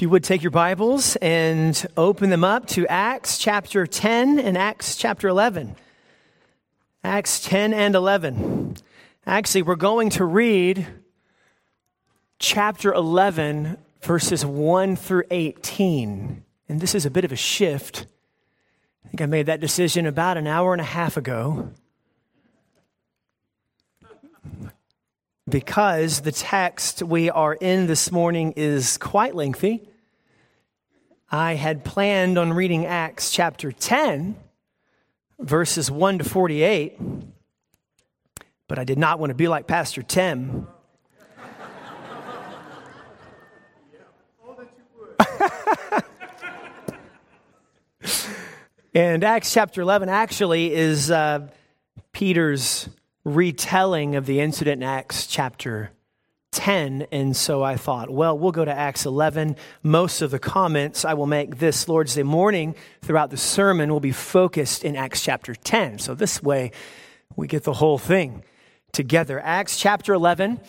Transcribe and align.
If 0.00 0.02
you 0.02 0.08
would 0.08 0.24
take 0.24 0.42
your 0.42 0.50
Bibles 0.50 1.16
and 1.16 1.86
open 1.94 2.30
them 2.30 2.42
up 2.42 2.66
to 2.68 2.86
Acts 2.86 3.36
chapter 3.36 3.86
10 3.86 4.38
and 4.38 4.56
Acts 4.56 4.96
chapter 4.96 5.28
11. 5.28 5.76
Acts 7.04 7.40
10 7.40 7.74
and 7.74 7.94
11. 7.94 8.78
Actually, 9.26 9.60
we're 9.60 9.76
going 9.76 10.08
to 10.08 10.24
read 10.24 10.86
chapter 12.38 12.94
11, 12.94 13.76
verses 14.00 14.42
1 14.42 14.96
through 14.96 15.24
18. 15.30 16.44
And 16.70 16.80
this 16.80 16.94
is 16.94 17.04
a 17.04 17.10
bit 17.10 17.26
of 17.26 17.32
a 17.32 17.36
shift. 17.36 18.06
I 19.04 19.08
think 19.08 19.20
I 19.20 19.26
made 19.26 19.44
that 19.44 19.60
decision 19.60 20.06
about 20.06 20.38
an 20.38 20.46
hour 20.46 20.72
and 20.72 20.80
a 20.80 20.84
half 20.84 21.18
ago. 21.18 21.72
Because 25.46 26.22
the 26.22 26.32
text 26.32 27.02
we 27.02 27.28
are 27.28 27.52
in 27.52 27.86
this 27.86 28.10
morning 28.10 28.52
is 28.52 28.96
quite 28.96 29.34
lengthy. 29.34 29.88
I 31.32 31.54
had 31.54 31.84
planned 31.84 32.38
on 32.38 32.52
reading 32.52 32.86
Acts 32.86 33.30
chapter 33.30 33.70
10, 33.70 34.34
verses 35.38 35.88
1 35.88 36.18
to 36.18 36.24
48, 36.24 36.98
but 38.66 38.80
I 38.80 38.84
did 38.84 38.98
not 38.98 39.20
want 39.20 39.30
to 39.30 39.34
be 39.34 39.46
like 39.46 39.68
Pastor 39.68 40.02
Tim. 40.02 40.66
and 48.92 49.22
Acts 49.22 49.54
chapter 49.54 49.82
11 49.82 50.08
actually 50.08 50.74
is 50.74 51.12
uh, 51.12 51.46
Peter's 52.10 52.88
retelling 53.22 54.16
of 54.16 54.26
the 54.26 54.40
incident 54.40 54.82
in 54.82 54.88
Acts 54.88 55.28
chapter 55.28 55.92
10. 56.52 57.06
And 57.12 57.36
so 57.36 57.62
I 57.62 57.76
thought, 57.76 58.10
well, 58.10 58.38
we'll 58.38 58.52
go 58.52 58.64
to 58.64 58.72
Acts 58.72 59.06
11. 59.06 59.56
Most 59.82 60.22
of 60.22 60.30
the 60.30 60.38
comments 60.38 61.04
I 61.04 61.14
will 61.14 61.26
make 61.26 61.58
this 61.58 61.88
Lord's 61.88 62.14
Day 62.14 62.22
morning 62.22 62.74
throughout 63.02 63.30
the 63.30 63.36
sermon 63.36 63.90
will 63.90 64.00
be 64.00 64.12
focused 64.12 64.84
in 64.84 64.96
Acts 64.96 65.22
chapter 65.22 65.54
10. 65.54 65.98
So 65.98 66.14
this 66.14 66.42
way 66.42 66.72
we 67.36 67.46
get 67.46 67.62
the 67.64 67.74
whole 67.74 67.98
thing 67.98 68.42
together. 68.92 69.40
Acts 69.40 69.78
chapter 69.78 70.12
11. 70.12 70.60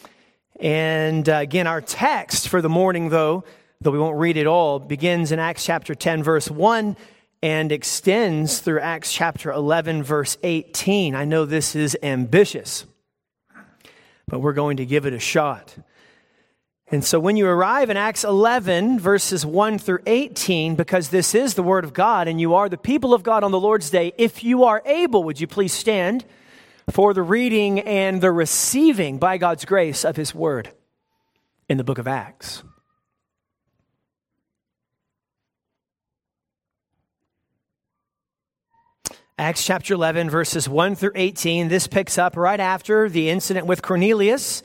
And 0.59 1.27
uh, 1.27 1.35
again, 1.37 1.65
our 1.65 1.81
text 1.81 2.49
for 2.49 2.61
the 2.61 2.69
morning, 2.69 3.09
though, 3.09 3.43
though 3.79 3.91
we 3.91 3.97
won't 3.97 4.19
read 4.19 4.37
it 4.37 4.45
all, 4.45 4.77
begins 4.77 5.31
in 5.31 5.39
Acts 5.39 5.65
chapter 5.65 5.95
10, 5.95 6.21
verse 6.21 6.49
1 6.49 6.95
and 7.43 7.71
extends 7.71 8.59
through 8.59 8.79
Acts 8.79 9.11
chapter 9.11 9.51
11, 9.51 10.03
verse 10.03 10.37
18. 10.43 11.15
I 11.15 11.25
know 11.25 11.45
this 11.45 11.75
is 11.75 11.97
ambitious 12.03 12.85
but 14.31 14.39
we're 14.39 14.53
going 14.53 14.77
to 14.77 14.85
give 14.85 15.05
it 15.05 15.11
a 15.11 15.19
shot. 15.19 15.75
And 16.87 17.03
so 17.03 17.19
when 17.19 17.35
you 17.35 17.47
arrive 17.47 17.89
in 17.89 17.97
Acts 17.97 18.23
11, 18.23 18.97
verses 18.97 19.45
1 19.45 19.77
through 19.77 19.99
18, 20.05 20.75
because 20.75 21.09
this 21.09 21.35
is 21.35 21.53
the 21.53 21.63
Word 21.63 21.83
of 21.83 21.93
God 21.93 22.29
and 22.29 22.39
you 22.39 22.55
are 22.55 22.69
the 22.69 22.77
people 22.77 23.13
of 23.13 23.23
God 23.23 23.43
on 23.43 23.51
the 23.51 23.59
Lord's 23.59 23.89
Day, 23.89 24.13
if 24.17 24.41
you 24.41 24.63
are 24.63 24.81
able, 24.85 25.25
would 25.25 25.41
you 25.41 25.47
please 25.47 25.73
stand 25.73 26.23
for 26.89 27.13
the 27.13 27.21
reading 27.21 27.81
and 27.81 28.21
the 28.21 28.31
receiving 28.31 29.19
by 29.19 29.37
God's 29.37 29.65
grace 29.65 30.05
of 30.05 30.15
His 30.15 30.33
Word 30.33 30.71
in 31.67 31.75
the 31.75 31.83
book 31.83 31.97
of 31.97 32.07
Acts? 32.07 32.63
Acts 39.41 39.65
chapter 39.65 39.95
11, 39.95 40.29
verses 40.29 40.69
1 40.69 40.93
through 40.93 41.13
18. 41.15 41.67
This 41.67 41.87
picks 41.87 42.19
up 42.19 42.37
right 42.37 42.59
after 42.59 43.09
the 43.09 43.27
incident 43.31 43.65
with 43.65 43.81
Cornelius. 43.81 44.61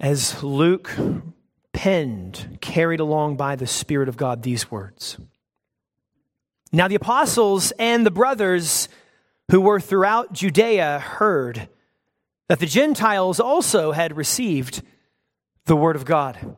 As 0.00 0.42
Luke 0.42 0.90
penned, 1.74 2.56
carried 2.62 3.00
along 3.00 3.36
by 3.36 3.54
the 3.54 3.66
Spirit 3.66 4.08
of 4.08 4.16
God, 4.16 4.42
these 4.42 4.70
words. 4.70 5.18
Now 6.72 6.88
the 6.88 6.94
apostles 6.94 7.70
and 7.72 8.06
the 8.06 8.10
brothers 8.10 8.88
who 9.50 9.60
were 9.60 9.78
throughout 9.78 10.32
Judea 10.32 11.00
heard 11.00 11.68
that 12.48 12.60
the 12.60 12.66
Gentiles 12.66 13.40
also 13.40 13.92
had 13.92 14.16
received 14.16 14.80
the 15.66 15.76
word 15.76 15.96
of 15.96 16.06
God. 16.06 16.56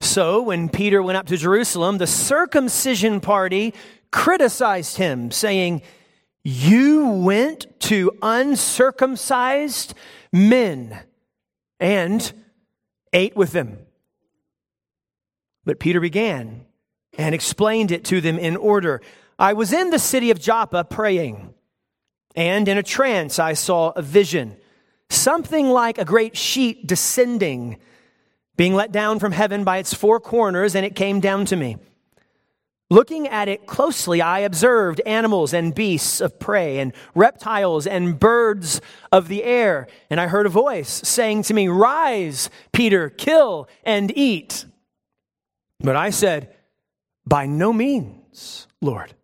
So, 0.00 0.42
when 0.42 0.68
Peter 0.68 1.02
went 1.02 1.18
up 1.18 1.26
to 1.26 1.36
Jerusalem, 1.36 1.98
the 1.98 2.06
circumcision 2.06 3.20
party 3.20 3.74
criticized 4.10 4.96
him, 4.96 5.30
saying, 5.30 5.82
You 6.44 7.08
went 7.08 7.66
to 7.80 8.12
uncircumcised 8.22 9.94
men 10.32 11.00
and 11.80 12.32
ate 13.12 13.36
with 13.36 13.52
them. 13.52 13.78
But 15.64 15.80
Peter 15.80 16.00
began 16.00 16.64
and 17.16 17.34
explained 17.34 17.90
it 17.90 18.04
to 18.06 18.20
them 18.20 18.38
in 18.38 18.56
order. 18.56 19.02
I 19.38 19.52
was 19.52 19.72
in 19.72 19.90
the 19.90 19.98
city 19.98 20.30
of 20.30 20.40
Joppa 20.40 20.84
praying, 20.84 21.54
and 22.36 22.68
in 22.68 22.78
a 22.78 22.82
trance 22.82 23.38
I 23.38 23.54
saw 23.54 23.90
a 23.90 24.02
vision, 24.02 24.56
something 25.10 25.68
like 25.68 25.98
a 25.98 26.04
great 26.04 26.36
sheet 26.36 26.86
descending 26.86 27.78
being 28.58 28.74
let 28.74 28.92
down 28.92 29.20
from 29.20 29.32
heaven 29.32 29.64
by 29.64 29.78
its 29.78 29.94
four 29.94 30.20
corners, 30.20 30.74
and 30.74 30.84
it 30.84 30.96
came 30.96 31.20
down 31.20 31.46
to 31.46 31.56
me. 31.56 31.76
Looking 32.90 33.28
at 33.28 33.48
it 33.48 33.66
closely, 33.66 34.20
I 34.20 34.40
observed 34.40 35.00
animals 35.06 35.54
and 35.54 35.74
beasts 35.74 36.20
of 36.20 36.40
prey, 36.40 36.80
and 36.80 36.92
reptiles 37.14 37.86
and 37.86 38.18
birds 38.18 38.80
of 39.12 39.28
the 39.28 39.44
air. 39.44 39.86
And 40.10 40.20
I 40.20 40.26
heard 40.26 40.44
a 40.44 40.50
voice 40.50 40.88
saying 40.88 41.44
to 41.44 41.54
me, 41.54 41.68
Rise, 41.68 42.50
Peter, 42.72 43.10
kill 43.10 43.68
and 43.84 44.10
eat. 44.16 44.64
But 45.78 45.94
I 45.94 46.10
said, 46.10 46.52
By 47.24 47.46
no 47.46 47.72
means, 47.72 48.66
Lord. 48.80 49.14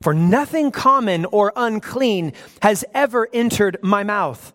For 0.00 0.14
nothing 0.14 0.70
common 0.70 1.26
or 1.26 1.52
unclean 1.54 2.32
has 2.62 2.84
ever 2.94 3.28
entered 3.30 3.78
my 3.82 4.04
mouth. 4.04 4.54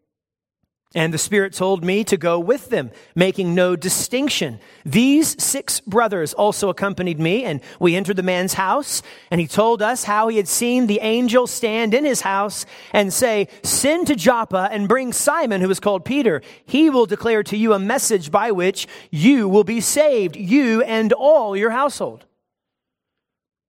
And 0.93 1.13
the 1.13 1.17
Spirit 1.17 1.53
told 1.53 1.85
me 1.85 2.03
to 2.03 2.17
go 2.17 2.37
with 2.37 2.67
them, 2.67 2.91
making 3.15 3.55
no 3.55 3.77
distinction. 3.77 4.59
These 4.83 5.41
six 5.41 5.79
brothers 5.79 6.33
also 6.33 6.67
accompanied 6.67 7.17
me, 7.17 7.45
and 7.45 7.61
we 7.79 7.95
entered 7.95 8.17
the 8.17 8.23
man's 8.23 8.55
house. 8.55 9.01
And 9.29 9.39
he 9.39 9.47
told 9.47 9.81
us 9.81 10.03
how 10.03 10.27
he 10.27 10.35
had 10.35 10.49
seen 10.49 10.87
the 10.87 10.99
angel 10.99 11.47
stand 11.47 11.93
in 11.93 12.03
his 12.03 12.21
house 12.21 12.65
and 12.91 13.13
say, 13.13 13.47
Send 13.63 14.07
to 14.07 14.15
Joppa 14.15 14.67
and 14.69 14.89
bring 14.89 15.13
Simon, 15.13 15.61
who 15.61 15.69
is 15.69 15.79
called 15.79 16.03
Peter. 16.03 16.41
He 16.65 16.89
will 16.89 17.05
declare 17.05 17.43
to 17.43 17.55
you 17.55 17.71
a 17.71 17.79
message 17.79 18.29
by 18.29 18.51
which 18.51 18.85
you 19.09 19.47
will 19.47 19.63
be 19.63 19.79
saved, 19.79 20.35
you 20.35 20.81
and 20.81 21.13
all 21.13 21.55
your 21.55 21.71
household. 21.71 22.25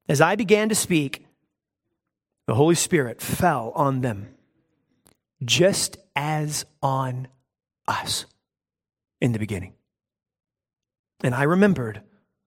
As 0.08 0.20
I 0.20 0.34
began 0.34 0.68
to 0.70 0.74
speak, 0.74 1.24
the 2.48 2.56
Holy 2.56 2.74
Spirit 2.74 3.20
fell 3.20 3.70
on 3.76 4.00
them 4.00 4.34
just 5.44 5.96
as 6.14 6.64
on 6.82 7.28
us 7.86 8.26
in 9.20 9.32
the 9.32 9.38
beginning. 9.38 9.74
And 11.22 11.34
I 11.34 11.44
remembered 11.44 12.02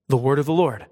the 0.07 0.17
word 0.17 0.39
of 0.39 0.45
the 0.45 0.53
Lord, 0.53 0.85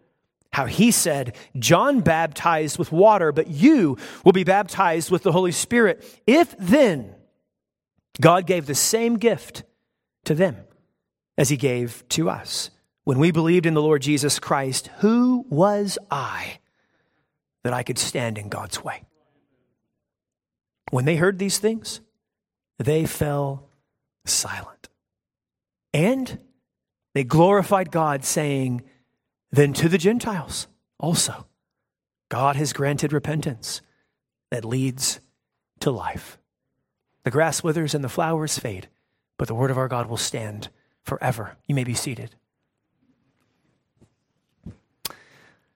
how 0.51 0.65
he 0.65 0.91
said, 0.91 1.35
John 1.57 2.01
baptized 2.01 2.77
with 2.77 2.91
water, 2.91 3.31
but 3.31 3.47
you 3.47 3.97
will 4.23 4.31
be 4.31 4.43
baptized 4.43 5.11
with 5.11 5.23
the 5.23 5.31
Holy 5.31 5.51
Spirit. 5.51 6.03
If 6.25 6.55
then 6.57 7.15
God 8.21 8.45
gave 8.47 8.65
the 8.65 8.75
same 8.75 9.17
gift 9.17 9.63
to 10.25 10.35
them 10.35 10.57
as 11.37 11.49
he 11.49 11.57
gave 11.57 12.07
to 12.09 12.29
us 12.29 12.69
when 13.03 13.19
we 13.19 13.31
believed 13.31 13.65
in 13.65 13.73
the 13.73 13.81
Lord 13.81 14.01
Jesus 14.01 14.39
Christ, 14.39 14.89
who 14.99 15.45
was 15.49 15.97
I 16.09 16.59
that 17.63 17.73
I 17.73 17.83
could 17.83 17.97
stand 17.97 18.37
in 18.37 18.49
God's 18.49 18.83
way? 18.83 19.03
When 20.91 21.05
they 21.05 21.15
heard 21.15 21.39
these 21.39 21.57
things, 21.57 22.01
they 22.77 23.05
fell 23.05 23.69
silent. 24.25 24.89
And 25.93 26.39
they 27.13 27.23
glorified 27.23 27.91
God, 27.91 28.25
saying, 28.25 28.81
Then 29.51 29.73
to 29.73 29.87
the 29.87 29.97
Gentiles 29.97 30.67
also, 30.99 31.45
God 32.29 32.55
has 32.55 32.73
granted 32.73 33.13
repentance 33.13 33.81
that 34.49 34.65
leads 34.65 35.19
to 35.79 35.91
life. 35.91 36.37
The 37.23 37.31
grass 37.31 37.63
withers 37.63 37.93
and 37.93 38.03
the 38.03 38.09
flowers 38.09 38.57
fade, 38.57 38.89
but 39.37 39.47
the 39.47 39.55
word 39.55 39.71
of 39.71 39.77
our 39.77 39.87
God 39.87 40.07
will 40.07 40.17
stand 40.17 40.69
forever. 41.03 41.57
You 41.67 41.75
may 41.75 41.83
be 41.83 41.93
seated. 41.93 42.35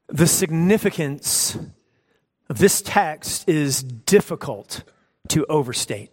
The 0.08 0.28
significance 0.28 1.58
of 2.50 2.58
this 2.58 2.82
text 2.82 3.48
is 3.48 3.84
difficult 3.84 4.84
to 5.30 5.46
overstate. 5.48 6.12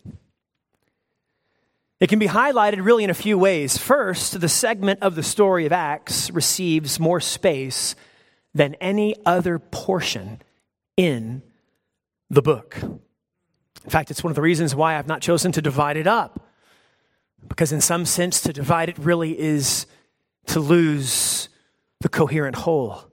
It 2.01 2.09
can 2.09 2.19
be 2.19 2.27
highlighted 2.27 2.85
really 2.85 3.05
in 3.05 3.11
a 3.11 3.15
few 3.15 3.39
ways. 3.39 3.79
First, 3.79 4.41
the 4.41 4.49
segment 4.49 5.03
of 5.03 5.15
the 5.15 5.23
story 5.23 5.65
of 5.65 5.73
Acts 5.73 6.31
receives 6.31 7.01
more 7.01 7.21
space 7.21 7.95
than 8.53 8.75
any 8.75 9.15
other 9.25 9.59
portion 9.59 10.43
in 10.97 11.43
the 12.31 12.43
book. 12.43 12.77
In 12.83 13.91
fact, 13.91 14.11
it's 14.11 14.25
one 14.25 14.31
of 14.31 14.37
the 14.37 14.43
reasons 14.43 14.75
why 14.75 14.97
I've 14.97 15.07
not 15.07 15.23
chosen 15.23 15.53
to 15.53 15.63
divide 15.63 15.97
it 15.97 16.07
up. 16.07 16.49
Because, 17.49 17.73
in 17.73 17.81
some 17.81 18.07
sense, 18.07 18.41
to 18.43 18.53
divide 18.53 18.89
it 18.89 18.99
really 18.99 19.39
is 19.39 19.87
to 20.47 20.61
lose 20.61 21.49
the 22.01 22.09
coherent 22.09 22.57
whole. 22.57 23.05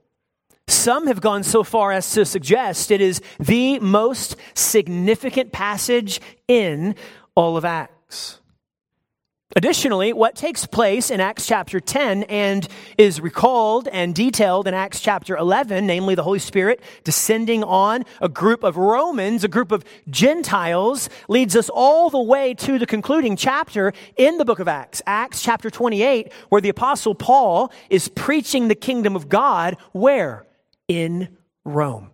Some 0.68 1.06
have 1.06 1.20
gone 1.20 1.42
so 1.42 1.62
far 1.62 1.92
as 1.92 2.10
to 2.12 2.24
suggest 2.24 2.90
it 2.90 3.00
is 3.00 3.20
the 3.38 3.78
most 3.80 4.36
significant 4.54 5.52
passage 5.52 6.20
in 6.48 6.94
all 7.34 7.56
of 7.56 7.64
Acts. 7.64 8.38
Additionally, 9.54 10.14
what 10.14 10.34
takes 10.34 10.64
place 10.64 11.10
in 11.10 11.20
Acts 11.20 11.46
chapter 11.46 11.78
10 11.78 12.22
and 12.24 12.66
is 12.96 13.20
recalled 13.20 13.86
and 13.88 14.14
detailed 14.14 14.66
in 14.66 14.72
Acts 14.72 15.00
chapter 15.00 15.36
11, 15.36 15.86
namely 15.86 16.14
the 16.14 16.22
Holy 16.22 16.38
Spirit 16.38 16.80
descending 17.04 17.62
on 17.62 18.04
a 18.22 18.30
group 18.30 18.62
of 18.62 18.78
Romans, 18.78 19.44
a 19.44 19.48
group 19.48 19.70
of 19.70 19.84
Gentiles, 20.08 21.10
leads 21.28 21.54
us 21.54 21.68
all 21.68 22.08
the 22.08 22.20
way 22.20 22.54
to 22.54 22.78
the 22.78 22.86
concluding 22.86 23.36
chapter 23.36 23.92
in 24.16 24.38
the 24.38 24.44
book 24.46 24.58
of 24.58 24.68
Acts, 24.68 25.02
Acts 25.06 25.42
chapter 25.42 25.68
28, 25.68 26.32
where 26.48 26.62
the 26.62 26.70
apostle 26.70 27.14
Paul 27.14 27.70
is 27.90 28.08
preaching 28.08 28.68
the 28.68 28.74
kingdom 28.74 29.14
of 29.14 29.28
God, 29.28 29.76
where? 29.92 30.46
In 30.88 31.36
Rome. 31.64 32.10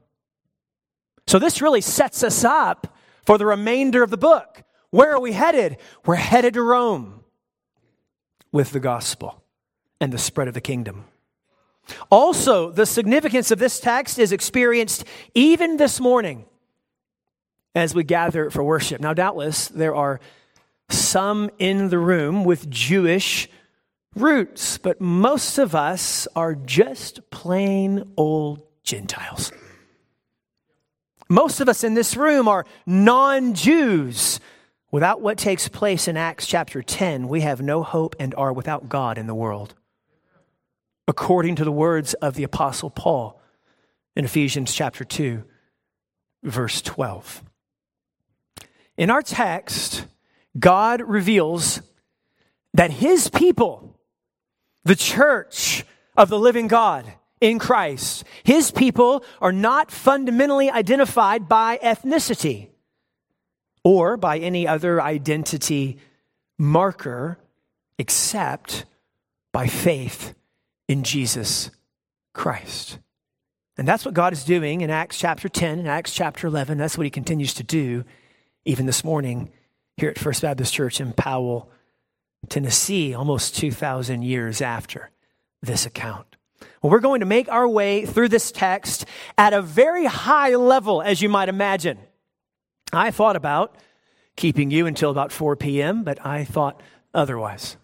So 1.26 1.38
this 1.38 1.60
really 1.60 1.80
sets 1.80 2.22
us 2.22 2.44
up 2.44 2.96
for 3.24 3.38
the 3.38 3.46
remainder 3.46 4.02
of 4.02 4.10
the 4.10 4.16
book. 4.16 4.62
Where 4.90 5.12
are 5.12 5.20
we 5.20 5.32
headed? 5.32 5.76
We're 6.06 6.14
headed 6.14 6.54
to 6.54 6.62
Rome 6.62 7.22
with 8.50 8.72
the 8.72 8.80
gospel 8.80 9.42
and 10.00 10.12
the 10.12 10.18
spread 10.18 10.48
of 10.48 10.54
the 10.54 10.60
kingdom. 10.60 11.04
Also, 12.10 12.70
the 12.70 12.86
significance 12.86 13.50
of 13.50 13.58
this 13.58 13.80
text 13.80 14.18
is 14.18 14.32
experienced 14.32 15.04
even 15.34 15.76
this 15.76 16.00
morning 16.00 16.44
as 17.74 17.94
we 17.94 18.04
gather 18.04 18.50
for 18.50 18.62
worship. 18.62 19.00
Now, 19.00 19.14
doubtless, 19.14 19.68
there 19.68 19.94
are 19.94 20.20
some 20.90 21.50
in 21.58 21.90
the 21.90 21.98
room 21.98 22.44
with 22.44 22.70
Jewish 22.70 23.48
roots, 24.18 24.78
but 24.78 25.00
most 25.00 25.58
of 25.58 25.74
us 25.74 26.28
are 26.36 26.54
just 26.54 27.30
plain 27.30 28.12
old 28.16 28.62
Gentiles. 28.82 29.52
Most 31.28 31.60
of 31.60 31.68
us 31.68 31.84
in 31.84 31.94
this 31.94 32.16
room 32.16 32.48
are 32.48 32.64
non 32.86 33.54
Jews 33.54 34.40
Without 34.90 35.20
what 35.20 35.36
takes 35.36 35.68
place 35.68 36.08
in 36.08 36.16
Acts 36.16 36.46
chapter 36.46 36.82
10, 36.82 37.28
we 37.28 37.42
have 37.42 37.60
no 37.60 37.82
hope 37.82 38.16
and 38.18 38.34
are 38.34 38.52
without 38.52 38.88
God 38.88 39.18
in 39.18 39.26
the 39.26 39.34
world. 39.34 39.74
According 41.06 41.56
to 41.56 41.64
the 41.64 41.72
words 41.72 42.14
of 42.14 42.34
the 42.34 42.44
Apostle 42.44 42.88
Paul 42.88 43.40
in 44.16 44.24
Ephesians 44.24 44.72
chapter 44.72 45.04
2, 45.04 45.44
verse 46.42 46.80
12. 46.80 47.42
In 48.96 49.10
our 49.10 49.22
text, 49.22 50.06
God 50.58 51.02
reveals 51.02 51.82
that 52.72 52.90
his 52.90 53.28
people, 53.28 53.97
the 54.88 54.96
church 54.96 55.84
of 56.16 56.30
the 56.30 56.38
living 56.38 56.66
God 56.66 57.04
in 57.42 57.58
Christ, 57.58 58.24
his 58.42 58.70
people 58.70 59.22
are 59.40 59.52
not 59.52 59.90
fundamentally 59.90 60.70
identified 60.70 61.46
by 61.46 61.78
ethnicity 61.82 62.68
or 63.84 64.16
by 64.16 64.38
any 64.38 64.66
other 64.66 65.00
identity 65.00 65.98
marker 66.58 67.38
except 67.98 68.86
by 69.52 69.66
faith 69.66 70.34
in 70.88 71.04
Jesus 71.04 71.70
Christ. 72.32 72.98
And 73.76 73.86
that's 73.86 74.06
what 74.06 74.14
God 74.14 74.32
is 74.32 74.42
doing 74.42 74.80
in 74.80 74.88
Acts 74.88 75.18
chapter 75.18 75.50
10 75.50 75.80
and 75.80 75.88
Acts 75.88 76.14
chapter 76.14 76.46
11. 76.46 76.78
That's 76.78 76.96
what 76.96 77.04
he 77.04 77.10
continues 77.10 77.52
to 77.54 77.62
do 77.62 78.04
even 78.64 78.86
this 78.86 79.04
morning 79.04 79.50
here 79.98 80.08
at 80.08 80.18
First 80.18 80.40
Baptist 80.40 80.72
Church 80.72 80.98
in 80.98 81.12
Powell, 81.12 81.70
Tennessee, 82.48 83.14
almost 83.14 83.56
2,000 83.56 84.22
years 84.22 84.60
after 84.60 85.10
this 85.62 85.86
account. 85.86 86.36
Well, 86.82 86.90
we're 86.92 87.00
going 87.00 87.20
to 87.20 87.26
make 87.26 87.48
our 87.50 87.66
way 87.66 88.06
through 88.06 88.28
this 88.28 88.52
text 88.52 89.04
at 89.36 89.52
a 89.52 89.60
very 89.60 90.06
high 90.06 90.54
level, 90.54 91.02
as 91.02 91.20
you 91.20 91.28
might 91.28 91.48
imagine. 91.48 91.98
I 92.92 93.10
thought 93.10 93.36
about 93.36 93.76
keeping 94.36 94.70
you 94.70 94.86
until 94.86 95.10
about 95.10 95.32
4 95.32 95.56
p.m., 95.56 96.04
but 96.04 96.24
I 96.24 96.44
thought 96.44 96.80
otherwise. 97.12 97.76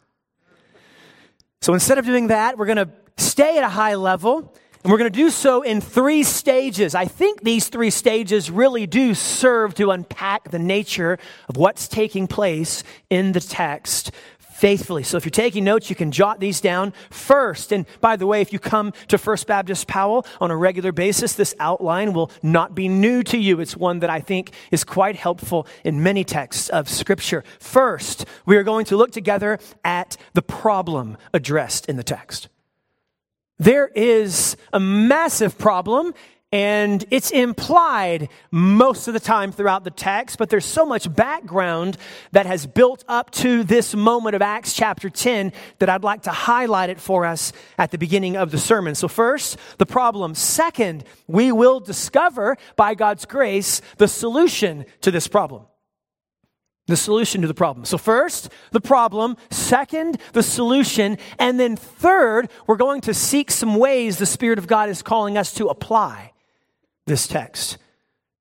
So 1.60 1.74
instead 1.74 1.98
of 1.98 2.06
doing 2.06 2.28
that, 2.28 2.56
we're 2.56 2.66
going 2.66 2.76
to 2.76 2.90
stay 3.16 3.58
at 3.58 3.64
a 3.64 3.68
high 3.68 3.96
level, 3.96 4.54
and 4.82 4.92
we're 4.92 4.98
going 4.98 5.10
to 5.10 5.18
do 5.18 5.30
so 5.30 5.62
in 5.62 5.80
three 5.80 6.22
stages. 6.22 6.94
I 6.94 7.06
think 7.06 7.42
these 7.42 7.68
three 7.68 7.90
stages 7.90 8.50
really 8.50 8.86
do 8.86 9.14
serve 9.14 9.74
to 9.74 9.90
unpack 9.90 10.50
the 10.50 10.58
nature 10.58 11.18
of 11.48 11.56
what's 11.56 11.88
taking 11.88 12.26
place 12.26 12.84
in 13.10 13.32
the 13.32 13.40
text 13.40 14.12
faithfully. 14.54 15.02
So 15.02 15.16
if 15.16 15.24
you're 15.24 15.30
taking 15.30 15.64
notes, 15.64 15.90
you 15.90 15.96
can 15.96 16.12
jot 16.12 16.38
these 16.38 16.60
down 16.60 16.92
first. 17.10 17.72
And 17.72 17.86
by 18.00 18.14
the 18.14 18.26
way, 18.26 18.40
if 18.40 18.52
you 18.52 18.60
come 18.60 18.92
to 19.08 19.18
First 19.18 19.48
Baptist 19.48 19.88
Powell 19.88 20.24
on 20.40 20.52
a 20.52 20.56
regular 20.56 20.92
basis, 20.92 21.34
this 21.34 21.54
outline 21.58 22.12
will 22.12 22.30
not 22.40 22.72
be 22.72 22.88
new 22.88 23.24
to 23.24 23.36
you. 23.36 23.58
It's 23.58 23.76
one 23.76 23.98
that 23.98 24.10
I 24.10 24.20
think 24.20 24.52
is 24.70 24.84
quite 24.84 25.16
helpful 25.16 25.66
in 25.82 26.04
many 26.04 26.22
texts 26.22 26.68
of 26.68 26.88
Scripture. 26.88 27.42
First, 27.58 28.26
we 28.46 28.56
are 28.56 28.62
going 28.62 28.84
to 28.86 28.96
look 28.96 29.10
together 29.10 29.58
at 29.84 30.16
the 30.34 30.42
problem 30.42 31.16
addressed 31.32 31.86
in 31.86 31.96
the 31.96 32.04
text. 32.04 32.48
There 33.58 33.88
is 33.88 34.56
a 34.72 34.78
massive 34.80 35.58
problem 35.58 36.14
and 36.54 37.04
it's 37.10 37.32
implied 37.32 38.28
most 38.52 39.08
of 39.08 39.12
the 39.12 39.18
time 39.18 39.50
throughout 39.50 39.82
the 39.82 39.90
text, 39.90 40.38
but 40.38 40.50
there's 40.50 40.64
so 40.64 40.86
much 40.86 41.12
background 41.12 41.96
that 42.30 42.46
has 42.46 42.64
built 42.64 43.02
up 43.08 43.32
to 43.32 43.64
this 43.64 43.92
moment 43.92 44.36
of 44.36 44.40
Acts 44.40 44.72
chapter 44.72 45.10
10 45.10 45.52
that 45.80 45.88
I'd 45.88 46.04
like 46.04 46.22
to 46.22 46.30
highlight 46.30 46.90
it 46.90 47.00
for 47.00 47.26
us 47.26 47.52
at 47.76 47.90
the 47.90 47.98
beginning 47.98 48.36
of 48.36 48.52
the 48.52 48.58
sermon. 48.58 48.94
So, 48.94 49.08
first, 49.08 49.58
the 49.78 49.84
problem. 49.84 50.36
Second, 50.36 51.02
we 51.26 51.50
will 51.50 51.80
discover, 51.80 52.56
by 52.76 52.94
God's 52.94 53.24
grace, 53.24 53.82
the 53.96 54.06
solution 54.06 54.84
to 55.00 55.10
this 55.10 55.26
problem 55.26 55.64
the 56.86 56.96
solution 56.98 57.40
to 57.40 57.48
the 57.48 57.54
problem. 57.54 57.86
So, 57.86 57.96
first, 57.96 58.50
the 58.70 58.80
problem. 58.80 59.38
Second, 59.50 60.18
the 60.34 60.42
solution. 60.42 61.16
And 61.38 61.58
then, 61.58 61.76
third, 61.76 62.50
we're 62.66 62.76
going 62.76 63.00
to 63.00 63.14
seek 63.14 63.50
some 63.50 63.74
ways 63.76 64.18
the 64.18 64.26
Spirit 64.26 64.58
of 64.58 64.66
God 64.66 64.90
is 64.90 65.00
calling 65.00 65.38
us 65.38 65.54
to 65.54 65.68
apply 65.68 66.33
this 67.06 67.26
text 67.26 67.78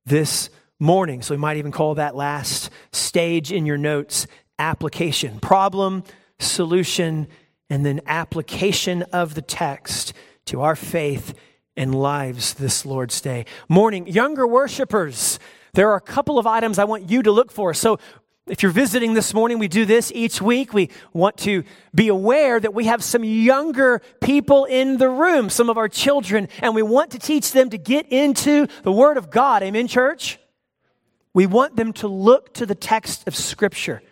this 0.05 0.50
morning. 0.79 1.22
So 1.22 1.34
we 1.34 1.39
might 1.39 1.58
even 1.58 1.72
call 1.72 1.96
that 1.96 2.15
last 2.15 2.70
stage 2.91 3.51
in 3.51 3.65
your 3.65 3.77
notes 3.77 4.27
application. 4.60 5.39
Problem, 5.39 6.03
solution, 6.39 7.27
and 7.70 7.86
then 7.86 8.01
application 8.05 9.03
of 9.03 9.36
the 9.36 9.41
text 9.41 10.13
to 10.46 10.62
our 10.62 10.75
faith 10.75 11.34
and 11.75 11.96
lives 11.96 12.53
this 12.53 12.86
Lord's 12.86 13.20
Day. 13.20 13.46
Morning, 13.67 14.08
younger 14.08 14.46
worshipers, 14.46 15.39
there 15.74 15.89
are 15.89 15.96
a 15.96 16.01
couple 16.01 16.38
of 16.38 16.46
items 16.46 16.77
I 16.77 16.84
want 16.84 17.10
you 17.10 17.24
to 17.24 17.32
look 17.32 17.51
for. 17.51 17.74
So 17.74 17.98
if 18.47 18.62
you're 18.62 18.73
visiting 18.73 19.13
this 19.13 19.33
morning, 19.33 19.57
we 19.57 19.69
do 19.69 19.85
this 19.85 20.12
each 20.13 20.41
week. 20.41 20.73
We 20.73 20.89
want 21.13 21.38
to 21.38 21.63
be 21.95 22.09
aware 22.09 22.59
that 22.59 22.73
we 22.73 22.85
have 22.85 23.01
some 23.01 23.23
younger 23.23 24.01
people 24.19 24.65
in 24.65 24.97
the 24.97 25.09
room, 25.09 25.50
some 25.50 25.69
of 25.69 25.77
our 25.77 25.88
children, 25.88 26.50
and 26.62 26.75
we 26.75 26.81
want 26.81 27.12
to 27.12 27.19
teach 27.19 27.53
them 27.53 27.69
to 27.69 27.77
get 27.77 28.12
into 28.12 28.67
the 28.83 28.91
Word 28.91 29.15
of 29.15 29.29
God. 29.29 29.63
Amen, 29.63 29.88
church? 29.88 30.39
We 31.33 31.45
want 31.45 31.77
them 31.77 31.93
to 31.93 32.09
look 32.09 32.53
to 32.55 32.65
the 32.65 32.75
text 32.75 33.25
of 33.27 33.35
Scripture 33.35 34.03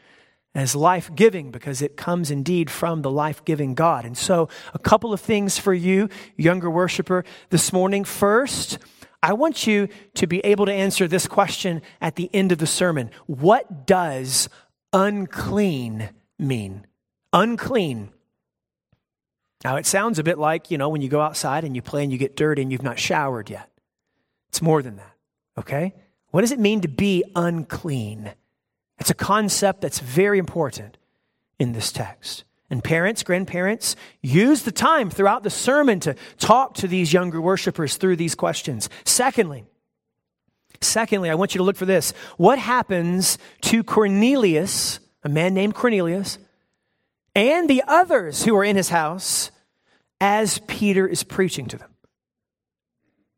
as 0.56 0.76
life 0.76 1.14
giving 1.14 1.52
because 1.52 1.82
it 1.82 1.98
comes 1.98 2.32
indeed 2.32 2.70
from 2.70 3.02
the 3.02 3.12
life 3.12 3.44
giving 3.44 3.74
God. 3.74 4.06
And 4.06 4.18
so, 4.18 4.48
a 4.74 4.80
couple 4.80 5.12
of 5.12 5.20
things 5.20 5.58
for 5.58 5.74
you, 5.74 6.08
younger 6.38 6.70
worshiper, 6.70 7.26
this 7.50 7.74
morning. 7.74 8.06
First, 8.06 8.80
I 9.24 9.34
want 9.34 9.68
you 9.68 9.88
to 10.16 10.28
be 10.28 10.40
able 10.40 10.66
to 10.66 10.74
answer 10.74 11.08
this 11.08 11.28
question 11.28 11.82
at 12.00 12.16
the 12.16 12.30
end 12.34 12.52
of 12.52 12.58
the 12.58 12.68
sermon. 12.68 13.12
What 13.28 13.86
does 13.86 14.50
unclean 14.94 16.10
mean? 16.40 16.88
Unclean. 17.32 18.10
Now, 19.64 19.76
it 19.76 19.86
sounds 19.86 20.18
a 20.18 20.24
bit 20.24 20.40
like, 20.40 20.72
you 20.72 20.78
know, 20.78 20.90
when 20.90 21.02
you 21.02 21.10
go 21.10 21.22
outside 21.22 21.64
and 21.64 21.76
you 21.76 21.84
play 21.84 22.04
and 22.04 22.12
you 22.12 22.18
get 22.18 22.36
dirty 22.36 22.64
and 22.64 22.72
you've 22.72 22.82
not 22.82 22.98
showered 22.98 23.50
yet. 23.50 23.70
It's 24.50 24.62
more 24.62 24.82
than 24.82 24.96
that, 24.96 25.16
okay? 25.58 25.94
What 26.32 26.42
does 26.42 26.52
it 26.52 26.60
mean 26.60 26.82
to 26.82 26.88
be 26.88 27.24
unclean? 27.36 28.34
It's 28.98 29.12
a 29.12 29.16
concept 29.16 29.82
that's 29.82 30.00
very 30.00 30.40
important 30.40 30.98
in 31.60 31.74
this 31.74 31.92
text. 31.92 32.44
And 32.72 32.84
parents, 32.84 33.22
grandparents, 33.22 33.96
use 34.22 34.64
the 34.64 34.72
time 34.72 35.12
throughout 35.12 35.44
the 35.44 35.50
sermon 35.52 36.00
to 36.00 36.16
talk 36.40 36.74
to 36.76 36.88
these 36.88 37.14
younger 37.14 37.40
worshipers 37.40 37.98
through 37.98 38.16
these 38.16 38.34
questions. 38.34 38.90
Secondly, 39.04 39.66
Secondly, 40.84 41.30
I 41.30 41.36
want 41.36 41.54
you 41.54 41.60
to 41.60 41.64
look 41.64 41.76
for 41.76 41.86
this. 41.86 42.12
What 42.38 42.58
happens 42.58 43.38
to 43.62 43.84
Cornelius, 43.84 45.00
a 45.24 45.30
man 45.30 45.54
named 45.54 45.76
Cornelius, 45.76 46.40
and 47.36 47.70
the 47.70 47.84
others 47.88 48.44
who 48.44 48.56
are 48.56 48.64
in 48.64 48.76
his 48.76 48.90
house 48.90 49.52
as 50.20 50.60
Peter 50.68 51.08
is 51.08 51.24
preaching 51.24 51.68
to 51.68 51.78
them? 51.78 51.91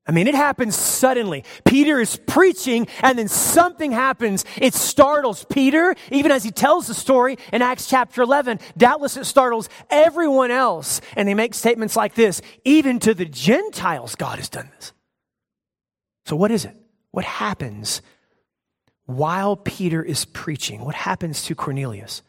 I 0.05 0.11
mean, 0.11 0.27
it 0.27 0.35
happens 0.35 0.75
suddenly. 0.75 1.45
Peter 1.63 1.99
is 2.01 2.17
preaching, 2.27 2.87
and 3.01 3.17
then 3.17 3.29
something 3.29 3.93
happens. 3.93 4.43
It 4.57 4.73
startles 4.73 5.45
Peter, 5.45 5.95
even 6.11 6.29
as 6.31 6.43
he 6.43 6.51
tells 6.51 6.87
the 6.87 6.93
story 6.93 7.37
in 7.53 7.61
Acts 7.61 7.87
chapter 7.87 8.21
11. 8.21 8.59
Doubtless 8.75 9.15
it 9.15 9.25
startles 9.25 9.69
everyone 9.89 10.51
else. 10.51 10.99
And 11.15 11.27
they 11.27 11.33
make 11.33 11.53
statements 11.53 11.95
like 11.95 12.15
this 12.15 12.41
Even 12.65 12.99
to 12.99 13.13
the 13.13 13.25
Gentiles, 13.25 14.15
God 14.15 14.39
has 14.39 14.49
done 14.49 14.69
this. 14.75 14.91
So, 16.25 16.35
what 16.35 16.51
is 16.51 16.65
it? 16.65 16.75
What 17.11 17.25
happens 17.25 18.01
while 19.05 19.55
Peter 19.55 20.03
is 20.03 20.25
preaching? 20.25 20.83
What 20.83 20.95
happens 20.95 21.43
to 21.45 21.55
Cornelius 21.55 22.23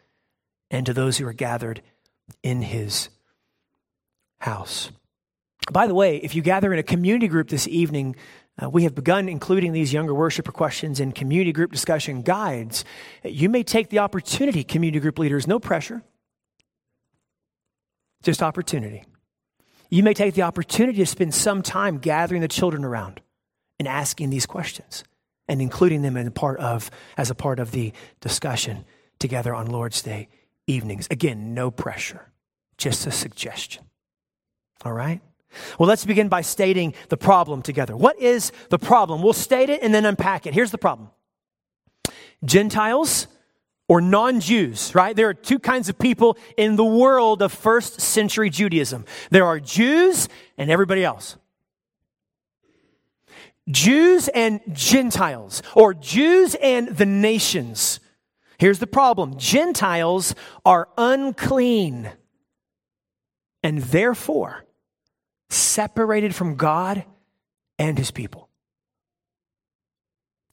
and 0.71 0.87
to 0.87 0.93
those 0.93 1.19
who 1.19 1.27
are 1.27 1.33
gathered 1.33 1.83
in 2.45 2.63
his 2.63 3.09
house? 4.39 4.93
By 5.73 5.87
the 5.87 5.95
way, 5.95 6.19
if 6.19 6.35
you 6.35 6.43
gather 6.43 6.73
in 6.73 6.79
a 6.79 6.83
community 6.83 7.29
group 7.29 7.49
this 7.49 7.67
evening, 7.69 8.17
uh, 8.63 8.69
we 8.69 8.85
have 8.85 8.95
begun 8.95 9.29
including 9.29 9.73
these 9.73 9.93
younger 9.93 10.15
worshiper 10.15 10.53
questions 10.53 11.01
in 11.01 11.13
community 11.13 11.53
group 11.53 11.73
discussion 11.73 12.23
guides. 12.23 12.85
You 13.25 13.49
may 13.49 13.63
take 13.63 13.89
the 13.89 13.99
opportunity, 13.99 14.63
community 14.63 15.01
group 15.01 15.19
leaders, 15.19 15.47
no 15.47 15.59
pressure, 15.59 16.03
just 18.23 18.43
opportunity. 18.43 19.05
You 19.91 20.03
may 20.03 20.15
take 20.15 20.35
the 20.35 20.43
opportunity 20.43 20.99
to 20.99 21.07
spend 21.07 21.35
some 21.35 21.63
time 21.63 21.99
gathering 21.99 22.41
the 22.43 22.49
children 22.49 22.85
around 22.85 23.21
and 23.79 23.89
asking 23.89 24.31
these 24.31 24.47
questions 24.47 25.05
and 25.49 25.61
including 25.61 26.03
them 26.03 26.17
in 26.17 26.31
part 26.31 26.59
of, 26.59 26.91
as 27.17 27.31
a 27.31 27.35
part 27.35 27.59
of 27.59 27.71
the 27.71 27.93
discussion 28.21 28.85
together 29.19 29.55
on 29.55 29.67
Lord's 29.67 30.03
Day 30.03 30.29
evenings. 30.67 31.07
Again, 31.11 31.55
no 31.55 31.71
pressure, 31.71 32.33
just 32.79 33.07
a 33.07 33.11
suggestion. 33.11 33.85
All 34.85 34.93
right? 34.93 35.21
Well, 35.79 35.89
let's 35.89 36.05
begin 36.05 36.29
by 36.29 36.43
stating 36.43 36.95
the 37.09 37.17
problem 37.17 37.63
together. 37.63 37.97
What 37.97 38.19
is 38.19 38.53
the 38.71 38.79
problem? 38.79 39.23
We'll 39.23 39.33
state 39.33 39.71
it 39.71 39.83
and 39.83 39.95
then 39.95 40.05
unpack 40.05 40.47
it. 40.47 40.55
Here's 40.55 40.71
the 40.71 40.79
problem 40.79 41.11
Gentiles 42.45 43.27
or 43.89 44.01
non 44.01 44.41
Jews, 44.41 44.95
right? 44.95 45.15
There 45.15 45.29
are 45.29 45.35
two 45.35 45.59
kinds 45.59 45.89
of 45.89 45.99
people 45.99 46.39
in 46.57 46.77
the 46.77 46.85
world 46.85 47.43
of 47.43 47.53
first 47.53 48.01
century 48.01 48.51
Judaism 48.51 49.05
there 49.31 49.45
are 49.45 49.61
Jews 49.61 50.29
and 50.57 50.71
everybody 50.71 51.05
else. 51.05 51.37
Jews 53.71 54.29
and 54.29 54.61
Gentiles, 54.73 55.63
or 55.75 55.95
Jews 55.95 56.55
and 56.57 56.89
the 56.89 57.07
nations. 57.07 57.99
Here's 58.59 58.79
the 58.79 58.87
problem 58.87 59.39
Gentiles 59.39 60.35
are 60.65 60.89
unclean, 60.99 62.11
and 63.63 63.79
therefore, 63.79 64.65
separated 65.55 66.35
from 66.35 66.57
God 66.57 67.05
and 67.79 67.99
his 67.99 68.11
people. 68.11 68.49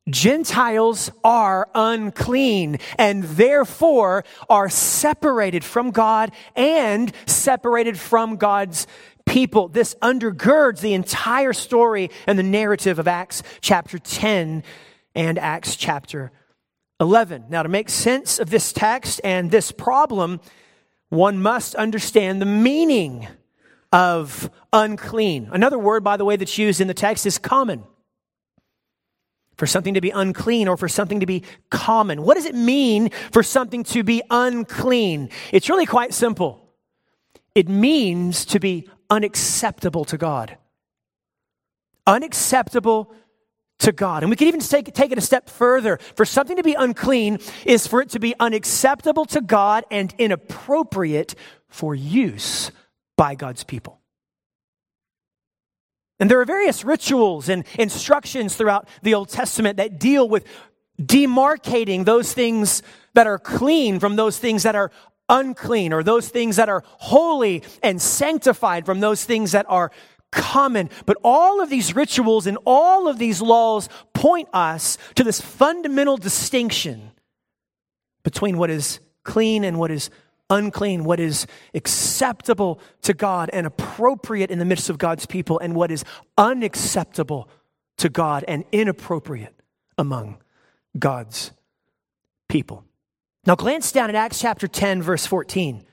Gentiles 0.10 1.12
are 1.24 1.70
unclean 1.76 2.80
and 2.98 3.24
therefore 3.24 4.24
are 4.50 4.70
separated 4.70 5.64
from 5.64 5.92
God 5.92 6.32
and 6.56 7.12
separated 7.26 8.00
from 8.00 8.36
God's 8.38 8.88
people. 9.26 9.68
This 9.68 9.96
undergirds 10.02 10.82
the 10.82 10.94
entire 10.94 11.54
story 11.54 12.10
and 12.26 12.38
the 12.38 12.44
narrative 12.44 12.98
of 12.98 13.08
Acts 13.08 13.44
chapter 13.62 14.00
10 14.00 14.64
and 15.14 15.38
Acts 15.38 15.76
chapter 15.76 16.32
11. 17.00 17.46
Now, 17.50 17.64
to 17.64 17.70
make 17.70 17.90
sense 17.90 18.40
of 18.40 18.50
this 18.50 18.74
text 18.74 19.22
and 19.24 19.52
this 19.52 19.72
problem, 19.72 20.40
one 21.10 21.42
must 21.42 21.76
understand 21.76 22.42
the 22.42 22.46
meaning 22.46 23.28
of 23.92 24.50
unclean. 24.72 25.50
Another 25.52 25.78
word, 25.78 26.04
by 26.04 26.18
the 26.18 26.26
way, 26.26 26.36
that's 26.36 26.58
used 26.58 26.82
in 26.82 26.88
the 26.88 26.94
text 26.94 27.26
is 27.26 27.38
common. 27.38 27.84
For 29.58 29.68
something 29.68 29.94
to 29.94 30.02
be 30.02 30.10
unclean 30.10 30.68
or 30.68 30.78
for 30.78 30.88
something 30.88 31.20
to 31.20 31.26
be 31.26 31.44
common. 31.70 32.24
What 32.24 32.36
does 32.36 32.46
it 32.46 32.56
mean 32.56 33.10
for 33.32 33.44
something 33.44 33.84
to 33.86 34.04
be 34.04 34.24
unclean? 34.30 35.30
It's 35.52 35.70
really 35.70 35.86
quite 35.86 36.14
simple. 36.14 36.70
It 37.54 37.68
means 37.68 38.46
to 38.46 38.60
be 38.60 38.88
unacceptable 39.10 40.06
to 40.06 40.18
God. 40.18 40.58
Unacceptable 42.08 43.14
to 43.80 43.92
God. 43.92 44.24
And 44.24 44.30
we 44.30 44.36
can 44.36 44.48
even 44.48 44.62
take, 44.62 44.92
take 44.94 45.12
it 45.12 45.18
a 45.18 45.22
step 45.22 45.50
further. 45.50 46.00
For 46.16 46.26
something 46.26 46.58
to 46.58 46.64
be 46.64 46.74
unclean 46.74 47.40
is 47.66 47.86
for 47.86 48.02
it 48.02 48.10
to 48.12 48.20
be 48.20 48.34
unacceptable 48.40 49.26
to 49.26 49.42
God 49.42 49.84
and 49.92 50.14
inappropriate 50.18 51.36
for 51.68 51.94
use 51.94 52.72
by 53.22 53.36
God's 53.36 53.64
people. 53.64 54.00
And 56.20 56.28
there 56.28 56.42
are 56.42 56.46
various 56.46 56.84
rituals 56.84 57.50
and 57.50 57.66
instructions 57.78 58.56
throughout 58.56 58.88
the 59.04 59.14
Old 59.14 59.30
Testament 59.30 59.78
that 59.78 60.00
deal 60.00 60.28
with 60.28 60.44
demarcating 61.00 62.04
those 62.04 62.34
things 62.34 62.82
that 63.14 63.28
are 63.28 63.38
clean 63.38 64.00
from 64.00 64.16
those 64.16 64.40
things 64.40 64.64
that 64.64 64.76
are 64.76 64.90
unclean, 65.30 65.94
or 65.94 66.02
those 66.02 66.30
things 66.30 66.56
that 66.56 66.68
are 66.68 66.84
holy 66.86 67.62
and 67.84 68.02
sanctified 68.02 68.88
from 68.88 69.02
those 69.02 69.24
things 69.24 69.52
that 69.52 69.68
are 69.70 69.92
common. 70.32 70.90
But 71.06 71.18
all 71.24 71.62
of 71.62 71.70
these 71.70 71.96
rituals 71.96 72.48
and 72.48 72.58
all 72.66 73.08
of 73.08 73.20
these 73.20 73.40
laws 73.40 73.88
point 74.16 74.50
us 74.52 74.98
to 75.14 75.24
this 75.24 75.40
fundamental 75.40 76.18
distinction 76.18 77.12
between 78.24 78.58
what 78.58 78.72
is 78.72 79.00
clean 79.24 79.64
and 79.64 79.78
what 79.78 79.92
is 79.92 80.10
unclean, 80.52 81.04
what 81.04 81.20
is 81.20 81.48
acceptable 81.74 82.80
to 83.02 83.16
God 83.16 83.50
and 83.52 83.66
appropriate 83.66 84.52
in 84.52 84.60
the 84.60 84.66
midst 84.66 84.90
of 84.90 85.00
God's 85.00 85.26
people, 85.26 85.58
and 85.58 85.76
what 85.76 85.90
is 85.90 86.06
unacceptable 86.38 87.50
to 87.98 88.10
God 88.10 88.46
and 88.48 88.64
inappropriate 88.72 89.56
among 89.98 90.38
God's 90.98 91.52
people. 92.48 92.86
Now, 93.46 93.56
glance 93.56 93.92
down 93.92 94.10
at 94.10 94.16
Acts 94.16 94.40
chapter 94.40 94.68
10, 94.68 95.02
verse 95.02 95.26
14, 95.26 95.84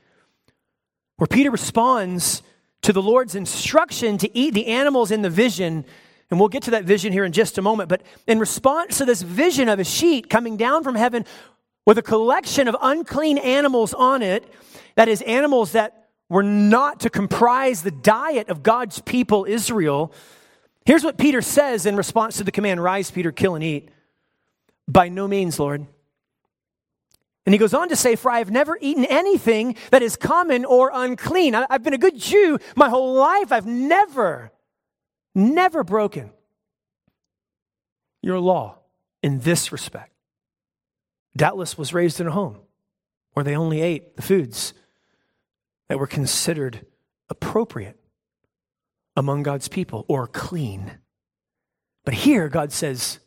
where 1.17 1.27
Peter 1.27 1.51
responds 1.51 2.43
to 2.83 2.93
the 2.93 3.03
Lord's 3.03 3.35
instruction 3.35 4.19
to 4.19 4.39
eat 4.39 4.55
the 4.55 4.67
animals 4.67 5.11
in 5.11 5.23
the 5.23 5.31
vision. 5.31 5.85
And 6.31 6.39
we'll 6.39 6.49
get 6.49 6.65
to 6.65 6.73
that 6.73 6.85
vision 6.85 7.13
here 7.13 7.25
in 7.25 7.33
just 7.33 7.59
a 7.59 7.63
moment. 7.63 7.89
But 7.89 8.03
in 8.27 8.39
response 8.39 8.99
to 8.99 9.05
this 9.05 9.23
vision 9.23 9.69
of 9.69 9.79
a 9.79 9.85
sheet 9.85 10.29
coming 10.29 10.57
down 10.57 10.85
from 10.85 10.95
heaven 10.95 11.25
with 11.89 11.97
a 11.97 12.03
collection 12.03 12.69
of 12.69 12.77
unclean 12.83 13.39
animals 13.39 13.95
on 13.95 14.21
it, 14.21 14.45
that 14.97 15.09
is, 15.09 15.23
animals 15.23 15.73
that 15.73 16.11
were 16.29 16.43
not 16.43 17.01
to 17.01 17.09
comprise 17.09 17.81
the 17.81 17.91
diet 17.91 18.51
of 18.51 18.63
God's 18.63 19.01
people, 19.01 19.47
Israel. 19.49 20.13
Here's 20.85 21.03
what 21.03 21.17
Peter 21.17 21.41
says 21.41 21.87
in 21.87 21.97
response 21.97 22.37
to 22.37 22.45
the 22.45 22.53
command 22.53 22.83
Rise, 22.83 23.11
Peter, 23.11 23.33
kill 23.33 23.55
and 23.55 23.65
eat. 23.65 23.89
By 24.87 25.09
no 25.09 25.27
means, 25.27 25.59
Lord. 25.59 25.87
And 27.47 27.55
he 27.55 27.59
goes 27.59 27.73
on 27.73 27.89
to 27.89 27.97
say, 27.97 28.17
For 28.17 28.31
I 28.31 28.41
have 28.41 28.51
never 28.51 28.77
eaten 28.83 29.07
anything 29.07 29.75
that 29.91 30.03
is 30.03 30.15
common 30.15 30.67
or 30.67 30.91
unclean. 30.93 31.55
I've 31.55 31.83
been 31.83 31.95
a 31.95 31.99
good 31.99 32.19
Jew 32.19 32.59
my 32.77 32.91
whole 32.91 33.15
life. 33.15 33.51
I've 33.51 33.65
never, 33.65 34.53
never 35.35 35.85
broken 35.85 36.33
your 38.21 38.41
law 38.41 38.77
in 39.23 39.41
this 39.41 39.73
respect 39.73 40.18
doubtless 41.39 41.79
was 41.79 41.95
raised 41.95 42.21
in 42.21 42.27
a 42.27 42.33
home 42.33 42.59
where 43.33 43.45
they 43.45 43.57
only 43.57 43.81
ate 43.81 44.17
the 44.17 44.23
foods 44.23 44.75
that 45.89 45.99
were 45.99 46.07
considered 46.07 46.85
appropriate 47.31 47.99
among 49.17 49.43
God's 49.43 49.69
people 49.69 50.05
or 50.09 50.27
clean. 50.27 50.99
But 52.05 52.15
here, 52.15 52.49
God 52.49 52.73
says, 52.73 53.21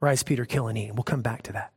Rise, 0.00 0.22
Peter, 0.22 0.44
kill 0.44 0.68
and 0.68 0.76
eat. 0.76 0.94
We'll 0.94 1.04
come 1.04 1.22
back 1.22 1.42
to 1.44 1.52
that. 1.52 1.72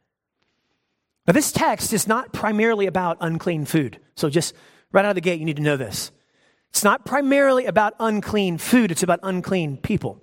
Now, 1.26 1.34
this 1.34 1.52
text 1.52 1.94
is 1.94 2.08
not 2.08 2.34
primarily 2.34 2.88
about 2.88 3.18
unclean 3.20 3.66
food. 3.66 4.00
So, 4.16 4.30
just 4.30 4.54
right 4.92 5.06
out 5.06 5.10
of 5.10 5.16
the 5.16 5.22
gate, 5.22 5.40
you 5.40 5.46
need 5.46 5.58
to 5.58 5.62
know 5.62 5.78
this. 5.78 6.12
It's 6.70 6.84
not 6.84 7.06
primarily 7.06 7.66
about 7.66 7.94
unclean 8.00 8.58
food, 8.58 8.92
it's 8.92 9.04
about 9.04 9.20
unclean 9.24 9.78
people. 9.78 10.22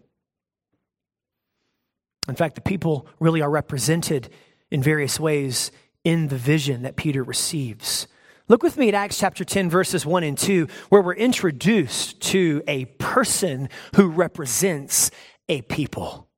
In 2.29 2.35
fact, 2.35 2.55
the 2.55 2.63
people 2.63 3.07
really 3.21 3.43
are 3.43 3.51
represented 3.51 4.31
in 4.75 4.83
various 4.83 5.21
ways 5.21 5.71
in 6.03 6.27
the 6.27 6.37
vision 6.37 6.83
that 6.83 6.97
Peter 6.97 7.23
receives. 7.23 8.09
Look 8.49 8.65
with 8.65 8.77
me 8.77 8.89
at 8.89 8.95
Acts 8.95 9.17
chapter 9.17 9.45
10, 9.45 9.71
verses 9.71 10.05
1 10.05 10.25
and 10.25 10.37
2, 10.37 10.67
where 10.89 11.01
we're 11.01 11.15
introduced 11.15 12.21
to 12.33 12.61
a 12.67 12.87
person 12.87 13.69
who 13.95 14.09
represents 14.09 15.13
a 15.49 15.63
people 15.63 16.29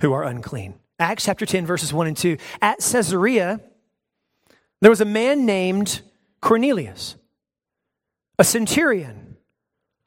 who 0.00 0.12
are 0.12 0.24
unclean. 0.24 0.74
Acts 0.98 1.24
chapter 1.24 1.46
10, 1.46 1.66
verses 1.66 1.92
1 1.92 2.08
and 2.08 2.16
2. 2.16 2.36
At 2.60 2.80
Caesarea, 2.80 3.60
there 4.80 4.90
was 4.90 5.00
a 5.00 5.04
man 5.04 5.46
named 5.46 6.02
Cornelius, 6.42 7.14
a 8.40 8.44
centurion, 8.44 9.27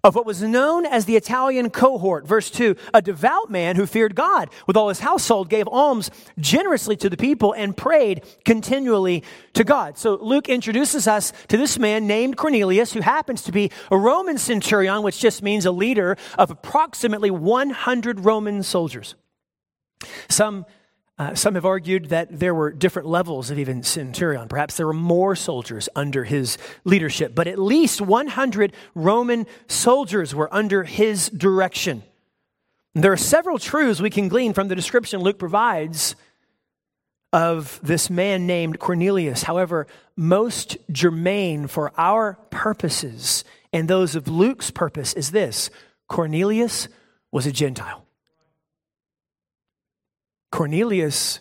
of 0.03 0.15
what 0.15 0.25
was 0.25 0.41
known 0.41 0.85
as 0.85 1.05
the 1.05 1.15
Italian 1.15 1.69
cohort. 1.69 2.27
Verse 2.27 2.49
2 2.49 2.75
A 2.93 3.01
devout 3.01 3.49
man 3.49 3.75
who 3.75 3.85
feared 3.85 4.15
God 4.15 4.49
with 4.67 4.75
all 4.77 4.89
his 4.89 4.99
household 4.99 5.49
gave 5.49 5.67
alms 5.67 6.09
generously 6.39 6.95
to 6.97 7.09
the 7.09 7.17
people 7.17 7.53
and 7.53 7.75
prayed 7.77 8.23
continually 8.45 9.23
to 9.53 9.63
God. 9.63 9.97
So 9.97 10.15
Luke 10.15 10.49
introduces 10.49 11.07
us 11.07 11.33
to 11.47 11.57
this 11.57 11.77
man 11.77 12.07
named 12.07 12.37
Cornelius, 12.37 12.93
who 12.93 13.01
happens 13.01 13.41
to 13.43 13.51
be 13.51 13.71
a 13.89 13.97
Roman 13.97 14.37
centurion, 14.37 15.03
which 15.03 15.19
just 15.19 15.43
means 15.43 15.65
a 15.65 15.71
leader 15.71 16.17
of 16.37 16.51
approximately 16.51 17.31
100 17.31 18.21
Roman 18.21 18.63
soldiers. 18.63 19.15
Some 20.29 20.65
uh, 21.21 21.35
some 21.35 21.53
have 21.53 21.65
argued 21.65 22.05
that 22.05 22.39
there 22.39 22.55
were 22.55 22.71
different 22.71 23.07
levels 23.07 23.51
of 23.51 23.59
even 23.59 23.83
centurion. 23.83 24.47
Perhaps 24.47 24.77
there 24.77 24.87
were 24.87 24.91
more 24.93 25.35
soldiers 25.35 25.87
under 25.95 26.23
his 26.23 26.57
leadership, 26.83 27.35
but 27.35 27.45
at 27.45 27.59
least 27.59 28.01
100 28.01 28.73
Roman 28.95 29.45
soldiers 29.67 30.33
were 30.33 30.51
under 30.51 30.83
his 30.83 31.29
direction. 31.29 32.01
There 32.95 33.11
are 33.11 33.17
several 33.17 33.59
truths 33.59 34.01
we 34.01 34.09
can 34.09 34.29
glean 34.29 34.53
from 34.53 34.67
the 34.67 34.73
description 34.73 35.21
Luke 35.21 35.37
provides 35.37 36.15
of 37.31 37.79
this 37.83 38.09
man 38.09 38.47
named 38.47 38.79
Cornelius. 38.79 39.43
However, 39.43 39.85
most 40.15 40.75
germane 40.91 41.67
for 41.67 41.91
our 41.99 42.39
purposes 42.49 43.43
and 43.71 43.87
those 43.87 44.15
of 44.15 44.27
Luke's 44.27 44.71
purpose 44.71 45.13
is 45.13 45.29
this 45.29 45.69
Cornelius 46.07 46.87
was 47.31 47.45
a 47.45 47.51
Gentile. 47.51 48.00
Cornelius 50.51 51.39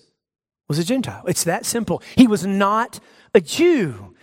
was 0.68 0.78
a 0.78 0.84
Gentile. 0.84 1.24
It's 1.26 1.44
that 1.44 1.66
simple. 1.66 2.02
He 2.16 2.26
was 2.26 2.46
not 2.46 3.00
a 3.34 3.40
Jew. 3.40 4.14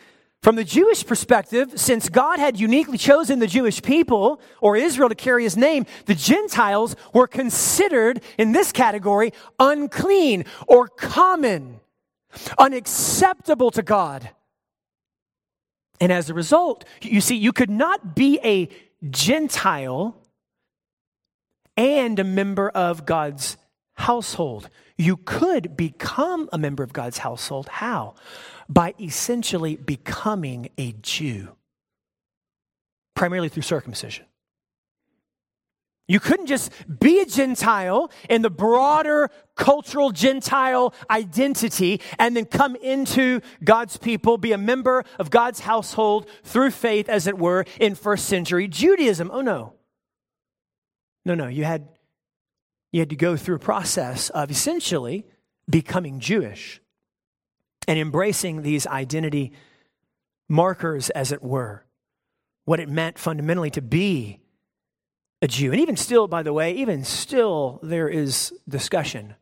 From 0.41 0.55
the 0.55 0.63
Jewish 0.63 1.05
perspective, 1.05 1.73
since 1.75 2.09
God 2.09 2.39
had 2.39 2.59
uniquely 2.59 2.97
chosen 2.97 3.39
the 3.39 3.47
Jewish 3.47 3.81
people 3.81 4.39
or 4.61 4.77
Israel 4.77 5.09
to 5.09 5.15
carry 5.15 5.43
his 5.43 5.57
name, 5.57 5.85
the 6.05 6.15
Gentiles 6.15 6.95
were 7.13 7.27
considered 7.27 8.21
in 8.37 8.51
this 8.51 8.71
category 8.71 9.33
unclean 9.59 10.45
or 10.67 10.87
common, 10.87 11.81
unacceptable 12.57 13.71
to 13.71 13.81
God. 13.81 14.29
And 15.99 16.11
as 16.11 16.29
a 16.29 16.33
result, 16.33 16.85
you 17.01 17.19
see, 17.19 17.35
you 17.35 17.51
could 17.51 17.71
not 17.71 18.15
be 18.15 18.39
a 18.43 18.69
Gentile 19.09 20.15
and 21.75 22.19
a 22.19 22.23
member 22.23 22.69
of 22.69 23.05
God's 23.05 23.57
household. 23.97 24.69
You 24.97 25.17
could 25.17 25.75
become 25.75 26.49
a 26.53 26.57
member 26.57 26.83
of 26.83 26.93
God's 26.93 27.17
household. 27.17 27.67
How? 27.67 28.15
By 28.69 28.93
essentially 28.99 29.75
becoming 29.75 30.69
a 30.77 30.93
Jew, 31.01 31.49
primarily 33.15 33.49
through 33.49 33.63
circumcision. 33.63 34.25
You 36.09 36.21
couldn't 36.21 36.45
just 36.45 36.71
be 36.99 37.19
a 37.19 37.25
Gentile 37.25 38.09
in 38.29 38.41
the 38.41 38.49
broader 38.49 39.29
cultural 39.55 40.11
Gentile 40.11 40.93
identity 41.09 41.99
and 42.17 42.35
then 42.35 42.45
come 42.45 42.77
into 42.77 43.41
God's 43.61 43.97
people, 43.97 44.37
be 44.37 44.53
a 44.53 44.57
member 44.57 45.03
of 45.19 45.29
God's 45.29 45.59
household 45.59 46.29
through 46.43 46.71
faith, 46.71 47.09
as 47.09 47.27
it 47.27 47.37
were, 47.37 47.65
in 47.77 47.93
first 47.93 48.25
century 48.25 48.69
Judaism. 48.69 49.29
Oh, 49.33 49.41
no. 49.41 49.73
No, 51.25 51.35
no. 51.35 51.47
You 51.47 51.65
had 51.65 51.89
you 52.97 53.01
had 53.01 53.11
to 53.11 53.15
go 53.15 53.37
through 53.37 53.57
a 53.57 53.59
process 53.59 54.31
of 54.31 54.49
essentially 54.49 55.23
becoming 55.69 56.19
Jewish 56.19 56.81
and 57.87 57.99
embracing 57.99 58.63
these 58.63 58.87
identity 58.87 59.51
markers, 60.49 61.11
as 61.11 61.31
it 61.31 61.43
were, 61.43 61.85
what 62.65 62.79
it 62.79 62.89
meant 62.89 63.19
fundamentally 63.19 63.69
to 63.69 63.83
be 63.83 64.39
a 65.43 65.47
Jew. 65.47 65.71
And 65.71 65.79
even 65.79 65.95
still, 65.95 66.27
by 66.27 66.41
the 66.41 66.51
way, 66.51 66.73
even 66.73 67.03
still, 67.03 67.79
there 67.83 68.09
is 68.09 68.51
discussion 68.67 69.35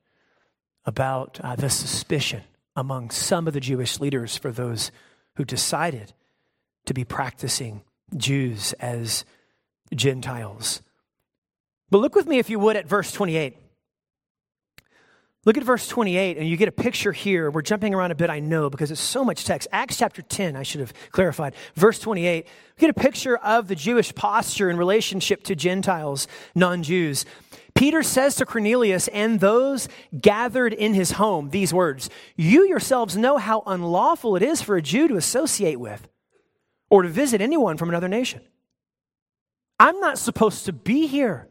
about 0.83 1.39
uh, 1.41 1.55
the 1.55 1.69
suspicion 1.69 2.41
among 2.75 3.09
some 3.09 3.47
of 3.47 3.53
the 3.53 3.61
Jewish 3.61 4.01
leaders 4.01 4.35
for 4.35 4.51
those 4.51 4.91
who 5.37 5.45
decided 5.45 6.11
to 6.87 6.93
be 6.93 7.05
practicing 7.05 7.83
Jews 8.17 8.73
as 8.81 9.23
Gentiles. 9.95 10.81
But 11.89 11.99
look 11.99 12.15
with 12.15 12.27
me, 12.27 12.39
if 12.39 12.49
you 12.49 12.59
would, 12.59 12.75
at 12.75 12.87
verse 12.87 13.11
28. 13.11 13.57
Look 15.45 15.57
at 15.57 15.63
verse 15.63 15.87
28, 15.87 16.37
and 16.37 16.49
you 16.49 16.57
get 16.57 16.67
a 16.67 16.71
picture 16.71 17.11
here. 17.11 17.51
We're 17.51 17.61
jumping 17.61 17.93
around 17.93 18.09
a 18.09 18.15
bit, 18.15 18.31
I 18.31 18.39
know, 18.39 18.67
because 18.67 18.89
it's 18.89 18.99
so 18.99 19.23
much 19.23 19.45
text. 19.45 19.67
Acts 19.71 19.99
chapter 19.99 20.23
10, 20.23 20.55
I 20.55 20.63
should 20.63 20.81
have 20.81 20.91
clarified. 21.11 21.53
Verse 21.75 21.99
28, 21.99 22.47
we 22.47 22.81
get 22.81 22.89
a 22.89 22.99
picture 22.99 23.37
of 23.37 23.67
the 23.67 23.75
Jewish 23.75 24.13
posture 24.15 24.71
in 24.71 24.77
relationship 24.77 25.43
to 25.43 25.55
Gentiles, 25.55 26.27
non 26.55 26.81
Jews. 26.81 27.25
Peter 27.75 28.01
says 28.01 28.35
to 28.37 28.45
Cornelius 28.45 29.07
and 29.09 29.39
those 29.39 29.87
gathered 30.19 30.73
in 30.73 30.95
his 30.95 31.11
home 31.11 31.49
these 31.49 31.73
words 31.73 32.09
You 32.35 32.65
yourselves 32.65 33.15
know 33.15 33.37
how 33.37 33.61
unlawful 33.67 34.35
it 34.35 34.41
is 34.41 34.63
for 34.63 34.77
a 34.77 34.81
Jew 34.81 35.07
to 35.09 35.17
associate 35.17 35.79
with 35.79 36.07
or 36.89 37.03
to 37.03 37.09
visit 37.09 37.41
anyone 37.41 37.77
from 37.77 37.89
another 37.89 38.07
nation. 38.07 38.41
I'm 39.79 39.99
not 39.99 40.17
supposed 40.17 40.65
to 40.65 40.73
be 40.73 41.05
here 41.05 41.49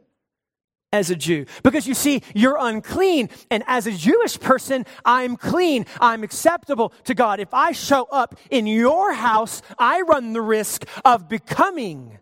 as 0.94 1.10
a 1.10 1.16
Jew. 1.16 1.44
Because 1.64 1.88
you 1.88 1.92
see, 1.94 2.22
you're 2.34 2.56
unclean. 2.58 3.28
And 3.50 3.64
as 3.66 3.86
a 3.86 3.92
Jewish 3.92 4.38
person, 4.38 4.86
I'm 5.04 5.36
clean. 5.36 5.86
I'm 6.00 6.22
acceptable 6.22 6.92
to 7.04 7.14
God. 7.14 7.40
If 7.40 7.52
I 7.52 7.72
show 7.72 8.04
up 8.04 8.36
in 8.48 8.66
your 8.68 9.12
house, 9.12 9.60
I 9.76 10.02
run 10.02 10.32
the 10.32 10.40
risk 10.40 10.86
of 11.04 11.28
becoming 11.28 12.20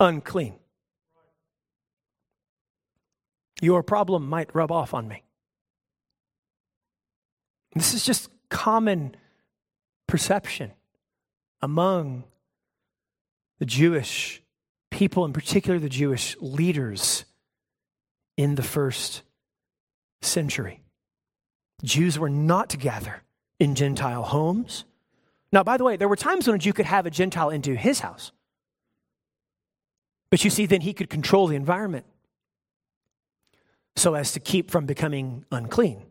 unclean. 0.00 0.56
Your 3.62 3.84
problem 3.84 4.26
might 4.28 4.52
rub 4.52 4.72
off 4.72 4.92
on 4.92 5.06
me. 5.06 5.22
This 7.74 7.94
is 7.94 8.04
just 8.04 8.30
common 8.48 9.14
perception 10.08 10.72
among 11.62 12.24
the 13.60 13.66
Jewish 13.66 14.42
people, 14.90 15.24
in 15.24 15.32
particular 15.32 15.78
the 15.78 15.88
Jewish 15.88 16.36
leaders 16.40 17.26
in 18.40 18.54
the 18.54 18.62
first 18.62 19.20
century. 20.22 20.80
Jews 21.82 22.18
were 22.18 22.30
not 22.30 22.70
to 22.70 22.78
gather 22.78 23.22
in 23.58 23.74
Gentile 23.74 24.22
homes. 24.22 24.86
Now, 25.52 25.62
by 25.62 25.76
the 25.76 25.84
way, 25.84 25.98
there 25.98 26.08
were 26.08 26.16
times 26.16 26.46
when 26.46 26.56
a 26.56 26.58
Jew 26.58 26.72
could 26.72 26.86
have 26.86 27.04
a 27.04 27.10
Gentile 27.10 27.50
into 27.50 27.74
his 27.74 28.00
house. 28.00 28.32
But 30.30 30.42
you 30.42 30.48
see, 30.48 30.64
then 30.64 30.80
he 30.80 30.94
could 30.94 31.10
control 31.10 31.48
the 31.48 31.54
environment 31.54 32.06
so 33.94 34.14
as 34.14 34.32
to 34.32 34.40
keep 34.40 34.70
from 34.70 34.86
becoming 34.86 35.44
unclean. 35.52 36.02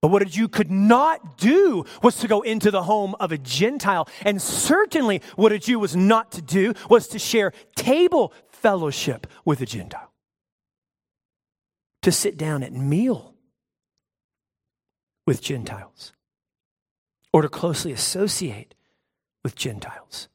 But 0.00 0.08
what 0.08 0.22
a 0.22 0.24
Jew 0.24 0.48
could 0.48 0.70
not 0.70 1.36
do 1.36 1.84
was 2.02 2.16
to 2.20 2.28
go 2.28 2.40
into 2.40 2.70
the 2.70 2.84
home 2.84 3.14
of 3.20 3.30
a 3.30 3.36
Gentile. 3.36 4.08
And 4.24 4.40
certainly, 4.40 5.20
what 5.36 5.52
a 5.52 5.58
Jew 5.58 5.78
was 5.78 5.94
not 5.94 6.32
to 6.32 6.40
do 6.40 6.72
was 6.88 7.08
to 7.08 7.18
share 7.18 7.52
table 7.76 8.32
fellowship 8.48 9.26
with 9.44 9.60
a 9.60 9.66
Gentile 9.66 10.11
to 12.02 12.12
sit 12.12 12.36
down 12.36 12.62
at 12.62 12.72
meal 12.72 13.34
with 15.26 15.40
Gentiles 15.40 16.12
or 17.32 17.42
to 17.42 17.48
closely 17.48 17.92
associate 17.92 18.74
with 19.44 19.54
Gentiles. 19.54 20.28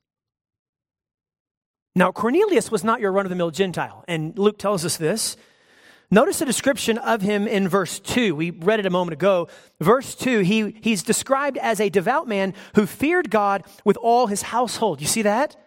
Now, 1.95 2.11
Cornelius 2.11 2.71
was 2.71 2.83
not 2.83 2.99
your 2.99 3.11
run 3.11 3.25
of 3.25 3.29
the 3.29 3.35
mill 3.35 3.51
Gentile, 3.51 4.03
and 4.07 4.37
Luke 4.37 4.59
tells 4.59 4.85
us 4.85 4.97
this. 4.97 5.35
Notice 6.09 6.39
the 6.39 6.45
description 6.45 6.97
of 6.99 7.21
him 7.21 7.47
in 7.47 7.67
verse 7.67 7.99
2. 7.99 8.33
We 8.33 8.51
read 8.51 8.79
it 8.79 8.85
a 8.85 8.89
moment 8.89 9.13
ago. 9.13 9.49
Verse 9.81 10.15
2, 10.15 10.39
he, 10.39 10.77
he's 10.81 11.03
described 11.03 11.57
as 11.57 11.81
a 11.81 11.89
devout 11.89 12.27
man 12.27 12.53
who 12.75 12.85
feared 12.85 13.29
God 13.29 13.63
with 13.83 13.97
all 13.97 14.27
his 14.27 14.43
household. 14.43 15.01
You 15.01 15.07
see 15.07 15.23
that? 15.23 15.57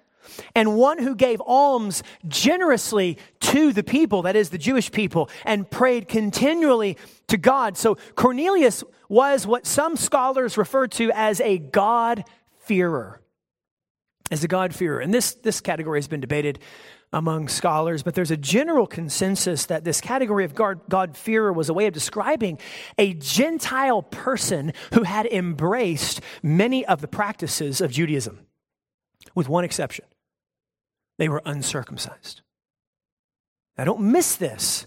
And 0.54 0.76
one 0.76 0.98
who 0.98 1.14
gave 1.14 1.40
alms 1.46 2.02
generously 2.28 3.18
to 3.40 3.72
the 3.72 3.82
people, 3.82 4.22
that 4.22 4.36
is, 4.36 4.50
the 4.50 4.58
Jewish 4.58 4.90
people, 4.92 5.28
and 5.44 5.70
prayed 5.70 6.08
continually 6.08 6.96
to 7.28 7.36
God. 7.36 7.76
So 7.76 7.96
Cornelius 8.14 8.84
was 9.08 9.46
what 9.46 9.66
some 9.66 9.96
scholars 9.96 10.56
refer 10.56 10.86
to 10.88 11.10
as 11.14 11.40
a 11.40 11.58
God-fearer. 11.58 13.20
As 14.30 14.44
a 14.44 14.48
God-fearer. 14.48 15.00
And 15.00 15.12
this, 15.12 15.34
this 15.34 15.60
category 15.60 15.98
has 15.98 16.08
been 16.08 16.20
debated 16.20 16.60
among 17.12 17.48
scholars, 17.48 18.04
but 18.04 18.14
there's 18.14 18.30
a 18.30 18.36
general 18.36 18.86
consensus 18.86 19.66
that 19.66 19.82
this 19.82 20.00
category 20.00 20.44
of 20.44 20.54
God-fearer 20.54 21.52
was 21.52 21.68
a 21.68 21.74
way 21.74 21.88
of 21.88 21.92
describing 21.92 22.56
a 22.98 23.14
Gentile 23.14 24.02
person 24.02 24.72
who 24.94 25.02
had 25.02 25.26
embraced 25.26 26.20
many 26.40 26.86
of 26.86 27.00
the 27.00 27.08
practices 27.08 27.80
of 27.80 27.90
Judaism, 27.90 28.46
with 29.34 29.48
one 29.48 29.64
exception. 29.64 30.04
They 31.18 31.28
were 31.28 31.42
uncircumcised. 31.44 32.42
Now, 33.76 33.84
don't 33.84 34.00
miss 34.00 34.36
this. 34.36 34.86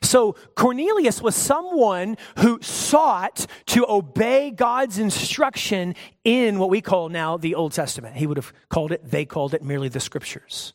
So 0.00 0.34
Cornelius 0.54 1.20
was 1.20 1.34
someone 1.34 2.16
who 2.38 2.60
sought 2.62 3.46
to 3.66 3.84
obey 3.88 4.50
God's 4.50 4.98
instruction 4.98 5.94
in 6.24 6.58
what 6.58 6.70
we 6.70 6.80
call 6.80 7.08
now 7.08 7.36
the 7.36 7.54
Old 7.54 7.72
Testament. 7.72 8.16
He 8.16 8.26
would 8.26 8.36
have 8.36 8.52
called 8.68 8.92
it, 8.92 9.10
they 9.10 9.24
called 9.24 9.54
it 9.54 9.62
merely 9.62 9.88
the 9.88 10.00
scriptures. 10.00 10.72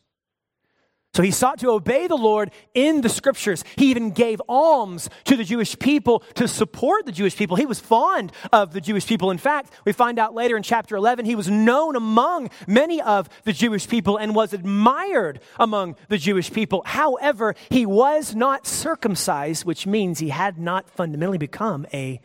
So 1.18 1.24
he 1.24 1.32
sought 1.32 1.58
to 1.58 1.70
obey 1.70 2.06
the 2.06 2.14
Lord 2.14 2.52
in 2.74 3.00
the 3.00 3.08
scriptures. 3.08 3.64
He 3.74 3.90
even 3.90 4.12
gave 4.12 4.40
alms 4.48 5.10
to 5.24 5.34
the 5.34 5.42
Jewish 5.42 5.76
people 5.76 6.20
to 6.34 6.46
support 6.46 7.06
the 7.06 7.10
Jewish 7.10 7.34
people. 7.34 7.56
He 7.56 7.66
was 7.66 7.80
fond 7.80 8.30
of 8.52 8.72
the 8.72 8.80
Jewish 8.80 9.04
people. 9.04 9.32
In 9.32 9.38
fact, 9.38 9.72
we 9.84 9.90
find 9.90 10.20
out 10.20 10.32
later 10.32 10.56
in 10.56 10.62
chapter 10.62 10.94
11, 10.94 11.24
he 11.24 11.34
was 11.34 11.48
known 11.50 11.96
among 11.96 12.50
many 12.68 13.02
of 13.02 13.28
the 13.42 13.52
Jewish 13.52 13.88
people 13.88 14.16
and 14.16 14.32
was 14.32 14.52
admired 14.52 15.40
among 15.58 15.96
the 16.08 16.18
Jewish 16.18 16.52
people. 16.52 16.84
However, 16.86 17.56
he 17.68 17.84
was 17.84 18.36
not 18.36 18.64
circumcised, 18.64 19.64
which 19.64 19.88
means 19.88 20.20
he 20.20 20.28
had 20.28 20.56
not 20.56 20.88
fundamentally 20.88 21.36
become 21.36 21.84
a 21.92 22.20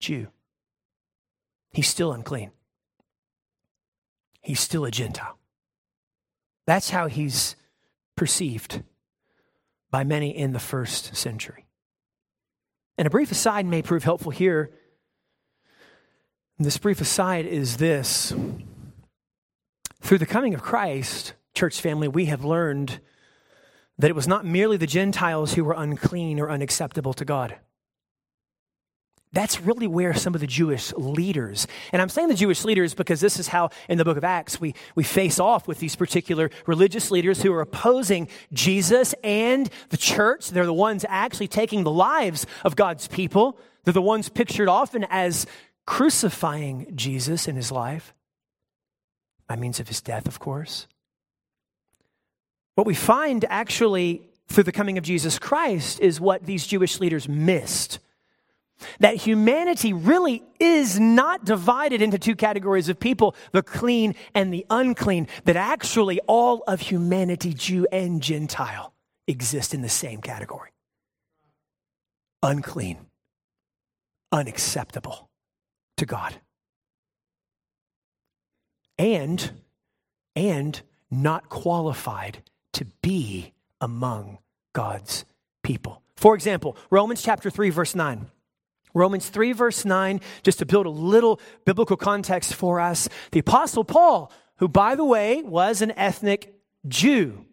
Jew. 0.00 0.28
He's 1.70 1.88
still 1.88 2.14
unclean. 2.14 2.50
He's 4.40 4.60
still 4.60 4.86
a 4.86 4.90
Gentile. 4.90 5.36
That's 6.66 6.88
how 6.88 7.08
he's 7.08 7.56
perceived 8.16 8.82
by 9.90 10.04
many 10.04 10.36
in 10.36 10.52
the 10.52 10.58
first 10.58 11.14
century. 11.14 11.66
And 12.98 13.06
a 13.06 13.10
brief 13.10 13.30
aside 13.30 13.66
may 13.66 13.82
prove 13.82 14.04
helpful 14.04 14.32
here. 14.32 14.72
This 16.58 16.78
brief 16.78 17.00
aside 17.00 17.44
is 17.44 17.76
this 17.76 18.32
through 20.00 20.18
the 20.18 20.26
coming 20.26 20.54
of 20.54 20.62
Christ, 20.62 21.34
church 21.54 21.80
family, 21.80 22.08
we 22.08 22.26
have 22.26 22.44
learned 22.44 23.00
that 23.98 24.10
it 24.10 24.14
was 24.14 24.28
not 24.28 24.44
merely 24.44 24.76
the 24.76 24.86
Gentiles 24.86 25.54
who 25.54 25.64
were 25.64 25.74
unclean 25.76 26.38
or 26.38 26.50
unacceptable 26.50 27.12
to 27.14 27.24
God. 27.24 27.56
That's 29.32 29.60
really 29.60 29.86
where 29.86 30.14
some 30.14 30.34
of 30.34 30.40
the 30.40 30.46
Jewish 30.46 30.92
leaders, 30.94 31.66
and 31.92 32.00
I'm 32.00 32.08
saying 32.08 32.28
the 32.28 32.34
Jewish 32.34 32.64
leaders 32.64 32.94
because 32.94 33.20
this 33.20 33.38
is 33.38 33.48
how 33.48 33.70
in 33.88 33.98
the 33.98 34.04
book 34.04 34.16
of 34.16 34.24
Acts 34.24 34.60
we, 34.60 34.74
we 34.94 35.04
face 35.04 35.38
off 35.38 35.68
with 35.68 35.78
these 35.78 35.96
particular 35.96 36.50
religious 36.66 37.10
leaders 37.10 37.42
who 37.42 37.52
are 37.52 37.60
opposing 37.60 38.28
Jesus 38.52 39.14
and 39.22 39.68
the 39.90 39.96
church. 39.96 40.50
They're 40.50 40.64
the 40.64 40.72
ones 40.72 41.04
actually 41.08 41.48
taking 41.48 41.84
the 41.84 41.90
lives 41.90 42.46
of 42.64 42.76
God's 42.76 43.08
people. 43.08 43.58
They're 43.84 43.92
the 43.92 44.00
ones 44.00 44.28
pictured 44.28 44.68
often 44.68 45.04
as 45.10 45.46
crucifying 45.86 46.92
Jesus 46.94 47.46
in 47.46 47.56
his 47.56 47.70
life 47.70 48.14
by 49.46 49.56
means 49.56 49.80
of 49.80 49.88
his 49.88 50.00
death, 50.00 50.26
of 50.26 50.38
course. 50.38 50.86
What 52.74 52.86
we 52.86 52.94
find 52.94 53.44
actually 53.48 54.22
through 54.48 54.64
the 54.64 54.72
coming 54.72 54.98
of 54.98 55.04
Jesus 55.04 55.38
Christ 55.38 56.00
is 56.00 56.20
what 56.20 56.46
these 56.46 56.66
Jewish 56.66 57.00
leaders 57.00 57.28
missed 57.28 57.98
that 59.00 59.16
humanity 59.16 59.92
really 59.92 60.42
is 60.60 61.00
not 61.00 61.44
divided 61.44 62.02
into 62.02 62.18
two 62.18 62.36
categories 62.36 62.88
of 62.88 62.98
people, 62.98 63.34
the 63.52 63.62
clean 63.62 64.14
and 64.34 64.52
the 64.52 64.66
unclean, 64.70 65.28
that 65.44 65.56
actually 65.56 66.20
all 66.26 66.62
of 66.66 66.80
humanity, 66.80 67.54
Jew 67.54 67.86
and 67.90 68.22
Gentile, 68.22 68.92
exist 69.26 69.74
in 69.74 69.82
the 69.82 69.88
same 69.88 70.20
category. 70.20 70.70
Unclean, 72.42 72.98
unacceptable 74.30 75.28
to 75.96 76.06
God. 76.06 76.36
And, 78.98 79.50
and 80.34 80.80
not 81.10 81.48
qualified 81.48 82.42
to 82.74 82.84
be 83.02 83.52
among 83.80 84.38
God's 84.72 85.24
people. 85.62 86.02
For 86.16 86.34
example, 86.34 86.76
Romans 86.90 87.22
chapter 87.22 87.50
3, 87.50 87.70
verse 87.70 87.94
9. 87.94 88.26
Romans 88.96 89.28
3, 89.28 89.52
verse 89.52 89.84
9, 89.84 90.20
just 90.42 90.58
to 90.58 90.66
build 90.66 90.86
a 90.86 90.90
little 90.90 91.38
biblical 91.66 91.96
context 91.96 92.54
for 92.54 92.80
us. 92.80 93.08
The 93.32 93.40
Apostle 93.40 93.84
Paul, 93.84 94.32
who, 94.56 94.68
by 94.68 94.94
the 94.94 95.04
way, 95.04 95.42
was 95.42 95.82
an 95.82 95.92
ethnic 95.92 96.54
Jew, 96.88 97.44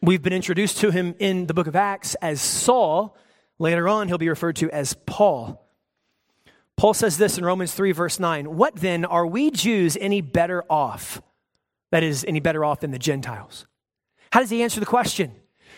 we've 0.00 0.22
been 0.22 0.32
introduced 0.32 0.78
to 0.78 0.90
him 0.90 1.14
in 1.18 1.46
the 1.46 1.54
book 1.54 1.66
of 1.66 1.76
Acts 1.76 2.14
as 2.16 2.40
Saul. 2.40 3.16
Later 3.58 3.88
on, 3.88 4.08
he'll 4.08 4.18
be 4.18 4.30
referred 4.30 4.56
to 4.56 4.70
as 4.70 4.94
Paul. 4.94 5.62
Paul 6.78 6.94
says 6.94 7.18
this 7.18 7.36
in 7.36 7.44
Romans 7.44 7.74
3, 7.74 7.92
verse 7.92 8.18
9 8.18 8.56
What 8.56 8.76
then 8.76 9.04
are 9.04 9.26
we 9.26 9.50
Jews 9.50 9.98
any 10.00 10.22
better 10.22 10.64
off? 10.70 11.20
That 11.90 12.02
is, 12.02 12.24
any 12.26 12.40
better 12.40 12.64
off 12.64 12.80
than 12.80 12.90
the 12.90 12.98
Gentiles? 12.98 13.66
How 14.32 14.40
does 14.40 14.48
he 14.48 14.62
answer 14.62 14.80
the 14.80 14.86
question? 14.86 15.34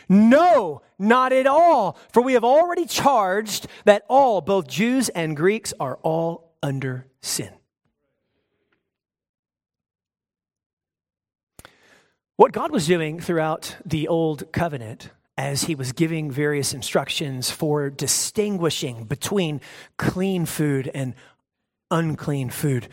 No, 0.08 0.82
not 0.98 1.32
at 1.32 1.46
all. 1.46 1.98
For 2.12 2.22
we 2.22 2.34
have 2.34 2.44
already 2.44 2.86
charged 2.86 3.66
that 3.84 4.04
all, 4.08 4.40
both 4.40 4.66
Jews 4.66 5.08
and 5.10 5.36
Greeks, 5.36 5.72
are 5.80 5.98
all 6.02 6.52
under 6.62 7.06
sin. 7.22 7.50
What 12.36 12.52
God 12.52 12.72
was 12.72 12.86
doing 12.86 13.20
throughout 13.20 13.76
the 13.86 14.08
Old 14.08 14.52
Covenant, 14.52 15.10
as 15.38 15.64
He 15.64 15.76
was 15.76 15.92
giving 15.92 16.30
various 16.30 16.74
instructions 16.74 17.50
for 17.50 17.90
distinguishing 17.90 19.04
between 19.04 19.60
clean 19.98 20.44
food 20.44 20.90
and 20.92 21.14
unclean 21.90 22.50
food, 22.50 22.88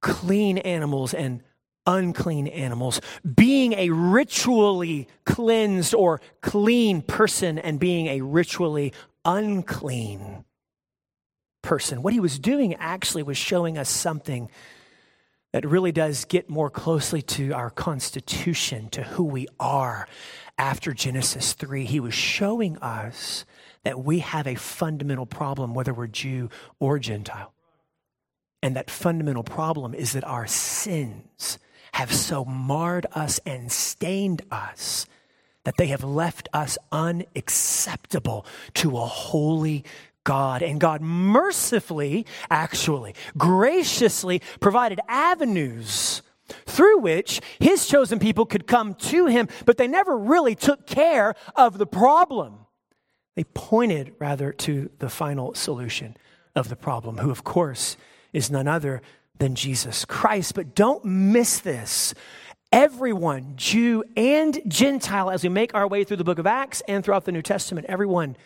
clean 0.00 0.58
animals 0.58 1.14
and 1.14 1.42
unclean 1.86 2.46
animals, 2.46 3.00
being 3.34 3.72
a 3.74 3.90
ritually 3.90 5.08
cleansed 5.24 5.94
or 5.94 6.20
clean 6.40 7.02
person 7.02 7.58
and 7.58 7.78
being 7.80 8.06
a 8.06 8.20
ritually 8.20 8.92
unclean 9.24 10.44
person. 11.62 12.02
What 12.02 12.12
he 12.12 12.20
was 12.20 12.38
doing 12.38 12.74
actually 12.74 13.22
was 13.22 13.36
showing 13.36 13.78
us 13.78 13.88
something 13.88 14.48
that 15.52 15.66
really 15.66 15.92
does 15.92 16.24
get 16.24 16.48
more 16.48 16.70
closely 16.70 17.22
to 17.22 17.52
our 17.52 17.70
constitution, 17.70 18.88
to 18.90 19.02
who 19.02 19.24
we 19.24 19.46
are 19.60 20.08
after 20.56 20.92
Genesis 20.92 21.52
3. 21.52 21.84
He 21.84 22.00
was 22.00 22.14
showing 22.14 22.78
us 22.78 23.44
that 23.84 24.02
we 24.02 24.20
have 24.20 24.46
a 24.46 24.54
fundamental 24.54 25.26
problem, 25.26 25.74
whether 25.74 25.92
we're 25.92 26.06
Jew 26.06 26.48
or 26.78 26.98
Gentile. 26.98 27.52
And 28.62 28.76
that 28.76 28.90
fundamental 28.90 29.42
problem 29.42 29.92
is 29.92 30.12
that 30.12 30.24
our 30.24 30.46
sins 30.46 31.58
have 31.92 32.12
so 32.12 32.44
marred 32.44 33.06
us 33.12 33.40
and 33.44 33.70
stained 33.70 34.42
us 34.50 35.06
that 35.64 35.76
they 35.76 35.88
have 35.88 36.02
left 36.02 36.48
us 36.52 36.76
unacceptable 36.90 38.44
to 38.74 38.96
a 38.96 39.06
holy 39.06 39.84
God. 40.24 40.62
And 40.62 40.80
God 40.80 41.00
mercifully, 41.00 42.26
actually, 42.50 43.14
graciously 43.36 44.40
provided 44.60 45.00
avenues 45.08 46.22
through 46.66 46.98
which 46.98 47.40
his 47.60 47.86
chosen 47.86 48.18
people 48.18 48.46
could 48.46 48.66
come 48.66 48.94
to 48.94 49.26
him, 49.26 49.48
but 49.64 49.76
they 49.76 49.86
never 49.86 50.16
really 50.16 50.54
took 50.54 50.86
care 50.86 51.34
of 51.56 51.78
the 51.78 51.86
problem. 51.86 52.66
They 53.36 53.44
pointed 53.44 54.14
rather 54.18 54.52
to 54.52 54.90
the 54.98 55.08
final 55.08 55.54
solution 55.54 56.16
of 56.54 56.68
the 56.68 56.76
problem, 56.76 57.18
who, 57.18 57.30
of 57.30 57.44
course, 57.44 57.96
is 58.32 58.50
none 58.50 58.68
other 58.68 59.00
than 59.42 59.56
Jesus 59.56 60.04
Christ. 60.04 60.54
But 60.54 60.76
don't 60.76 61.04
miss 61.04 61.58
this. 61.58 62.14
Everyone, 62.70 63.54
Jew 63.56 64.04
and 64.16 64.60
Gentile, 64.68 65.30
as 65.30 65.42
we 65.42 65.48
make 65.48 65.74
our 65.74 65.86
way 65.88 66.04
through 66.04 66.18
the 66.18 66.24
book 66.24 66.38
of 66.38 66.46
Acts 66.46 66.80
and 66.86 67.04
throughout 67.04 67.24
the 67.24 67.32
New 67.32 67.42
Testament, 67.42 67.86
everyone 67.88 68.36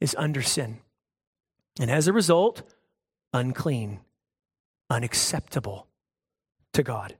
is 0.00 0.16
under 0.18 0.40
sin. 0.40 0.78
And 1.78 1.90
as 1.90 2.08
a 2.08 2.14
result, 2.14 2.62
unclean, 3.34 4.00
unacceptable 4.88 5.86
to 6.72 6.82
God. 6.82 7.14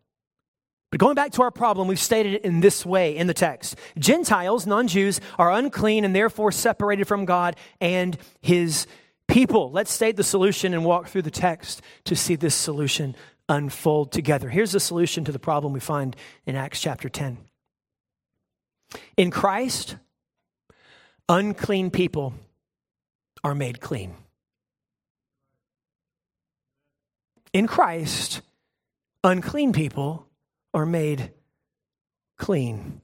But 0.91 0.99
going 0.99 1.15
back 1.15 1.33
to 1.33 1.43
our 1.43 1.51
problem, 1.51 1.89
we've 1.89 1.99
stated 1.99 2.33
it 2.33 2.43
in 2.43 2.61
this 2.61 2.87
way 2.87 3.15
in 3.15 3.27
the 3.27 3.35
text 3.35 3.77
Gentiles, 3.99 4.67
non 4.67 4.89
Jews, 4.89 5.21
are 5.39 5.53
unclean 5.53 6.07
and 6.07 6.17
therefore 6.17 6.53
separated 6.53 7.07
from 7.07 7.27
God 7.27 7.55
and 7.83 8.17
his 8.41 8.87
people. 9.29 9.71
Let's 9.71 9.93
state 9.93 10.17
the 10.17 10.25
solution 10.25 10.75
and 10.75 10.85
walk 10.85 11.09
through 11.09 11.23
the 11.23 11.31
text 11.31 11.83
to 12.05 12.17
see 12.17 12.35
this 12.35 12.55
solution 12.55 13.15
unfold 13.49 14.11
together. 14.13 14.49
Here's 14.49 14.73
the 14.73 14.81
solution 14.81 15.25
to 15.25 15.33
the 15.33 15.39
problem 15.39 15.73
we 15.73 15.81
find 15.81 16.17
in 16.47 16.57
Acts 16.57 16.81
chapter 16.81 17.09
10. 17.09 17.39
In 19.17 19.31
Christ, 19.31 19.97
unclean 21.29 21.91
people 21.91 22.35
are 23.45 23.55
made 23.55 23.81
clean. 23.81 24.15
In 27.53 27.67
Christ, 27.67 28.43
unclean 29.25 29.73
people 29.73 30.27
are 30.75 30.87
made 30.87 31.33
clean. 32.37 33.01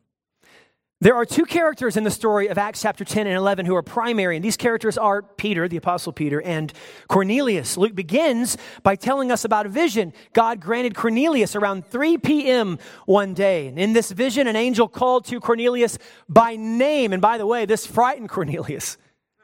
There 1.04 1.14
are 1.14 1.26
two 1.26 1.44
characters 1.44 1.98
in 1.98 2.04
the 2.04 2.10
story 2.10 2.48
of 2.48 2.56
Acts 2.56 2.80
chapter 2.80 3.04
10 3.04 3.26
and 3.26 3.36
11 3.36 3.66
who 3.66 3.76
are 3.76 3.82
primary, 3.82 4.36
and 4.36 4.42
these 4.42 4.56
characters 4.56 4.96
are 4.96 5.20
Peter, 5.20 5.68
the 5.68 5.76
Apostle 5.76 6.14
Peter, 6.14 6.40
and 6.40 6.72
Cornelius. 7.08 7.76
Luke 7.76 7.94
begins 7.94 8.56
by 8.82 8.96
telling 8.96 9.30
us 9.30 9.44
about 9.44 9.66
a 9.66 9.68
vision 9.68 10.14
God 10.32 10.60
granted 10.60 10.94
Cornelius 10.94 11.54
around 11.54 11.84
3 11.84 12.16
p.m. 12.16 12.78
one 13.04 13.34
day. 13.34 13.66
And 13.66 13.78
in 13.78 13.92
this 13.92 14.12
vision, 14.12 14.46
an 14.46 14.56
angel 14.56 14.88
called 14.88 15.26
to 15.26 15.40
Cornelius 15.40 15.98
by 16.26 16.56
name. 16.56 17.12
And 17.12 17.20
by 17.20 17.36
the 17.36 17.46
way, 17.46 17.66
this 17.66 17.84
frightened 17.84 18.30
Cornelius. 18.30 18.96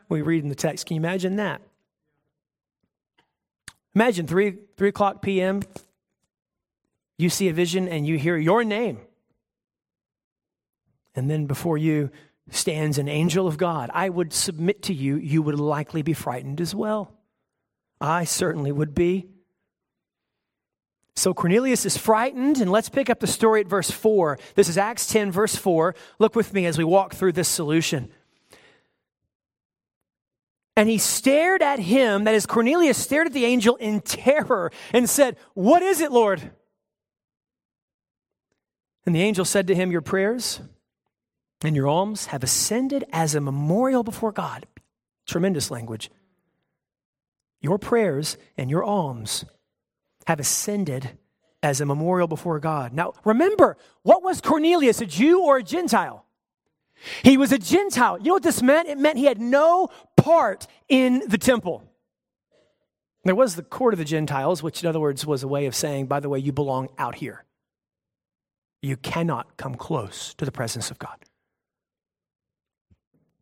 We 0.08 0.22
read 0.22 0.42
in 0.42 0.48
the 0.48 0.54
text. 0.54 0.86
Can 0.86 0.94
you 0.94 1.00
imagine 1.02 1.36
that? 1.36 1.60
Imagine 3.94 4.26
3, 4.26 4.56
3 4.78 4.88
o'clock 4.88 5.20
p.m., 5.20 5.60
you 7.18 7.28
see 7.28 7.50
a 7.50 7.52
vision 7.52 7.86
and 7.86 8.06
you 8.06 8.16
hear 8.16 8.38
your 8.38 8.64
name 8.64 9.00
and 11.14 11.30
then 11.30 11.46
before 11.46 11.78
you 11.78 12.10
stands 12.50 12.98
an 12.98 13.08
angel 13.08 13.46
of 13.46 13.58
God, 13.58 13.90
I 13.92 14.08
would 14.08 14.32
submit 14.32 14.82
to 14.84 14.94
you, 14.94 15.16
you 15.16 15.42
would 15.42 15.58
likely 15.58 16.02
be 16.02 16.12
frightened 16.12 16.60
as 16.60 16.74
well. 16.74 17.12
I 18.00 18.24
certainly 18.24 18.72
would 18.72 18.94
be. 18.94 19.28
So 21.16 21.34
Cornelius 21.34 21.84
is 21.84 21.96
frightened, 21.96 22.58
and 22.60 22.70
let's 22.70 22.88
pick 22.88 23.10
up 23.10 23.20
the 23.20 23.26
story 23.26 23.60
at 23.60 23.66
verse 23.66 23.90
4. 23.90 24.38
This 24.54 24.68
is 24.68 24.78
Acts 24.78 25.06
10, 25.08 25.30
verse 25.30 25.54
4. 25.54 25.94
Look 26.18 26.34
with 26.34 26.54
me 26.54 26.66
as 26.66 26.78
we 26.78 26.84
walk 26.84 27.14
through 27.14 27.32
this 27.32 27.48
solution. 27.48 28.10
And 30.76 30.88
he 30.88 30.98
stared 30.98 31.62
at 31.62 31.78
him, 31.78 32.24
that 32.24 32.34
is, 32.34 32.46
Cornelius 32.46 32.96
stared 32.96 33.26
at 33.26 33.32
the 33.34 33.44
angel 33.44 33.76
in 33.76 34.00
terror 34.00 34.72
and 34.94 35.10
said, 35.10 35.36
What 35.52 35.82
is 35.82 36.00
it, 36.00 36.10
Lord? 36.10 36.52
And 39.04 39.14
the 39.14 39.22
angel 39.22 39.44
said 39.44 39.66
to 39.66 39.74
him, 39.74 39.90
Your 39.90 40.00
prayers 40.00 40.60
and 41.62 41.76
your 41.76 41.88
alms 41.88 42.26
have 42.26 42.42
ascended 42.42 43.04
as 43.12 43.34
a 43.34 43.40
memorial 43.40 44.02
before 44.02 44.32
God. 44.32 44.66
Tremendous 45.26 45.70
language. 45.70 46.10
Your 47.60 47.78
prayers 47.78 48.38
and 48.56 48.70
your 48.70 48.82
alms 48.82 49.44
have 50.26 50.40
ascended 50.40 51.18
as 51.62 51.80
a 51.80 51.86
memorial 51.86 52.26
before 52.26 52.58
God. 52.58 52.92
Now, 52.92 53.12
remember, 53.24 53.76
what 54.02 54.22
was 54.22 54.40
Cornelius, 54.40 55.00
a 55.00 55.06
Jew 55.06 55.42
or 55.42 55.58
a 55.58 55.62
Gentile? 55.62 56.24
He 57.22 57.36
was 57.36 57.52
a 57.52 57.58
Gentile. 57.58 58.18
You 58.18 58.26
know 58.26 58.34
what 58.34 58.42
this 58.42 58.62
meant? 58.62 58.88
It 58.88 58.98
meant 58.98 59.18
he 59.18 59.24
had 59.24 59.40
no 59.40 59.88
part 60.16 60.66
in 60.88 61.22
the 61.26 61.38
temple. 61.38 61.84
There 63.24 63.34
was 63.34 63.56
the 63.56 63.62
court 63.62 63.92
of 63.92 63.98
the 63.98 64.04
Gentiles, 64.04 64.62
which, 64.62 64.82
in 64.82 64.88
other 64.88 65.00
words, 65.00 65.26
was 65.26 65.42
a 65.42 65.48
way 65.48 65.66
of 65.66 65.74
saying, 65.74 66.06
by 66.06 66.20
the 66.20 66.28
way, 66.28 66.38
you 66.38 66.52
belong 66.52 66.88
out 66.96 67.16
here. 67.16 67.44
You 68.82 68.96
cannot 68.96 69.58
come 69.58 69.74
close 69.74 70.32
to 70.34 70.46
the 70.46 70.52
presence 70.52 70.90
of 70.90 70.98
God. 70.98 71.16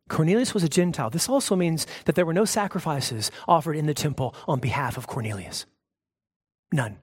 Cornelius 0.09 0.53
was 0.53 0.63
a 0.63 0.69
Gentile. 0.69 1.09
This 1.09 1.29
also 1.29 1.55
means 1.55 1.87
that 2.05 2.15
there 2.15 2.25
were 2.25 2.33
no 2.33 2.45
sacrifices 2.45 3.31
offered 3.47 3.75
in 3.75 3.85
the 3.85 3.93
temple 3.93 4.35
on 4.47 4.59
behalf 4.59 4.97
of 4.97 5.07
Cornelius. 5.07 5.65
None. 6.71 6.97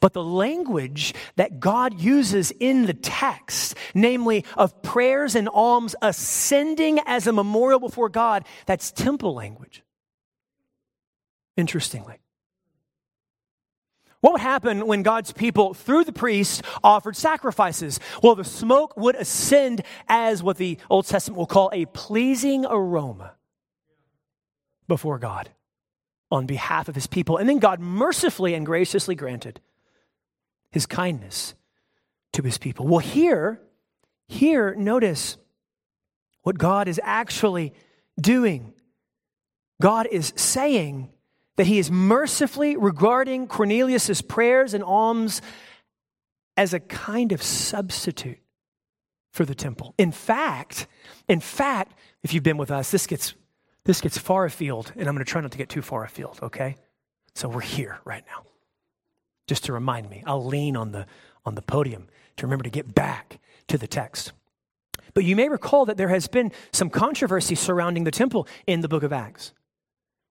But 0.00 0.12
the 0.12 0.24
language 0.24 1.14
that 1.36 1.60
God 1.60 2.00
uses 2.00 2.50
in 2.50 2.86
the 2.86 2.94
text, 2.94 3.76
namely 3.94 4.44
of 4.56 4.82
prayers 4.82 5.34
and 5.34 5.48
alms 5.48 5.94
ascending 6.02 6.98
as 7.06 7.26
a 7.26 7.32
memorial 7.32 7.78
before 7.78 8.08
God, 8.08 8.44
that's 8.66 8.90
temple 8.90 9.34
language. 9.34 9.82
Interestingly. 11.56 12.16
What 14.20 14.32
would 14.32 14.40
happen 14.40 14.86
when 14.86 15.02
God's 15.02 15.32
people, 15.32 15.74
through 15.74 16.04
the 16.04 16.12
priests, 16.12 16.60
offered 16.82 17.16
sacrifices? 17.16 18.00
Well, 18.22 18.34
the 18.34 18.44
smoke 18.44 18.96
would 18.96 19.14
ascend 19.14 19.82
as 20.08 20.42
what 20.42 20.56
the 20.56 20.78
Old 20.90 21.06
Testament 21.06 21.38
will 21.38 21.46
call 21.46 21.70
a 21.72 21.84
pleasing 21.86 22.66
aroma 22.66 23.34
before 24.88 25.18
God 25.18 25.50
on 26.30 26.46
behalf 26.46 26.88
of 26.88 26.94
his 26.94 27.06
people. 27.06 27.36
And 27.36 27.48
then 27.48 27.58
God 27.58 27.78
mercifully 27.78 28.54
and 28.54 28.66
graciously 28.66 29.14
granted 29.14 29.60
his 30.72 30.84
kindness 30.84 31.54
to 32.32 32.42
his 32.42 32.58
people. 32.58 32.86
Well, 32.86 32.98
here, 32.98 33.60
here, 34.26 34.74
notice 34.74 35.36
what 36.42 36.58
God 36.58 36.88
is 36.88 37.00
actually 37.04 37.72
doing. 38.20 38.74
God 39.80 40.08
is 40.10 40.32
saying, 40.36 41.10
that 41.58 41.66
he 41.66 41.80
is 41.80 41.90
mercifully 41.90 42.76
regarding 42.76 43.48
Cornelius' 43.48 44.22
prayers 44.22 44.74
and 44.74 44.84
alms 44.84 45.42
as 46.56 46.72
a 46.72 46.78
kind 46.78 47.32
of 47.32 47.42
substitute 47.42 48.38
for 49.32 49.44
the 49.44 49.56
temple. 49.56 49.92
In 49.98 50.12
fact, 50.12 50.86
in 51.28 51.40
fact, 51.40 51.98
if 52.22 52.32
you've 52.32 52.44
been 52.44 52.58
with 52.58 52.70
us, 52.70 52.92
this 52.92 53.08
gets 53.08 53.34
this 53.84 54.00
gets 54.00 54.16
far 54.16 54.44
afield, 54.44 54.92
and 54.94 55.08
I'm 55.08 55.14
going 55.14 55.24
to 55.24 55.30
try 55.30 55.40
not 55.40 55.50
to 55.50 55.58
get 55.58 55.68
too 55.68 55.82
far 55.82 56.04
afield, 56.04 56.38
okay? 56.42 56.76
So 57.34 57.48
we're 57.48 57.60
here 57.60 57.98
right 58.04 58.22
now. 58.26 58.44
Just 59.48 59.64
to 59.64 59.72
remind 59.72 60.08
me, 60.08 60.22
I'll 60.26 60.44
lean 60.44 60.76
on 60.76 60.92
the 60.92 61.06
on 61.44 61.56
the 61.56 61.62
podium 61.62 62.06
to 62.36 62.46
remember 62.46 62.64
to 62.64 62.70
get 62.70 62.94
back 62.94 63.40
to 63.66 63.76
the 63.76 63.88
text. 63.88 64.32
But 65.12 65.24
you 65.24 65.34
may 65.34 65.48
recall 65.48 65.86
that 65.86 65.96
there 65.96 66.10
has 66.10 66.28
been 66.28 66.52
some 66.72 66.88
controversy 66.88 67.56
surrounding 67.56 68.04
the 68.04 68.12
temple 68.12 68.46
in 68.68 68.80
the 68.80 68.88
book 68.88 69.02
of 69.02 69.12
Acts. 69.12 69.52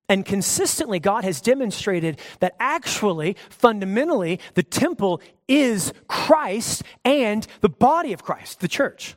And 0.09 0.25
consistently, 0.25 0.99
God 0.99 1.23
has 1.25 1.41
demonstrated 1.41 2.19
that 2.39 2.55
actually, 2.59 3.35
fundamentally, 3.49 4.39
the 4.53 4.63
temple 4.63 5.21
is 5.47 5.93
Christ 6.07 6.83
and 7.03 7.45
the 7.61 7.69
body 7.69 8.13
of 8.13 8.23
Christ, 8.23 8.61
the 8.61 8.69
church. 8.69 9.15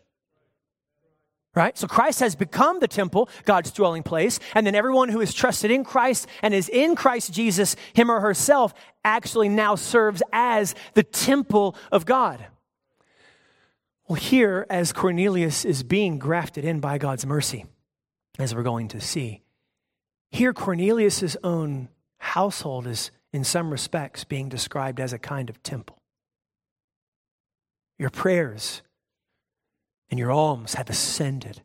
Right? 1.55 1.77
So 1.77 1.89
Christ 1.89 2.21
has 2.21 2.37
become 2.37 2.79
the 2.79 2.89
temple, 2.89 3.29
God's 3.45 3.73
dwelling 3.73 4.05
place, 4.05 4.39
and 4.55 4.65
then 4.67 4.77
everyone 4.77 5.09
who 5.09 5.21
is 5.21 5.35
trusted 5.35 5.71
in 5.71 5.85
Christ 5.85 6.29
and 6.43 6.55
is 6.55 6.69
in 6.69 6.95
Christ 6.95 7.33
Jesus, 7.33 7.75
him 7.93 8.11
or 8.11 8.21
herself, 8.21 8.73
actually 9.05 9.49
now 9.49 9.75
serves 9.75 10.23
as 10.33 10.75
the 10.95 11.03
temple 11.03 11.77
of 11.91 12.07
God. 12.07 12.47
Well, 14.09 14.17
here, 14.17 14.67
as 14.71 14.93
Cornelius 14.93 15.65
is 15.65 15.83
being 15.85 16.19
grafted 16.19 16.65
in 16.65 16.81
by 16.81 16.99
God's 16.99 17.27
mercy, 17.27 17.67
as 18.41 18.55
we're 18.55 18.65
going 18.65 18.89
to 18.89 19.01
see, 19.01 19.43
here, 20.31 20.53
Cornelius' 20.53 21.37
own 21.43 21.89
household 22.19 22.87
is, 22.87 23.11
in 23.33 23.45
some 23.45 23.71
respects, 23.71 24.25
being 24.25 24.49
described 24.49 25.01
as 25.01 25.13
a 25.13 25.19
kind 25.19 25.51
of 25.51 25.63
temple. 25.63 25.99
Your 27.99 28.11
prayers 28.11 28.83
and 30.11 30.19
your 30.19 30.31
alms 30.31 30.75
have 30.75 30.89
ascended, 30.89 31.63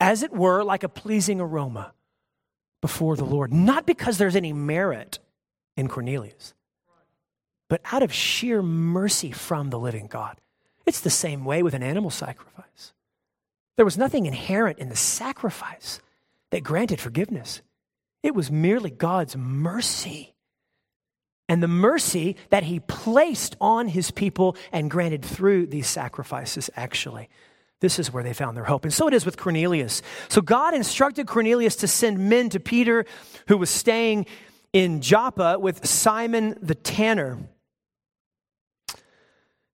as 0.00 0.22
it 0.22 0.32
were, 0.32 0.62
like 0.64 0.82
a 0.82 0.88
pleasing 0.88 1.40
aroma 1.40 1.92
before 2.80 3.16
the 3.16 3.24
Lord, 3.24 3.52
not 3.52 3.86
because 3.86 4.18
there's 4.18 4.36
any 4.36 4.52
merit 4.52 5.18
in 5.76 5.88
Cornelius, 5.88 6.54
but 7.68 7.80
out 7.92 8.02
of 8.02 8.12
sheer 8.12 8.62
mercy 8.62 9.32
from 9.32 9.70
the 9.70 9.78
living 9.78 10.06
God. 10.06 10.40
It's 10.86 11.00
the 11.00 11.10
same 11.10 11.44
way 11.44 11.62
with 11.62 11.74
an 11.74 11.82
animal 11.82 12.10
sacrifice. 12.10 12.92
There 13.76 13.84
was 13.84 13.98
nothing 13.98 14.26
inherent 14.26 14.78
in 14.78 14.88
the 14.88 14.96
sacrifice 14.96 16.00
that 16.50 16.62
granted 16.62 17.00
forgiveness. 17.00 17.60
It 18.22 18.34
was 18.34 18.50
merely 18.50 18.90
God's 18.90 19.36
mercy. 19.36 20.34
And 21.48 21.62
the 21.62 21.68
mercy 21.68 22.36
that 22.50 22.64
he 22.64 22.80
placed 22.80 23.56
on 23.60 23.88
his 23.88 24.10
people 24.10 24.56
and 24.72 24.90
granted 24.90 25.24
through 25.24 25.66
these 25.66 25.86
sacrifices, 25.86 26.68
actually. 26.74 27.28
This 27.80 27.98
is 27.98 28.12
where 28.12 28.24
they 28.24 28.32
found 28.32 28.56
their 28.56 28.64
hope. 28.64 28.84
And 28.84 28.92
so 28.92 29.06
it 29.06 29.14
is 29.14 29.24
with 29.24 29.36
Cornelius. 29.36 30.02
So 30.28 30.40
God 30.40 30.74
instructed 30.74 31.26
Cornelius 31.26 31.76
to 31.76 31.88
send 31.88 32.18
men 32.18 32.48
to 32.50 32.58
Peter, 32.58 33.04
who 33.48 33.58
was 33.58 33.70
staying 33.70 34.26
in 34.72 35.00
Joppa 35.00 35.58
with 35.58 35.86
Simon 35.86 36.58
the 36.60 36.74
tanner. 36.74 37.38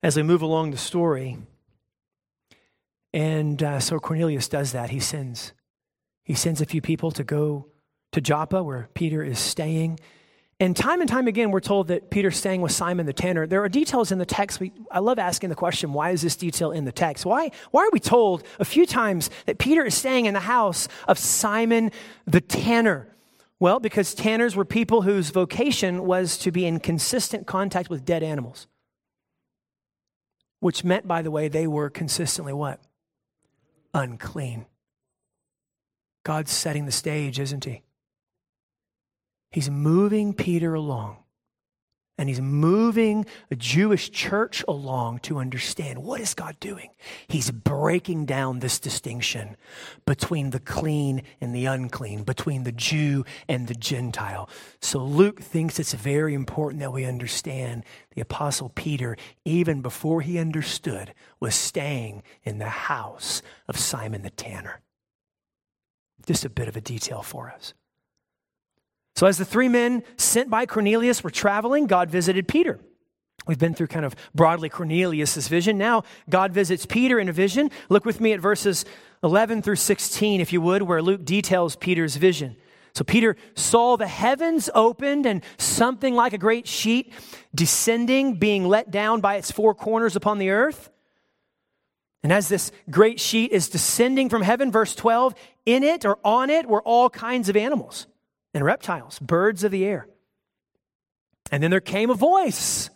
As 0.03 0.17
we 0.17 0.25
move 0.25 0.43
along 0.43 0.73
the 0.73 0.77
story, 0.77 1.39
and 3.13 3.63
uh, 3.63 3.79
so 3.79 3.99
Cornelius 3.99 4.49
does 4.49 4.73
that. 4.73 4.91
He 4.91 5.01
sends, 5.01 5.53
he 6.25 6.35
sends 6.35 6.61
a 6.61 6.67
few 6.67 6.81
people 6.81 7.13
to 7.13 7.25
go 7.25 7.72
to 8.13 8.21
Joppa, 8.21 8.63
where 8.63 8.89
Peter 8.95 9.23
is 9.23 9.39
staying. 9.39 9.99
And 10.61 10.77
time 10.77 11.01
and 11.01 11.11
time 11.11 11.27
again, 11.27 11.51
we're 11.51 11.61
told 11.61 11.89
that 11.89 12.11
Peter's 12.11 12.37
staying 12.37 12.61
with 12.61 12.71
Simon 12.71 13.05
the 13.07 13.13
tanner. 13.13 13.49
There 13.49 13.65
are 13.65 13.69
details 13.69 14.13
in 14.13 14.19
the 14.19 14.27
text. 14.27 14.61
We, 14.61 14.73
I 14.93 15.01
love 15.01 15.19
asking 15.19 15.49
the 15.49 15.57
question, 15.57 15.93
why 15.93 16.11
is 16.11 16.23
this 16.23 16.37
detail 16.37 16.71
in 16.71 16.85
the 16.85 16.93
text? 16.93 17.27
Why, 17.27 17.51
why 17.73 17.83
are 17.83 17.91
we 17.93 17.99
told 17.99 18.45
a 18.61 18.65
few 18.65 18.87
times 18.87 19.29
that 19.47 19.59
Peter 19.59 19.85
is 19.85 19.95
staying 19.95 20.27
in 20.27 20.35
the 20.35 20.41
house 20.41 20.87
of 21.09 21.19
Simon 21.19 21.91
the 22.27 22.41
tanner? 22.41 23.09
Well, 23.59 23.81
because 23.81 24.15
tanners 24.15 24.55
were 24.55 24.65
people 24.65 25.03
whose 25.03 25.31
vocation 25.31 26.05
was 26.05 26.37
to 26.39 26.53
be 26.53 26.67
in 26.67 26.81
consistent 26.81 27.47
contact 27.47 27.91
with 27.91 28.05
dead 28.05 28.23
animals, 28.23 28.69
which 30.61 30.85
meant, 30.85 31.09
by 31.09 31.23
the 31.23 31.31
way, 31.31 31.49
they 31.49 31.67
were 31.67 31.91
consistently 31.91 32.53
what? 32.53 32.81
Unclean. 33.95 34.67
God's 36.25 36.53
setting 36.53 36.87
the 36.87 36.93
stage, 36.93 37.41
isn't 37.41 37.65
he? 37.65 37.83
He's 39.53 39.71
moving 39.71 40.33
Peter 40.33 40.75
along 40.75 41.19
and 42.19 42.29
he's 42.29 42.41
moving 42.41 43.27
a 43.51 43.57
Jewish 43.57 44.11
church 44.11 44.65
along 44.69 45.21
to 45.21 45.39
understand 45.39 46.03
what 46.05 46.21
is 46.21 46.35
God 46.35 46.57
doing? 46.61 46.91
He's 47.27 47.51
breaking 47.51 48.27
down 48.27 48.59
this 48.59 48.79
distinction 48.79 49.57
between 50.07 50.51
the 50.51 50.61
clean 50.61 51.23
and 51.41 51.55
the 51.55 51.67
unclean, 51.67 52.23
between 52.23 52.65
the 52.65 52.73
Jew 52.73 53.25
and 53.49 53.67
the 53.67 53.75
Gentile. 53.75 54.49
So 54.81 55.05
Luke 55.05 55.41
thinks 55.41 55.79
it's 55.79 55.95
very 55.95 56.35
important 56.35 56.81
that 56.81 56.93
we 56.93 57.05
understand 57.05 57.85
the 58.15 58.21
apostle 58.21 58.69
Peter, 58.69 59.17
even 59.45 59.81
before 59.81 60.21
he 60.21 60.39
understood, 60.39 61.15
was 61.41 61.55
staying 61.55 62.23
in 62.45 62.59
the 62.59 62.69
house 62.69 63.43
of 63.69 63.79
Simon 63.79 64.23
the 64.23 64.31
tanner. 64.31 64.81
Just 66.27 66.45
a 66.45 66.51
bit 66.51 66.69
of 66.69 66.77
a 66.77 66.81
detail 66.81 67.23
for 67.23 67.51
us. 67.51 67.75
So, 69.15 69.27
as 69.27 69.39
the 69.39 69.45
three 69.45 69.69
men 69.69 70.03
sent 70.17 70.49
by 70.49 70.67
Cornelius 70.67 71.23
were 71.23 71.31
traveling, 71.31 71.87
God 71.87 72.11
visited 72.11 72.49
Peter. 72.49 72.81
We've 73.47 73.59
been 73.59 73.75
through 73.75 73.89
kind 73.89 74.05
of 74.05 74.15
broadly 74.35 74.69
Cornelius' 74.69 75.49
vision. 75.49 75.77
Now, 75.77 76.05
God 76.31 76.53
visits 76.53 76.87
Peter 76.87 77.19
in 77.19 77.29
a 77.29 77.33
vision. 77.33 77.71
Look 77.89 78.05
with 78.05 78.21
me 78.21 78.33
at 78.33 78.41
verses 78.41 78.85
11 79.23 79.63
through 79.63 79.77
16, 79.77 80.41
if 80.41 80.53
you 80.53 80.61
would, 80.61 80.83
where 80.83 81.03
Luke 81.03 81.25
details 81.25 81.77
Peter's 81.77 82.17
vision. 82.17 82.57
So, 82.95 83.05
Peter 83.05 83.37
saw 83.55 83.97
the 83.97 84.07
heavens 84.07 84.71
opened 84.75 85.27
and 85.27 85.43
something 85.59 86.15
like 86.15 86.33
a 86.33 86.39
great 86.39 86.67
sheet 86.67 87.13
descending, 87.55 88.37
being 88.37 88.67
let 88.67 88.91
down 88.91 89.21
by 89.21 89.37
its 89.37 89.51
four 89.51 89.75
corners 89.75 90.17
upon 90.17 90.39
the 90.39 90.51
earth. 90.51 90.91
And 92.23 92.33
as 92.33 92.49
this 92.49 92.71
great 92.89 93.19
sheet 93.19 93.51
is 93.51 93.69
descending 93.69 94.29
from 94.29 94.43
heaven, 94.43 94.71
verse 94.71 94.95
12, 94.95 95.35
in 95.67 95.83
it 95.83 96.05
or 96.05 96.19
on 96.25 96.49
it 96.49 96.67
were 96.67 96.83
all 96.83 97.11
kinds 97.11 97.49
of 97.49 97.57
animals 97.57 98.07
and 98.55 98.65
reptiles, 98.65 99.19
birds 99.19 99.65
of 99.65 99.71
the 99.71 99.85
air. 99.85 100.07
And 101.51 101.63
then 101.63 101.71
there 101.71 101.81
came 101.81 102.11
a 102.11 102.15
voice. 102.15 102.91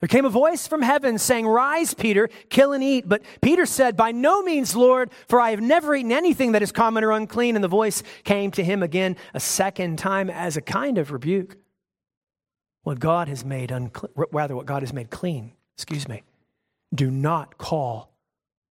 There 0.00 0.08
came 0.08 0.24
a 0.24 0.30
voice 0.30 0.66
from 0.66 0.82
heaven 0.82 1.16
saying, 1.16 1.46
Rise, 1.46 1.94
Peter, 1.94 2.28
kill 2.50 2.72
and 2.72 2.82
eat. 2.82 3.08
But 3.08 3.22
Peter 3.40 3.64
said, 3.64 3.96
By 3.96 4.10
no 4.10 4.42
means, 4.42 4.74
Lord, 4.74 5.10
for 5.28 5.40
I 5.40 5.50
have 5.50 5.60
never 5.60 5.94
eaten 5.94 6.10
anything 6.10 6.52
that 6.52 6.62
is 6.62 6.72
common 6.72 7.04
or 7.04 7.12
unclean. 7.12 7.54
And 7.54 7.62
the 7.62 7.68
voice 7.68 8.02
came 8.24 8.50
to 8.52 8.64
him 8.64 8.82
again 8.82 9.16
a 9.32 9.40
second 9.40 9.98
time 9.98 10.28
as 10.28 10.56
a 10.56 10.60
kind 10.60 10.98
of 10.98 11.12
rebuke. 11.12 11.56
What 12.82 12.98
God 12.98 13.28
has 13.28 13.44
made 13.44 13.70
unclean, 13.70 14.12
rather, 14.32 14.56
what 14.56 14.66
God 14.66 14.82
has 14.82 14.92
made 14.92 15.08
clean, 15.08 15.52
excuse 15.76 16.08
me, 16.08 16.24
do 16.92 17.10
not 17.10 17.56
call 17.56 18.12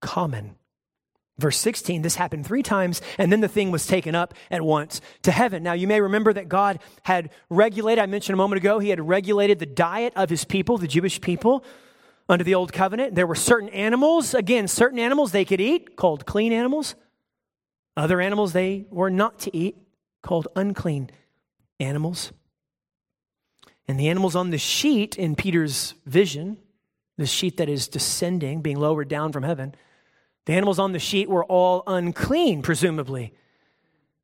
common. 0.02 0.56
Verse 1.40 1.56
16, 1.56 2.02
this 2.02 2.16
happened 2.16 2.46
three 2.46 2.62
times, 2.62 3.00
and 3.16 3.32
then 3.32 3.40
the 3.40 3.48
thing 3.48 3.70
was 3.70 3.86
taken 3.86 4.14
up 4.14 4.34
at 4.50 4.62
once 4.62 5.00
to 5.22 5.32
heaven. 5.32 5.62
Now, 5.62 5.72
you 5.72 5.86
may 5.86 6.00
remember 6.00 6.32
that 6.32 6.48
God 6.48 6.80
had 7.02 7.30
regulated, 7.48 8.02
I 8.02 8.06
mentioned 8.06 8.34
a 8.34 8.36
moment 8.36 8.58
ago, 8.58 8.78
He 8.78 8.90
had 8.90 9.00
regulated 9.00 9.58
the 9.58 9.66
diet 9.66 10.12
of 10.16 10.28
His 10.28 10.44
people, 10.44 10.76
the 10.76 10.86
Jewish 10.86 11.20
people, 11.20 11.64
under 12.28 12.44
the 12.44 12.54
Old 12.54 12.72
Covenant. 12.72 13.14
There 13.14 13.26
were 13.26 13.34
certain 13.34 13.70
animals, 13.70 14.34
again, 14.34 14.68
certain 14.68 14.98
animals 14.98 15.32
they 15.32 15.44
could 15.44 15.60
eat, 15.60 15.96
called 15.96 16.26
clean 16.26 16.52
animals. 16.52 16.94
Other 17.96 18.20
animals 18.20 18.52
they 18.52 18.86
were 18.90 19.10
not 19.10 19.40
to 19.40 19.56
eat, 19.56 19.76
called 20.22 20.46
unclean 20.54 21.10
animals. 21.80 22.32
And 23.88 23.98
the 23.98 24.08
animals 24.08 24.36
on 24.36 24.50
the 24.50 24.58
sheet 24.58 25.18
in 25.18 25.34
Peter's 25.34 25.94
vision, 26.06 26.58
the 27.16 27.26
sheet 27.26 27.56
that 27.56 27.68
is 27.68 27.88
descending, 27.88 28.60
being 28.60 28.78
lowered 28.78 29.08
down 29.08 29.32
from 29.32 29.42
heaven, 29.42 29.74
the 30.46 30.54
animals 30.54 30.78
on 30.78 30.92
the 30.92 30.98
sheet 30.98 31.28
were 31.28 31.44
all 31.44 31.82
unclean, 31.86 32.62
presumably. 32.62 33.32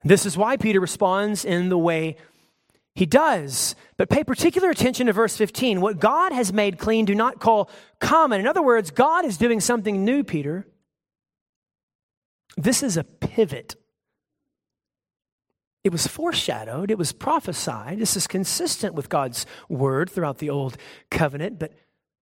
This 0.03 0.25
is 0.27 0.37
why 0.37 0.57
Peter 0.57 0.81
responds 0.81 1.45
in 1.45 1.69
the 1.69 1.79
way 1.79 2.17
he 2.95 3.07
does. 3.07 3.75
But 3.97 4.09
pay 4.09 4.25
particular 4.25 4.71
attention 4.71 5.07
to 5.07 5.13
verse 5.13 5.37
15. 5.37 5.81
What 5.81 6.01
God 6.01 6.33
has 6.33 6.53
made 6.53 6.79
clean, 6.79 7.05
do 7.05 7.15
not 7.15 7.41
call 7.41 7.71
common. 8.01 8.41
In 8.41 8.47
other 8.47 8.63
words, 8.63 8.91
God 8.91 9.25
is 9.25 9.37
doing 9.37 9.61
something 9.61 10.05
new, 10.05 10.25
Peter. 10.25 10.67
This 12.57 12.83
is 12.83 12.97
a 12.97 13.05
pivot. 13.05 13.77
It 15.85 15.93
was 15.93 16.07
foreshadowed, 16.09 16.91
it 16.91 16.99
was 16.99 17.13
prophesied. 17.13 18.01
This 18.01 18.17
is 18.17 18.27
consistent 18.27 18.95
with 18.95 19.09
God's 19.09 19.47
word 19.69 20.11
throughout 20.11 20.39
the 20.39 20.51
old 20.51 20.77
covenant, 21.11 21.61
but, 21.61 21.73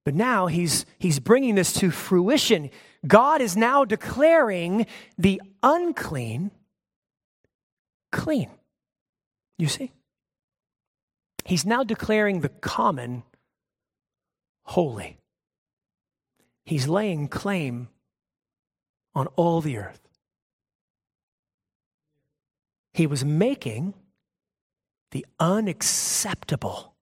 but 0.05 0.15
now 0.15 0.47
he's, 0.47 0.85
he's 0.99 1.21
bringing 1.21 1.55
this 1.55 1.73
to 1.75 1.91
fruition. 1.91 2.71
God 3.07 3.41
is 3.41 3.57
now 3.57 3.85
declaring 3.85 4.87
the 5.17 5.41
unclean 5.63 6.51
clean. 8.11 8.51
You 9.59 9.69
see? 9.69 9.93
He's 11.45 11.65
now 11.65 11.85
declaring 11.85 12.41
the 12.41 12.49
common 12.49 13.23
holy. 14.65 15.19
He's 16.65 16.89
laying 16.89 17.29
claim 17.29 17.89
on 19.15 19.27
all 19.29 19.61
the 19.61 19.77
earth. 19.79 20.01
He 22.93 23.07
was 23.07 23.25
making 23.25 23.95
the 25.11 25.27
unacceptable 25.39 26.93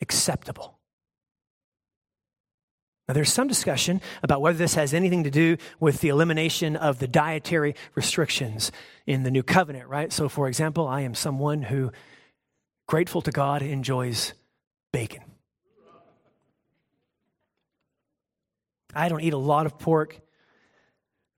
acceptable. 0.00 0.75
Now, 3.08 3.14
there's 3.14 3.32
some 3.32 3.46
discussion 3.46 4.00
about 4.22 4.40
whether 4.40 4.58
this 4.58 4.74
has 4.74 4.92
anything 4.92 5.24
to 5.24 5.30
do 5.30 5.58
with 5.78 6.00
the 6.00 6.08
elimination 6.08 6.74
of 6.74 6.98
the 6.98 7.06
dietary 7.06 7.76
restrictions 7.94 8.72
in 9.06 9.22
the 9.22 9.30
new 9.30 9.44
covenant, 9.44 9.88
right? 9.88 10.12
So, 10.12 10.28
for 10.28 10.48
example, 10.48 10.88
I 10.88 11.02
am 11.02 11.14
someone 11.14 11.62
who, 11.62 11.92
grateful 12.88 13.22
to 13.22 13.30
God, 13.30 13.62
enjoys 13.62 14.32
bacon. 14.92 15.22
I 18.92 19.08
don't 19.08 19.20
eat 19.20 19.34
a 19.34 19.38
lot 19.38 19.66
of 19.66 19.78
pork, 19.78 20.18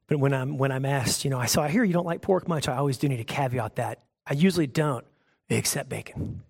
but 0.07 0.19
when 0.19 0.33
I'm, 0.33 0.57
when 0.57 0.73
I'm 0.73 0.87
asked, 0.87 1.25
you 1.25 1.31
know, 1.31 1.39
I, 1.39 1.47
so 1.47 1.61
I 1.61 1.69
hear 1.69 1.85
you 1.85 1.93
don't 1.93 2.07
like 2.07 2.23
pork 2.23 2.49
much, 2.49 2.69
I 2.69 2.77
always 2.77 2.97
do 2.97 3.09
need 3.09 3.17
to 3.19 3.25
caveat 3.25 3.77
that. 3.77 4.05
I 4.27 4.35
usually 4.35 4.69
don't, 4.69 5.05
except 5.51 5.89
bacon. 5.89 6.43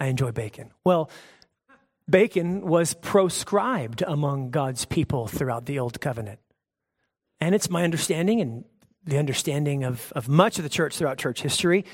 I 0.00 0.06
enjoy 0.06 0.32
bacon. 0.32 0.70
Well, 0.84 1.10
Bacon 2.08 2.60
was 2.66 2.94
proscribed 2.94 4.02
among 4.06 4.50
God's 4.50 4.84
people 4.84 5.26
throughout 5.26 5.66
the 5.66 5.78
Old 5.78 6.00
Covenant. 6.00 6.38
And 7.40 7.54
it's 7.54 7.70
my 7.70 7.84
understanding 7.84 8.40
and 8.40 8.64
the 9.04 9.18
understanding 9.18 9.84
of, 9.84 10.12
of 10.14 10.28
much 10.28 10.58
of 10.58 10.64
the 10.64 10.70
church 10.70 10.96
throughout 10.96 11.18
church 11.18 11.42
history, 11.42 11.84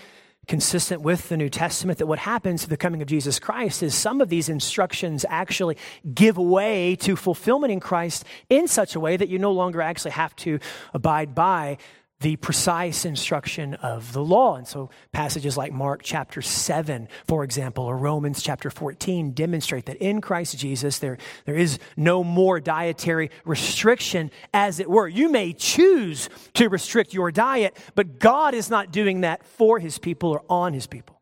consistent 0.46 1.02
with 1.02 1.28
the 1.28 1.36
New 1.36 1.48
Testament, 1.48 1.98
that 1.98 2.06
what 2.06 2.18
happens 2.18 2.62
to 2.62 2.68
the 2.68 2.76
coming 2.76 3.02
of 3.02 3.08
Jesus 3.08 3.38
Christ 3.38 3.82
is 3.82 3.94
some 3.94 4.20
of 4.20 4.28
these 4.28 4.48
instructions 4.48 5.24
actually 5.28 5.76
give 6.12 6.38
way 6.38 6.96
to 6.96 7.16
fulfillment 7.16 7.72
in 7.72 7.80
Christ 7.80 8.24
in 8.48 8.68
such 8.68 8.94
a 8.94 9.00
way 9.00 9.16
that 9.16 9.28
you 9.28 9.38
no 9.38 9.52
longer 9.52 9.80
actually 9.80 10.12
have 10.12 10.34
to 10.36 10.58
abide 10.94 11.34
by 11.34 11.78
the 12.20 12.36
precise 12.36 13.06
instruction 13.06 13.74
of 13.74 14.12
the 14.12 14.22
law. 14.22 14.56
And 14.56 14.68
so 14.68 14.90
passages 15.10 15.56
like 15.56 15.72
Mark 15.72 16.02
chapter 16.02 16.42
7, 16.42 17.08
for 17.26 17.44
example, 17.44 17.84
or 17.84 17.96
Romans 17.96 18.42
chapter 18.42 18.70
14 18.70 19.32
demonstrate 19.32 19.86
that 19.86 19.96
in 19.96 20.20
Christ 20.20 20.58
Jesus 20.58 20.98
there, 20.98 21.16
there 21.46 21.56
is 21.56 21.78
no 21.96 22.22
more 22.22 22.60
dietary 22.60 23.30
restriction, 23.44 24.30
as 24.52 24.80
it 24.80 24.90
were. 24.90 25.08
You 25.08 25.30
may 25.30 25.54
choose 25.54 26.28
to 26.54 26.68
restrict 26.68 27.14
your 27.14 27.30
diet, 27.30 27.76
but 27.94 28.18
God 28.18 28.54
is 28.54 28.68
not 28.68 28.92
doing 28.92 29.22
that 29.22 29.44
for 29.44 29.78
his 29.78 29.98
people 29.98 30.30
or 30.30 30.42
on 30.48 30.74
his 30.74 30.86
people. 30.86 31.20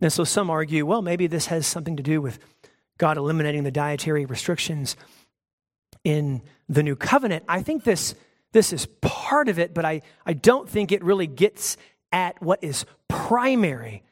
And 0.00 0.10
so 0.10 0.24
some 0.24 0.48
argue, 0.48 0.86
well, 0.86 1.02
maybe 1.02 1.26
this 1.26 1.46
has 1.46 1.66
something 1.66 1.98
to 1.98 2.02
do 2.02 2.22
with 2.22 2.38
God 2.96 3.18
eliminating 3.18 3.64
the 3.64 3.70
dietary 3.70 4.24
restrictions 4.24 4.96
in 6.02 6.40
the 6.68 6.82
new 6.82 6.96
covenant. 6.96 7.44
I 7.46 7.62
think 7.62 7.84
this 7.84 8.14
this 8.52 8.72
is 8.72 8.86
part 9.00 9.48
of 9.48 9.58
it, 9.58 9.74
but 9.74 9.84
I, 9.84 10.02
I 10.26 10.32
don't 10.32 10.68
think 10.68 10.92
it 10.92 11.04
really 11.04 11.26
gets 11.26 11.76
at 12.12 12.40
what 12.42 12.62
is 12.62 12.84
primary. 13.08 14.02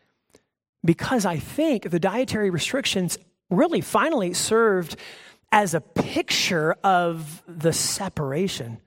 Because 0.85 1.27
I 1.27 1.39
think 1.39 1.91
the 1.91 1.99
dietary 1.99 2.51
restrictions 2.51 3.19
really 3.51 3.81
finally 3.81 4.35
served 4.35 4.97
as 5.51 5.75
a 5.75 5.81
picture 5.81 6.77
of 6.85 7.43
the 7.49 7.73
separation. 7.73 8.79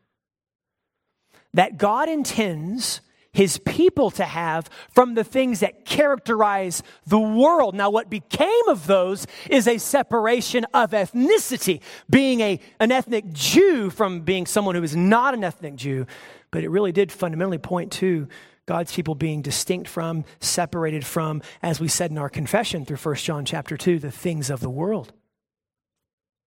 That 1.53 1.77
God 1.77 2.07
intends 2.07 3.01
his 3.33 3.57
people 3.59 4.11
to 4.11 4.25
have 4.25 4.69
from 4.93 5.13
the 5.13 5.23
things 5.23 5.61
that 5.61 5.85
characterize 5.85 6.83
the 7.05 7.19
world. 7.19 7.75
Now, 7.75 7.89
what 7.89 8.09
became 8.09 8.67
of 8.67 8.87
those 8.87 9.25
is 9.49 9.67
a 9.67 9.77
separation 9.77 10.65
of 10.73 10.91
ethnicity, 10.91 11.81
being 12.09 12.41
a, 12.41 12.59
an 12.79 12.91
ethnic 12.91 13.31
Jew 13.31 13.89
from 13.89 14.21
being 14.21 14.45
someone 14.45 14.75
who 14.75 14.83
is 14.83 14.95
not 14.95 15.33
an 15.33 15.43
ethnic 15.43 15.75
Jew. 15.75 16.05
But 16.51 16.63
it 16.63 16.69
really 16.69 16.91
did 16.91 17.11
fundamentally 17.11 17.57
point 17.57 17.93
to 17.93 18.27
God's 18.65 18.93
people 18.93 19.15
being 19.15 19.41
distinct 19.41 19.89
from, 19.89 20.25
separated 20.39 21.05
from, 21.05 21.41
as 21.61 21.79
we 21.79 21.87
said 21.87 22.11
in 22.11 22.17
our 22.17 22.29
confession 22.29 22.85
through 22.85 22.97
1 22.97 23.15
John 23.15 23.45
chapter 23.45 23.77
2, 23.77 23.99
the 23.99 24.11
things 24.11 24.49
of 24.49 24.59
the 24.59 24.69
world. 24.69 25.13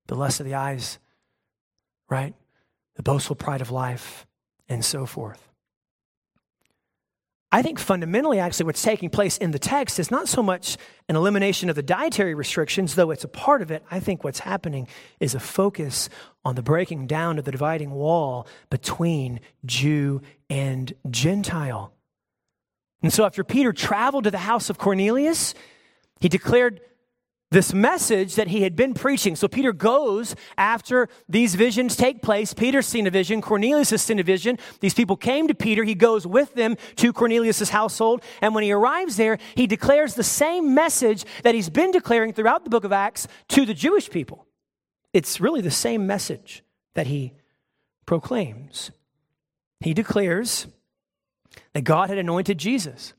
The 0.07 0.15
lust 0.15 0.41
of 0.41 0.47
the 0.47 0.55
eyes, 0.55 0.99
right? 2.11 2.35
The 2.97 3.03
boastful 3.03 3.37
pride 3.37 3.63
of 3.63 3.71
life, 3.71 4.27
and 4.69 4.85
so 4.85 5.07
forth. 5.07 5.54
I 7.55 7.63
think 7.63 7.79
fundamentally, 7.79 8.41
actually, 8.41 8.67
what's 8.67 8.83
taking 8.83 9.11
place 9.11 9.37
in 9.37 9.53
the 9.53 9.61
text 9.61 10.01
is 10.01 10.11
not 10.11 10.27
so 10.27 10.43
much 10.43 10.77
an 11.09 11.15
elimination 11.15 11.71
of 11.71 11.77
the 11.77 11.85
dietary 11.85 12.35
restrictions, 12.35 12.97
though 12.97 13.13
it's 13.13 13.23
a 13.23 13.29
part 13.29 13.63
of 13.63 13.71
it. 13.71 13.85
I 13.93 14.01
think 14.01 14.25
what's 14.25 14.41
happening 14.41 14.89
is 15.21 15.37
a 15.37 15.39
focus 15.39 16.09
on 16.45 16.57
the 16.57 16.65
breaking 16.65 17.07
down 17.07 17.39
of 17.39 17.45
the 17.45 17.53
dividing 17.53 17.93
wall 17.93 18.49
between 18.71 19.39
Jew 19.65 20.21
and 20.51 20.93
Gentile. 21.09 21.95
And 23.05 23.13
so, 23.13 23.25
after 23.25 23.45
Peter 23.45 23.73
traveled 23.73 24.25
to 24.25 24.33
the 24.33 24.39
house 24.39 24.69
of 24.69 24.79
Cornelius, 24.79 25.55
he 26.19 26.29
declared 26.29 26.81
this 27.55 27.73
message 27.73 28.35
that 28.35 28.49
he 28.49 28.63
had 28.63 28.75
been 28.75 28.93
preaching. 28.93 29.37
So 29.37 29.47
Peter 29.47 29.73
goes 29.73 30.35
after 30.59 31.09
these 31.29 31.55
visions 31.55 31.95
take 31.97 32.21
place. 32.21 32.53
Peter's 32.53 32.87
seen 32.87 33.07
a 33.07 33.11
vision. 33.11 33.41
Cornelius 33.41 33.91
has 33.91 34.03
seen 34.03 34.19
a 34.19 34.25
vision. 34.25 34.59
These 34.81 34.93
people 34.93 35.17
came 35.17 35.47
to 35.49 35.55
Peter. 35.55 35.85
He 35.85 35.95
goes 35.95 36.27
with 36.27 36.53
them 36.55 36.77
to 36.97 37.13
Cornelius' 37.13 37.71
household. 37.71 38.23
And 38.43 38.55
when 38.55 38.65
he 38.65 38.73
arrives 38.73 39.17
there, 39.17 39.39
he 39.55 39.69
declares 39.69 40.15
the 40.15 40.25
same 40.25 40.75
message 40.75 41.25
that 41.45 41.55
he's 41.55 41.71
been 41.71 41.93
declaring 41.93 42.33
throughout 42.33 42.65
the 42.65 42.71
book 42.71 42.83
of 42.83 42.93
Acts 42.93 43.29
to 43.51 43.65
the 43.65 43.75
Jewish 43.75 44.11
people. 44.11 44.47
It's 45.13 45.41
really 45.41 45.61
the 45.61 45.71
same 45.71 46.09
message 46.09 46.65
that 46.95 47.07
he 47.07 47.35
proclaims. 48.05 48.91
He 49.79 49.95
declares 49.95 50.67
that 51.73 51.85
God 51.85 52.09
had 52.09 52.19
anointed 52.19 52.59
Jesus 52.59 53.15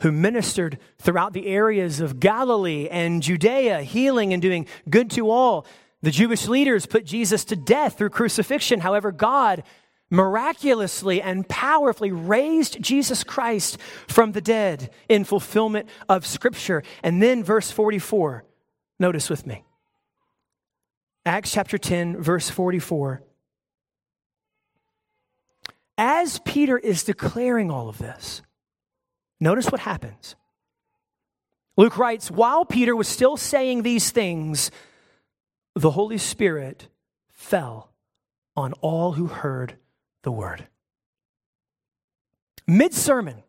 who 0.00 0.12
ministered 0.12 0.78
throughout 0.98 1.32
the 1.32 1.46
areas 1.46 2.00
of 2.00 2.20
Galilee 2.20 2.88
and 2.90 3.22
Judea, 3.22 3.82
healing 3.82 4.32
and 4.32 4.40
doing 4.40 4.66
good 4.88 5.10
to 5.12 5.30
all. 5.30 5.66
The 6.02 6.10
Jewish 6.10 6.46
leaders 6.46 6.86
put 6.86 7.04
Jesus 7.04 7.44
to 7.46 7.56
death 7.56 7.98
through 7.98 8.10
crucifixion. 8.10 8.80
However, 8.80 9.10
God 9.10 9.64
miraculously 10.10 11.20
and 11.20 11.48
powerfully 11.48 12.12
raised 12.12 12.80
Jesus 12.80 13.24
Christ 13.24 13.78
from 14.06 14.32
the 14.32 14.40
dead 14.40 14.90
in 15.08 15.24
fulfillment 15.24 15.88
of 16.08 16.24
Scripture. 16.24 16.82
And 17.02 17.22
then, 17.22 17.42
verse 17.44 17.70
44, 17.70 18.44
notice 18.98 19.28
with 19.28 19.46
me. 19.46 19.64
Acts 21.26 21.52
chapter 21.52 21.76
10, 21.76 22.22
verse 22.22 22.48
44. 22.48 23.22
As 25.98 26.38
Peter 26.44 26.78
is 26.78 27.02
declaring 27.02 27.70
all 27.70 27.88
of 27.88 27.98
this, 27.98 28.40
Notice 29.40 29.70
what 29.70 29.80
happens. 29.80 30.34
Luke 31.76 31.96
writes, 31.96 32.30
while 32.30 32.64
Peter 32.64 32.96
was 32.96 33.06
still 33.06 33.36
saying 33.36 33.82
these 33.82 34.10
things, 34.10 34.70
the 35.74 35.92
Holy 35.92 36.18
Spirit 36.18 36.88
fell 37.28 37.92
on 38.56 38.72
all 38.80 39.12
who 39.12 39.26
heard 39.26 39.76
the 40.24 40.32
word. 40.32 40.66
Mid 42.66 42.92
sermon, 42.92 43.44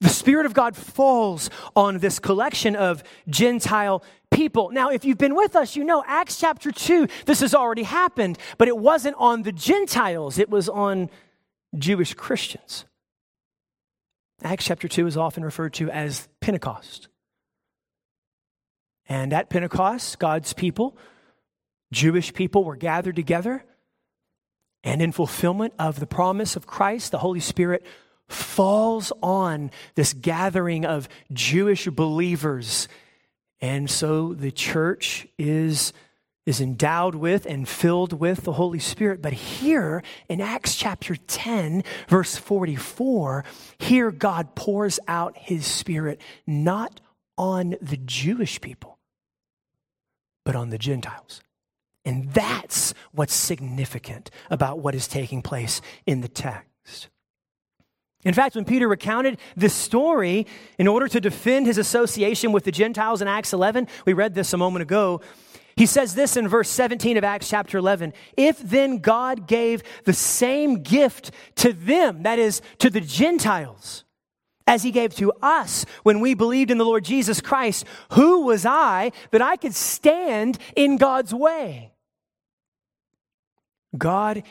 the 0.00 0.08
Spirit 0.08 0.46
of 0.46 0.54
God 0.54 0.74
falls 0.74 1.50
on 1.76 1.98
this 1.98 2.18
collection 2.18 2.74
of 2.74 3.04
Gentile 3.28 4.02
people. 4.30 4.70
Now, 4.70 4.88
if 4.88 5.04
you've 5.04 5.18
been 5.18 5.34
with 5.34 5.54
us, 5.54 5.76
you 5.76 5.84
know 5.84 6.02
Acts 6.06 6.40
chapter 6.40 6.72
2, 6.72 7.06
this 7.26 7.40
has 7.40 7.54
already 7.54 7.84
happened, 7.84 8.38
but 8.58 8.68
it 8.68 8.76
wasn't 8.76 9.16
on 9.18 9.42
the 9.42 9.52
Gentiles, 9.52 10.38
it 10.38 10.48
was 10.48 10.68
on 10.68 11.10
Jewish 11.76 12.14
Christians. 12.14 12.86
Acts 14.42 14.64
chapter 14.64 14.88
2 14.88 15.06
is 15.06 15.16
often 15.16 15.44
referred 15.44 15.74
to 15.74 15.90
as 15.90 16.28
Pentecost. 16.40 17.08
And 19.08 19.32
at 19.32 19.50
Pentecost, 19.50 20.18
God's 20.18 20.52
people, 20.52 20.96
Jewish 21.92 22.32
people, 22.32 22.64
were 22.64 22.76
gathered 22.76 23.16
together. 23.16 23.64
And 24.82 25.00
in 25.00 25.12
fulfillment 25.12 25.74
of 25.78 26.00
the 26.00 26.06
promise 26.06 26.56
of 26.56 26.66
Christ, 26.66 27.12
the 27.12 27.18
Holy 27.18 27.40
Spirit 27.40 27.86
falls 28.28 29.12
on 29.22 29.70
this 29.94 30.12
gathering 30.12 30.84
of 30.84 31.08
Jewish 31.32 31.86
believers. 31.86 32.88
And 33.60 33.88
so 33.88 34.34
the 34.34 34.50
church 34.50 35.26
is 35.38 35.92
is 36.46 36.60
endowed 36.60 37.14
with 37.14 37.46
and 37.46 37.68
filled 37.68 38.12
with 38.12 38.44
the 38.44 38.52
Holy 38.52 38.78
Spirit. 38.78 39.22
But 39.22 39.32
here 39.32 40.02
in 40.28 40.40
Acts 40.40 40.74
chapter 40.74 41.16
10, 41.16 41.84
verse 42.08 42.36
44, 42.36 43.44
here 43.78 44.10
God 44.10 44.54
pours 44.54 45.00
out 45.08 45.36
his 45.38 45.66
Spirit 45.66 46.20
not 46.46 47.00
on 47.38 47.76
the 47.80 47.96
Jewish 47.96 48.60
people, 48.60 48.98
but 50.44 50.54
on 50.54 50.70
the 50.70 50.78
Gentiles. 50.78 51.40
And 52.04 52.30
that's 52.32 52.92
what's 53.12 53.34
significant 53.34 54.30
about 54.50 54.80
what 54.80 54.94
is 54.94 55.08
taking 55.08 55.40
place 55.40 55.80
in 56.04 56.20
the 56.20 56.28
text. 56.28 57.08
In 58.24 58.34
fact, 58.34 58.54
when 58.54 58.64
Peter 58.64 58.88
recounted 58.88 59.38
this 59.54 59.74
story 59.74 60.46
in 60.78 60.88
order 60.88 61.08
to 61.08 61.20
defend 61.20 61.66
his 61.66 61.78
association 61.78 62.52
with 62.52 62.64
the 62.64 62.72
Gentiles 62.72 63.20
in 63.20 63.28
Acts 63.28 63.52
11, 63.52 63.86
we 64.06 64.14
read 64.14 64.34
this 64.34 64.52
a 64.52 64.56
moment 64.56 64.82
ago. 64.82 65.20
He 65.76 65.86
says 65.86 66.14
this 66.14 66.36
in 66.36 66.46
verse 66.46 66.70
17 66.70 67.16
of 67.16 67.24
Acts 67.24 67.48
chapter 67.48 67.78
11. 67.78 68.12
If 68.36 68.58
then 68.58 68.98
God 68.98 69.46
gave 69.48 69.82
the 70.04 70.12
same 70.12 70.82
gift 70.82 71.32
to 71.56 71.72
them, 71.72 72.22
that 72.22 72.38
is, 72.38 72.62
to 72.78 72.90
the 72.90 73.00
Gentiles, 73.00 74.04
as 74.66 74.82
he 74.82 74.90
gave 74.90 75.14
to 75.16 75.32
us 75.42 75.84
when 76.04 76.20
we 76.20 76.34
believed 76.34 76.70
in 76.70 76.78
the 76.78 76.84
Lord 76.84 77.04
Jesus 77.04 77.40
Christ, 77.40 77.84
who 78.12 78.42
was 78.42 78.64
I 78.64 79.12
that 79.30 79.42
I 79.42 79.56
could 79.56 79.74
stand 79.74 80.58
in 80.76 80.96
God's 80.96 81.34
way? 81.34 81.92
God 83.96 84.42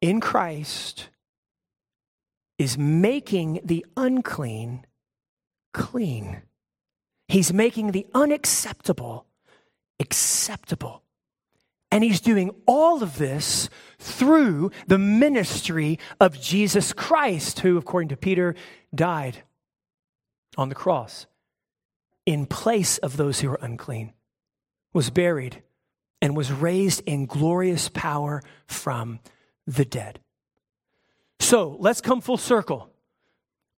in 0.00 0.20
Christ 0.20 1.08
is 2.58 2.76
making 2.76 3.60
the 3.64 3.84
unclean 3.96 4.84
clean. 5.72 6.42
He's 7.28 7.52
making 7.52 7.92
the 7.92 8.06
unacceptable 8.14 9.26
acceptable. 10.00 11.02
And 11.90 12.02
he's 12.02 12.20
doing 12.20 12.50
all 12.66 13.02
of 13.02 13.16
this 13.16 13.68
through 13.98 14.70
the 14.86 14.98
ministry 14.98 15.98
of 16.20 16.40
Jesus 16.40 16.92
Christ, 16.92 17.60
who, 17.60 17.78
according 17.78 18.08
to 18.08 18.16
Peter, 18.16 18.54
died 18.94 19.42
on 20.56 20.68
the 20.68 20.74
cross 20.74 21.26
in 22.24 22.44
place 22.46 22.98
of 22.98 23.16
those 23.16 23.40
who 23.40 23.48
were 23.48 23.58
unclean, 23.62 24.12
was 24.92 25.10
buried, 25.10 25.62
and 26.20 26.36
was 26.36 26.50
raised 26.50 27.02
in 27.06 27.26
glorious 27.26 27.88
power 27.88 28.42
from 28.66 29.20
the 29.66 29.84
dead. 29.84 30.18
So 31.38 31.76
let's 31.78 32.00
come 32.00 32.20
full 32.20 32.38
circle. 32.38 32.90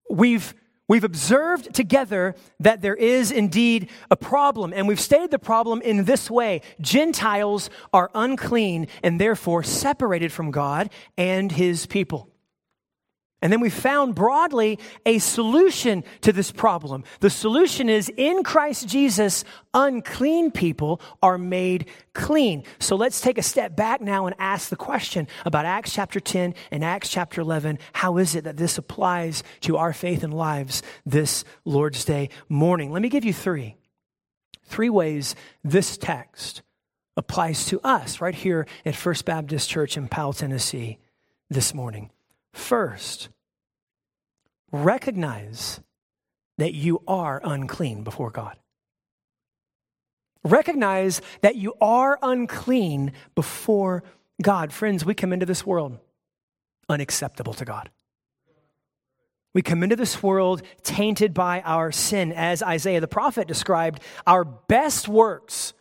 We've 0.09 0.53
We've 0.87 1.03
observed 1.03 1.73
together 1.73 2.35
that 2.61 2.81
there 2.81 2.95
is 2.95 3.31
indeed 3.31 3.89
a 4.09 4.15
problem, 4.15 4.71
and 4.73 4.87
we've 4.87 4.99
stated 4.99 5.31
the 5.31 5.39
problem 5.39 5.81
in 5.81 6.05
this 6.05 6.31
way 6.31 6.61
Gentiles 6.79 7.69
are 7.91 8.09
unclean 8.15 8.87
and 9.03 9.19
therefore 9.19 9.63
separated 9.63 10.31
from 10.31 10.51
God 10.51 10.89
and 11.17 11.51
his 11.51 11.85
people. 11.85 12.29
And 13.41 13.53
then 13.53 13.59
we 13.59 13.69
found 13.69 14.15
broadly 14.15 14.79
a 15.05 15.19
solution 15.19 16.03
to 16.21 16.33
this 16.33 16.51
problem. 16.51 17.03
The 17.19 17.29
solution 17.29 17.87
is 17.87 18.11
in 18.17 18.41
Christ 18.43 18.87
Jesus, 18.87 19.43
unclean 19.75 20.49
people 20.49 21.01
are 21.21 21.37
made 21.37 21.87
clean. 22.13 22.63
So 22.79 22.95
let's 22.95 23.21
take 23.21 23.37
a 23.37 23.43
step 23.43 23.75
back 23.75 24.01
now 24.01 24.25
and 24.25 24.35
ask 24.39 24.69
the 24.69 24.75
question 24.75 25.27
about 25.45 25.65
Acts 25.65 25.93
chapter 25.93 26.19
10 26.19 26.55
and 26.71 26.83
Acts 26.83 27.09
chapter 27.09 27.39
11. 27.39 27.77
How 27.93 28.17
is 28.17 28.33
it 28.33 28.43
that 28.45 28.57
this 28.57 28.79
applies 28.79 29.43
to 29.61 29.77
our 29.77 29.93
faith 29.93 30.23
and 30.23 30.33
lives 30.33 30.81
this 31.05 31.43
Lord's 31.63 32.05
Day 32.05 32.29
morning? 32.49 32.91
Let 32.91 33.03
me 33.03 33.09
give 33.09 33.25
you 33.25 33.33
three. 33.33 33.75
Three 34.65 34.89
ways 34.89 35.35
this 35.63 35.95
text 35.95 36.63
applies 37.15 37.65
to 37.65 37.79
us 37.81 38.19
right 38.19 38.35
here 38.35 38.65
at 38.83 38.95
First 38.95 39.25
Baptist 39.25 39.69
Church 39.69 39.95
in 39.95 40.07
Powell, 40.07 40.33
Tennessee 40.33 40.97
this 41.51 41.75
morning. 41.75 42.09
First, 42.57 43.29
recognize 44.71 45.79
that 46.57 46.73
you 46.73 47.01
are 47.07 47.39
unclean 47.43 48.03
before 48.03 48.31
God. 48.31 48.57
Recognize 50.43 51.21
that 51.41 51.55
you 51.55 51.75
are 51.79 52.17
unclean 52.21 53.13
before 53.35 54.03
God. 54.41 54.73
Friends, 54.73 55.05
we 55.05 55.13
come 55.13 55.31
into 55.31 55.45
this 55.45 55.65
world 55.65 55.99
unacceptable 56.89 57.53
to 57.53 57.63
God. 57.63 57.91
We 59.53 59.61
come 59.61 59.83
into 59.83 59.95
this 59.95 60.21
world 60.23 60.63
tainted 60.81 61.35
by 61.35 61.61
our 61.61 61.91
sin, 61.91 62.33
as 62.33 62.63
Isaiah 62.63 63.01
the 63.01 63.07
prophet 63.07 63.47
described 63.47 64.01
our 64.25 64.43
best 64.43 65.07
works 65.07 65.73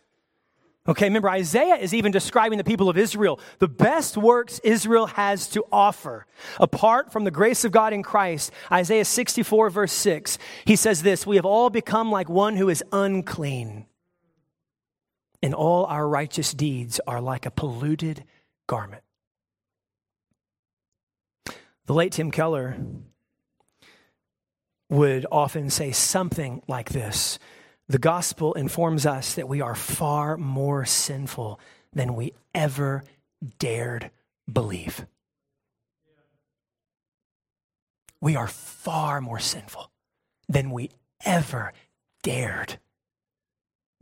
Okay, 0.89 1.05
remember, 1.05 1.29
Isaiah 1.29 1.75
is 1.75 1.93
even 1.93 2.13
describing 2.13 2.57
the 2.57 2.63
people 2.63 2.87
of 2.87 2.97
Israel, 2.97 3.39
the 3.59 3.67
best 3.67 4.15
works 4.15 4.59
Israel 4.63 5.07
has 5.07 5.47
to 5.49 5.65
offer. 5.69 6.25
Apart 6.59 7.11
from 7.11 7.25
the 7.25 7.31
grace 7.31 7.65
of 7.65 7.73
God 7.73 7.91
in 7.91 8.03
Christ, 8.03 8.51
Isaiah 8.71 9.03
64, 9.03 9.69
verse 9.69 9.91
6, 9.91 10.37
he 10.63 10.77
says 10.77 11.03
this 11.03 11.27
We 11.27 11.35
have 11.35 11.45
all 11.45 11.69
become 11.69 12.09
like 12.09 12.29
one 12.29 12.55
who 12.55 12.69
is 12.69 12.83
unclean, 12.93 13.85
and 15.43 15.53
all 15.53 15.85
our 15.85 16.07
righteous 16.07 16.53
deeds 16.53 17.01
are 17.05 17.19
like 17.19 17.45
a 17.45 17.51
polluted 17.51 18.23
garment. 18.65 19.03
The 21.85 21.93
late 21.93 22.13
Tim 22.13 22.31
Keller 22.31 22.77
would 24.89 25.25
often 25.31 25.69
say 25.69 25.91
something 25.91 26.61
like 26.67 26.89
this 26.89 27.39
The 27.89 27.99
gospel 27.99 28.53
informs 28.53 29.05
us 29.05 29.35
that 29.35 29.47
we 29.47 29.61
are 29.61 29.75
far 29.75 30.35
more 30.37 30.85
sinful 30.85 31.59
than 31.93 32.15
we 32.15 32.33
ever 32.53 33.03
dared 33.59 34.11
believe. 34.51 35.05
We 38.19 38.35
are 38.35 38.47
far 38.47 39.21
more 39.21 39.39
sinful 39.39 39.89
than 40.49 40.71
we 40.71 40.89
ever 41.23 41.71
dared 42.23 42.77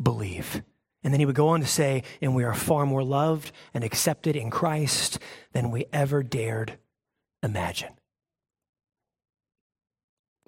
believe. 0.02 0.64
And 1.04 1.14
then 1.14 1.20
he 1.20 1.26
would 1.28 1.36
go 1.36 1.50
on 1.50 1.60
to 1.60 1.68
say, 1.68 2.04
and 2.22 2.34
we 2.34 2.44
are 2.44 2.56
far 2.56 2.88
more 2.88 3.04
loved 3.04 3.52
and 3.74 3.84
accepted 3.84 4.36
in 4.36 4.50
Christ 4.50 5.20
than 5.52 5.70
we 5.70 5.86
ever 5.94 6.24
dared 6.24 6.80
imagine. 7.44 7.94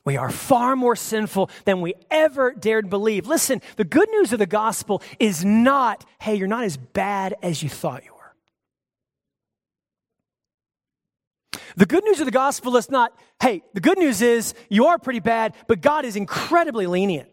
We 0.07 0.15
are 0.15 0.29
far 0.29 0.77
more 0.77 0.95
sinful 0.95 1.49
than 1.65 1.81
we 1.81 1.93
ever 2.09 2.53
dared 2.53 2.89
believe. 2.89 3.27
Listen, 3.27 3.61
the 3.75 3.83
good 3.83 4.07
news 4.09 4.31
of 4.31 4.39
the 4.39 4.45
gospel 4.45 5.01
is 5.19 5.43
not, 5.43 6.05
hey, 6.21 6.35
you're 6.35 6.47
not 6.47 6.63
as 6.63 6.77
bad 6.77 7.35
as 7.43 7.61
you 7.61 7.67
thought 7.67 8.05
you 8.05 8.13
were. 8.13 8.33
The 11.75 11.85
good 11.85 12.05
news 12.05 12.21
of 12.21 12.25
the 12.25 12.31
gospel 12.31 12.77
is 12.77 12.89
not, 12.89 13.11
hey, 13.41 13.63
the 13.73 13.81
good 13.81 13.97
news 13.97 14.21
is 14.21 14.53
you 14.69 14.85
are 14.85 14.97
pretty 14.97 15.19
bad, 15.19 15.53
but 15.67 15.81
God 15.81 16.05
is 16.05 16.15
incredibly 16.15 16.87
lenient. 16.87 17.27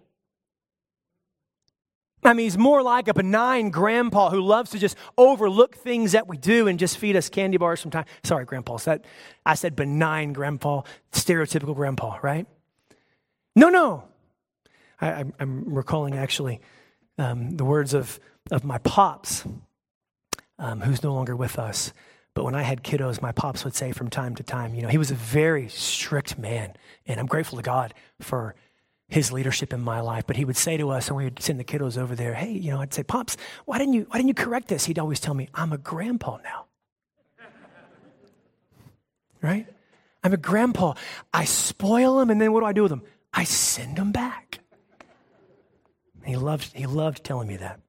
I 2.25 2.33
mean, 2.33 2.47
he's 2.47 2.59
more 2.59 2.83
like 2.83 3.07
a 3.07 3.15
benign 3.15 3.71
grandpa 3.71 4.31
who 4.31 4.41
loves 4.41 4.73
to 4.73 4.81
just 4.81 4.97
overlook 5.17 5.77
things 5.77 6.11
that 6.11 6.27
we 6.27 6.39
do 6.39 6.67
and 6.67 6.77
just 6.77 6.99
feed 6.99 7.15
us 7.15 7.29
candy 7.29 7.57
bars 7.57 7.79
sometimes. 7.79 8.09
Sorry, 8.25 8.45
grandpa. 8.45 8.79
That 8.79 9.05
I 9.47 9.55
said 9.55 9.77
benign 9.77 10.33
grandpa, 10.33 10.83
stereotypical 11.13 11.77
grandpa, 11.77 12.19
right? 12.21 12.49
No, 13.55 13.69
no. 13.69 14.05
I, 15.01 15.25
am 15.39 15.65
recalling 15.67 16.15
actually 16.15 16.61
um, 17.19 17.57
the 17.57 17.65
words 17.65 17.95
of, 17.95 18.19
of 18.51 18.65
my 18.65 18.79
pops, 18.79 19.45
um, 20.59 20.81
who's 20.81 21.03
no 21.03 21.13
longer 21.13 21.37
with 21.37 21.59
us. 21.59 21.93
But 22.35 22.45
when 22.45 22.55
I 22.55 22.63
had 22.63 22.83
kiddos, 22.83 23.23
my 23.23 23.33
pops 23.33 23.65
would 23.65 23.75
say 23.75 23.93
from 23.93 24.11
time 24.11 24.35
to 24.37 24.43
time, 24.43 24.75
you 24.75 24.83
know, 24.83 24.89
he 24.89 24.99
was 24.99 25.11
a 25.11 25.15
very 25.15 25.69
strict 25.69 26.37
man. 26.37 26.75
And 27.07 27.21
I'm 27.21 27.27
grateful 27.27 27.57
to 27.59 27.63
God 27.63 27.95
for 28.21 28.57
his 29.09 29.31
leadership 29.31 29.73
in 29.73 29.81
my 29.81 30.01
life. 30.01 30.25
But 30.27 30.37
he 30.37 30.45
would 30.45 30.57
say 30.57 30.77
to 30.77 30.91
us, 30.91 31.09
and 31.09 31.17
we 31.17 31.25
would 31.25 31.41
send 31.41 31.61
the 31.61 31.65
kiddos 31.65 31.97
over 31.97 32.17
there, 32.17 32.35
hey, 32.35 32.51
you 32.51 32.73
know, 32.73 32.81
I'd 32.81 32.93
say, 32.93 33.05
Pops, 33.05 33.37
why 33.67 33.79
didn't 33.79 33.95
you, 33.95 34.07
why 34.09 34.19
didn't 34.19 34.29
you 34.29 34.35
correct 34.35 34.69
this? 34.69 34.85
He'd 34.85 34.99
always 34.99 35.21
tell 35.21 35.35
me, 35.35 35.49
I'm 35.55 35.73
a 35.73 35.79
grandpa 35.79 36.39
now. 36.43 36.67
right? 39.41 39.67
I'm 40.25 40.33
a 40.33 40.39
grandpa. 40.39 40.95
I 41.33 41.45
spoil 41.45 42.19
them, 42.19 42.31
and 42.31 42.41
then 42.41 42.53
what 42.53 42.61
do 42.61 42.67
I 42.67 42.73
do 42.73 42.83
with 42.83 42.91
them? 42.91 43.03
I 43.35 43.45
send 43.45 43.97
them 43.97 44.13
back. 44.13 44.61
He 46.25 46.37
loved, 46.37 46.73
he 46.75 46.87
loved 46.87 47.25
telling 47.25 47.49
me 47.49 47.57
that. 47.57 47.81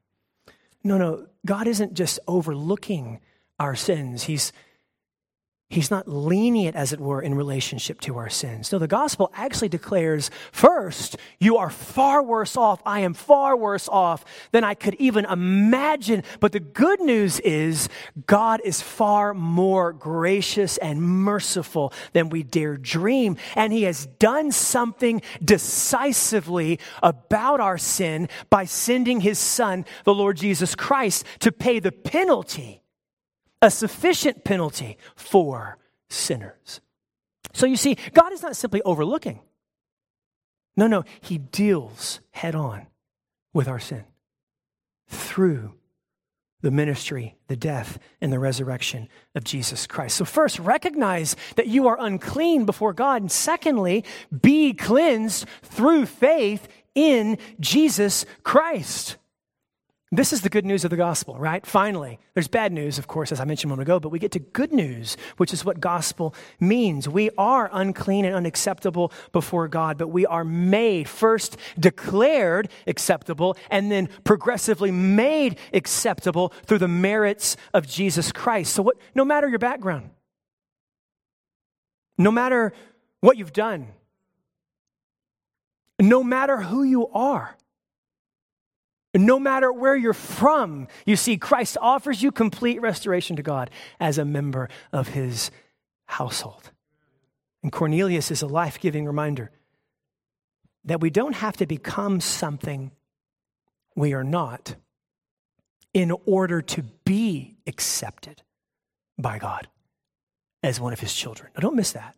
No, 0.83 0.97
no, 0.97 1.27
God 1.45 1.67
isn't 1.67 1.93
just 1.93 2.19
overlooking 2.27 3.21
our 3.59 3.75
sins. 3.75 4.23
He's, 4.23 4.51
He's 5.75 5.91
not 5.91 6.07
lenient, 6.07 6.77
as 6.77 6.93
it 6.93 7.01
were, 7.01 7.21
in 7.21 7.35
relationship 7.35 7.99
to 8.01 8.17
our 8.17 8.29
sins. 8.29 8.71
No, 8.71 8.79
the 8.79 8.87
gospel 8.87 9.29
actually 9.35 9.67
declares 9.67 10.31
first, 10.53 11.17
you 11.37 11.57
are 11.57 11.69
far 11.69 12.23
worse 12.23 12.55
off. 12.55 12.81
I 12.85 13.01
am 13.01 13.13
far 13.13 13.57
worse 13.57 13.89
off 13.89 14.23
than 14.53 14.63
I 14.63 14.73
could 14.73 14.93
even 14.99 15.25
imagine. 15.25 16.23
But 16.39 16.53
the 16.53 16.61
good 16.61 17.01
news 17.01 17.41
is, 17.41 17.89
God 18.25 18.61
is 18.63 18.81
far 18.81 19.33
more 19.33 19.91
gracious 19.91 20.77
and 20.77 21.01
merciful 21.01 21.91
than 22.13 22.29
we 22.29 22.41
dare 22.41 22.77
dream. 22.77 23.35
And 23.53 23.73
He 23.73 23.83
has 23.83 24.05
done 24.05 24.53
something 24.53 25.21
decisively 25.43 26.79
about 27.03 27.59
our 27.59 27.77
sin 27.77 28.29
by 28.49 28.63
sending 28.63 29.19
His 29.19 29.39
Son, 29.39 29.83
the 30.05 30.13
Lord 30.13 30.37
Jesus 30.37 30.73
Christ, 30.73 31.25
to 31.39 31.51
pay 31.51 31.79
the 31.79 31.91
penalty 31.91 32.81
a 33.65 33.71
sufficient 33.71 34.43
penalty 34.43 34.95
for 35.15 35.79
sinners. 36.07 36.81
So 37.51 37.65
you 37.65 37.77
see, 37.77 37.97
God 38.13 38.31
is 38.31 38.43
not 38.43 38.55
simply 38.55 38.81
overlooking. 38.83 39.39
No, 40.77 40.85
no, 40.85 41.03
He 41.19 41.39
deals 41.39 42.19
head 42.29 42.53
on 42.53 42.85
with 43.53 43.67
our 43.67 43.79
sin 43.79 44.03
through 45.09 45.73
the 46.61 46.69
ministry, 46.69 47.37
the 47.47 47.55
death, 47.55 47.97
and 48.21 48.31
the 48.31 48.39
resurrection 48.39 49.09
of 49.33 49.43
Jesus 49.43 49.87
Christ. 49.87 50.17
So, 50.17 50.25
first, 50.25 50.59
recognize 50.59 51.35
that 51.55 51.67
you 51.67 51.87
are 51.87 51.97
unclean 51.99 52.65
before 52.65 52.93
God. 52.93 53.23
And 53.23 53.31
secondly, 53.31 54.03
be 54.41 54.73
cleansed 54.73 55.47
through 55.63 56.05
faith 56.05 56.67
in 56.93 57.39
Jesus 57.59 58.25
Christ. 58.43 59.17
This 60.11 60.31
is 60.31 60.41
the 60.41 60.49
good 60.49 60.65
news 60.65 60.83
of 60.83 60.91
the 60.91 60.97
gospel, 60.97 61.35
right? 61.35 61.65
Finally, 61.65 62.19
there's 62.35 62.47
bad 62.47 62.71
news, 62.71 62.99
of 62.99 63.07
course, 63.07 63.31
as 63.31 63.39
I 63.39 63.45
mentioned 63.45 63.69
a 63.69 63.73
moment 63.73 63.87
ago, 63.87 63.99
but 63.99 64.09
we 64.09 64.19
get 64.19 64.31
to 64.33 64.39
good 64.39 64.71
news, 64.71 65.17
which 65.37 65.51
is 65.51 65.65
what 65.65 65.79
gospel 65.79 66.35
means. 66.59 67.09
We 67.09 67.31
are 67.39 67.71
unclean 67.73 68.23
and 68.23 68.35
unacceptable 68.35 69.11
before 69.31 69.67
God, 69.67 69.97
but 69.97 70.09
we 70.09 70.27
are 70.27 70.43
made, 70.43 71.09
first 71.09 71.57
declared 71.79 72.69
acceptable, 72.85 73.57
and 73.71 73.91
then 73.91 74.07
progressively 74.23 74.91
made 74.91 75.57
acceptable 75.73 76.53
through 76.65 76.79
the 76.79 76.87
merits 76.87 77.57
of 77.73 77.87
Jesus 77.87 78.31
Christ. 78.31 78.73
So, 78.75 78.83
what, 78.83 78.97
no 79.15 79.25
matter 79.25 79.49
your 79.49 79.59
background, 79.59 80.11
no 82.15 82.31
matter 82.31 82.73
what 83.21 83.37
you've 83.37 83.53
done, 83.53 83.87
no 85.99 86.23
matter 86.23 86.61
who 86.61 86.83
you 86.83 87.07
are, 87.07 87.57
no 89.15 89.39
matter 89.39 89.71
where 89.71 89.95
you're 89.95 90.13
from, 90.13 90.87
you 91.05 91.15
see, 91.15 91.37
Christ 91.37 91.77
offers 91.79 92.21
you 92.21 92.31
complete 92.31 92.81
restoration 92.81 93.35
to 93.37 93.43
God 93.43 93.69
as 93.99 94.17
a 94.17 94.25
member 94.25 94.69
of 94.91 95.09
his 95.09 95.51
household. 96.05 96.71
And 97.63 97.71
Cornelius 97.71 98.29
is 98.29 98.41
a 98.41 98.47
life 98.47 98.79
giving 98.79 99.05
reminder 99.05 99.51
that 100.83 101.01
we 101.01 101.09
don't 101.09 101.35
have 101.35 101.57
to 101.57 101.65
become 101.65 102.19
something 102.19 102.91
we 103.95 104.13
are 104.13 104.23
not 104.23 104.75
in 105.93 106.11
order 106.25 106.61
to 106.61 106.83
be 107.05 107.55
accepted 107.65 108.43
by 109.17 109.39
God 109.39 109.67
as 110.61 110.79
one 110.79 110.93
of 110.93 110.99
his 110.99 111.13
children. 111.13 111.49
Now, 111.55 111.61
don't 111.61 111.75
miss 111.75 111.93
that. 111.93 112.15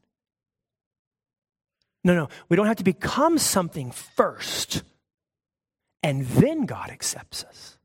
No, 2.04 2.16
no, 2.16 2.30
we 2.50 2.58
don't 2.58 2.68
have 2.68 2.78
to 2.78 2.84
become 2.84 3.38
something 3.38 3.92
first 3.92 4.84
and 6.04 6.26
then 6.26 6.66
God 6.66 6.90
accepts 6.90 7.44
us. 7.44 7.78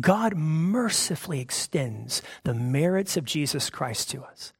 God 0.00 0.34
mercifully 0.36 1.40
extends 1.40 2.20
the 2.42 2.54
merits 2.54 3.16
of 3.16 3.24
Jesus 3.24 3.70
Christ 3.70 4.10
to 4.10 4.22
us 4.22 4.52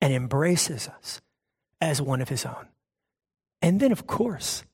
and 0.00 0.12
embraces 0.12 0.88
us 0.88 1.20
as 1.80 2.00
one 2.00 2.20
of 2.20 2.28
his 2.28 2.46
own. 2.46 2.68
And 3.60 3.80
then, 3.80 3.90
of 3.90 4.06
course, 4.06 4.64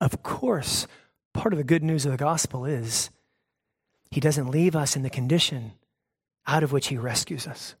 of 0.00 0.22
course, 0.22 0.86
part 1.32 1.54
of 1.54 1.56
the 1.56 1.64
good 1.64 1.82
news 1.82 2.04
of 2.04 2.12
the 2.12 2.18
gospel 2.18 2.66
is 2.66 3.10
he 4.10 4.20
doesn't 4.20 4.50
leave 4.50 4.76
us 4.76 4.96
in 4.96 5.02
the 5.02 5.10
condition 5.10 5.72
out 6.46 6.62
of 6.62 6.72
which 6.72 6.88
he 6.88 6.98
rescues 6.98 7.46
us. 7.46 7.74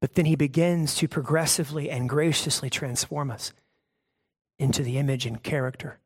But 0.00 0.14
then 0.14 0.24
he 0.24 0.34
begins 0.34 0.96
to 0.96 1.08
progressively 1.08 1.88
and 1.90 2.08
graciously 2.08 2.68
transform 2.68 3.30
us 3.30 3.52
into 4.58 4.82
the 4.82 4.98
image 4.98 5.24
and 5.24 5.42
character 5.42 5.99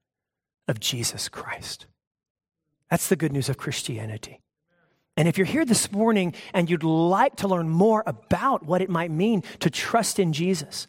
of 0.69 0.81
Jesus 0.81 1.29
Christ. 1.29 1.87
That's 2.91 3.09
the 3.09 3.17
good 3.17 3.33
news 3.33 3.49
of 3.49 3.57
Christianity. 3.57 4.41
And 5.17 5.29
if 5.29 5.39
you're 5.39 5.47
here 5.47 5.65
this 5.65 5.93
morning 5.93 6.35
and 6.53 6.69
you'd 6.69 6.83
like 6.83 7.37
to 7.37 7.49
learn 7.49 7.69
more 7.69 8.03
about 8.07 8.65
what 8.65 8.83
it 8.83 8.91
might 8.91 9.11
mean 9.11 9.43
to 9.61 9.71
trust 9.71 10.19
in 10.19 10.33
Jesus, 10.33 10.89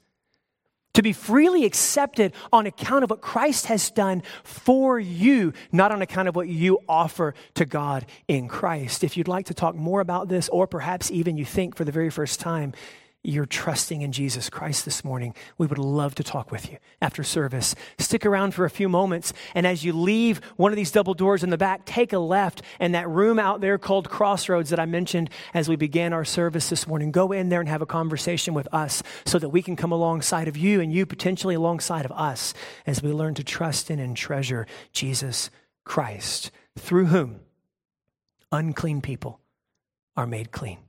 to 0.94 1.04
be 1.04 1.14
freely 1.14 1.66
accepted 1.66 2.34
on 2.52 2.66
account 2.66 3.04
of 3.04 3.10
what 3.10 3.22
Christ 3.22 3.68
has 3.68 3.92
done 3.92 4.24
for 4.44 5.00
you, 5.00 5.54
not 5.72 5.92
on 5.92 6.02
account 6.02 6.28
of 6.28 6.36
what 6.36 6.48
you 6.48 6.80
offer 6.88 7.36
to 7.56 7.66
God 7.66 8.06
in 8.28 8.48
Christ. 8.48 9.04
If 9.04 9.18
you'd 9.18 9.28
like 9.28 9.48
to 9.48 9.54
talk 9.54 9.76
more 9.76 10.02
about 10.02 10.30
this, 10.30 10.50
or 10.50 10.68
perhaps 10.68 11.12
even 11.12 11.38
you 11.38 11.46
think 11.46 11.76
for 11.76 11.84
the 11.84 11.92
very 11.92 12.10
first 12.10 12.40
time, 12.40 12.74
you're 13.28 13.46
trusting 13.46 14.02
in 14.02 14.12
Jesus 14.12 14.50
Christ 14.50 14.86
this 14.86 15.04
morning, 15.04 15.34
we 15.58 15.68
would 15.68 15.78
love 15.78 16.16
to 16.16 16.24
talk 16.24 16.52
with 16.52 16.72
you 16.72 16.78
after 17.02 17.24
service. 17.24 17.76
Stick 17.98 18.26
around 18.26 18.54
for 18.54 18.66
a 18.66 18.70
few 18.70 18.90
moments, 18.90 19.34
and 19.54 19.66
as 19.66 19.84
you 19.84 19.94
leave 19.94 20.42
one 20.58 20.72
of 20.72 20.76
these 20.76 20.92
double 20.92 21.14
doors 21.14 21.44
in 21.44 21.50
the 21.50 21.58
back, 21.58 21.86
take 21.86 22.14
a 22.14 22.20
left, 22.20 22.62
and 22.80 22.94
that 22.96 23.10
room 23.10 23.40
out 23.40 23.62
there 23.62 23.78
called 23.78 24.10
Crossroads 24.10 24.70
that 24.70 24.80
I 24.80 24.86
mentioned 24.86 25.30
as 25.54 25.70
we 25.70 25.76
began 25.76 26.14
our 26.14 26.26
service 26.26 26.70
this 26.70 26.88
morning, 26.88 27.12
go 27.12 27.32
in 27.32 27.50
there 27.50 27.60
and 27.60 27.70
have 27.70 27.82
a 27.82 27.86
conversation 27.86 28.54
with 28.54 28.68
us 28.74 29.02
so 29.26 29.40
that 29.40 29.50
we 29.50 29.62
can 29.62 29.76
come 29.76 29.92
alongside 29.92 30.48
of 30.48 30.58
you 30.58 30.82
and 30.82 30.94
you 30.94 31.06
potentially 31.06 31.56
alongside 31.56 32.06
of 32.06 32.12
us 32.12 32.54
as 32.86 33.02
we 33.02 33.12
learn 33.12 33.34
to 33.36 33.44
trust 33.44 33.90
in 33.90 34.00
and 34.00 34.16
treasure 34.16 34.68
Jesus 34.92 35.50
Christ, 35.84 36.52
through 36.78 37.06
whom 37.06 37.40
unclean 38.52 39.02
people 39.02 39.40
are 40.16 40.28
made 40.28 40.52
clean. 40.52 40.80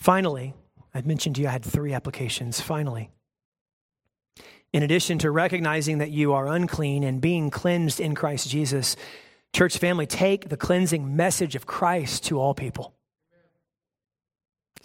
Finally, 0.00 0.54
I 0.94 1.02
mentioned 1.02 1.36
to 1.36 1.42
you 1.42 1.48
I 1.48 1.52
had 1.52 1.64
three 1.64 1.92
applications. 1.92 2.60
Finally, 2.60 3.10
in 4.72 4.82
addition 4.82 5.18
to 5.18 5.30
recognizing 5.30 5.98
that 5.98 6.10
you 6.10 6.32
are 6.32 6.48
unclean 6.48 7.04
and 7.04 7.20
being 7.20 7.50
cleansed 7.50 8.00
in 8.00 8.14
Christ 8.14 8.48
Jesus, 8.48 8.96
church 9.52 9.76
family, 9.78 10.06
take 10.06 10.48
the 10.48 10.56
cleansing 10.56 11.16
message 11.16 11.54
of 11.54 11.66
Christ 11.66 12.24
to 12.24 12.40
all 12.40 12.54
people. 12.54 12.94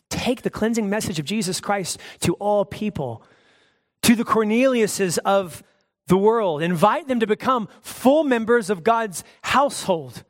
Take 0.09 0.41
the 0.41 0.49
cleansing 0.49 0.89
message 0.89 1.17
of 1.17 1.25
Jesus 1.25 1.61
Christ 1.61 1.99
to 2.21 2.33
all 2.35 2.65
people, 2.65 3.23
to 4.03 4.15
the 4.15 4.25
Corneliuses 4.25 5.17
of 5.19 5.63
the 6.07 6.17
world. 6.17 6.61
Invite 6.61 7.07
them 7.07 7.21
to 7.21 7.27
become 7.27 7.69
full 7.81 8.23
members 8.23 8.69
of 8.69 8.83
God's 8.83 9.23
household, 9.43 10.23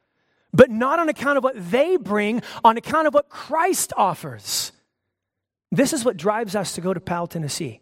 but 0.53 0.69
not 0.69 0.99
on 0.99 1.09
account 1.09 1.37
of 1.37 1.43
what 1.43 1.71
they 1.71 1.97
bring, 1.97 2.41
on 2.63 2.77
account 2.77 3.07
of 3.07 3.13
what 3.13 3.29
Christ 3.29 3.91
offers. 3.97 4.71
This 5.75 5.93
is 5.93 6.05
what 6.05 6.17
drives 6.17 6.55
us 6.55 6.73
to 6.75 6.81
go 6.81 6.93
to 6.93 6.99
Powell, 6.99 7.27
Tennessee. 7.27 7.81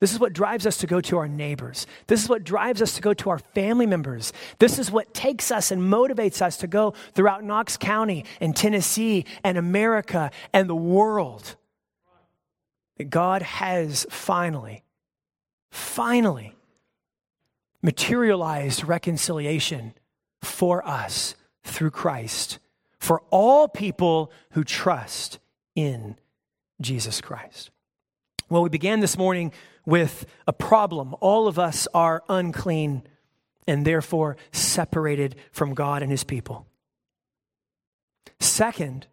This 0.00 0.12
is 0.12 0.18
what 0.18 0.32
drives 0.32 0.66
us 0.66 0.78
to 0.78 0.86
go 0.86 1.00
to 1.02 1.18
our 1.18 1.28
neighbors. 1.28 1.86
This 2.06 2.22
is 2.22 2.28
what 2.28 2.42
drives 2.42 2.80
us 2.80 2.94
to 2.94 3.02
go 3.02 3.12
to 3.14 3.30
our 3.30 3.38
family 3.38 3.86
members. 3.86 4.32
This 4.58 4.78
is 4.78 4.90
what 4.90 5.12
takes 5.12 5.50
us 5.50 5.70
and 5.70 5.82
motivates 5.82 6.40
us 6.40 6.56
to 6.58 6.66
go 6.66 6.94
throughout 7.14 7.44
Knox 7.44 7.76
County 7.76 8.24
and 8.40 8.56
Tennessee 8.56 9.26
and 9.44 9.58
America 9.58 10.30
and 10.54 10.68
the 10.68 10.74
world. 10.74 11.56
That 12.96 13.10
God 13.10 13.42
has 13.42 14.06
finally, 14.10 14.84
finally 15.70 16.54
materialized 17.82 18.84
reconciliation 18.84 19.94
for 20.42 20.86
us 20.86 21.34
through 21.64 21.90
Christ 21.90 22.58
for 22.98 23.22
all 23.30 23.68
people 23.68 24.30
who 24.52 24.64
trust 24.64 25.38
in 25.74 26.16
Jesus 26.80 27.20
Christ. 27.20 27.70
Well, 28.48 28.62
we 28.62 28.68
began 28.68 29.00
this 29.00 29.16
morning 29.16 29.52
with 29.86 30.26
a 30.46 30.52
problem. 30.52 31.14
All 31.20 31.46
of 31.46 31.58
us 31.58 31.86
are 31.94 32.22
unclean 32.28 33.02
and 33.66 33.86
therefore 33.86 34.36
separated 34.52 35.36
from 35.52 35.74
God 35.74 36.02
and 36.02 36.10
his 36.10 36.24
people. 36.24 36.66
Second, 38.40 39.06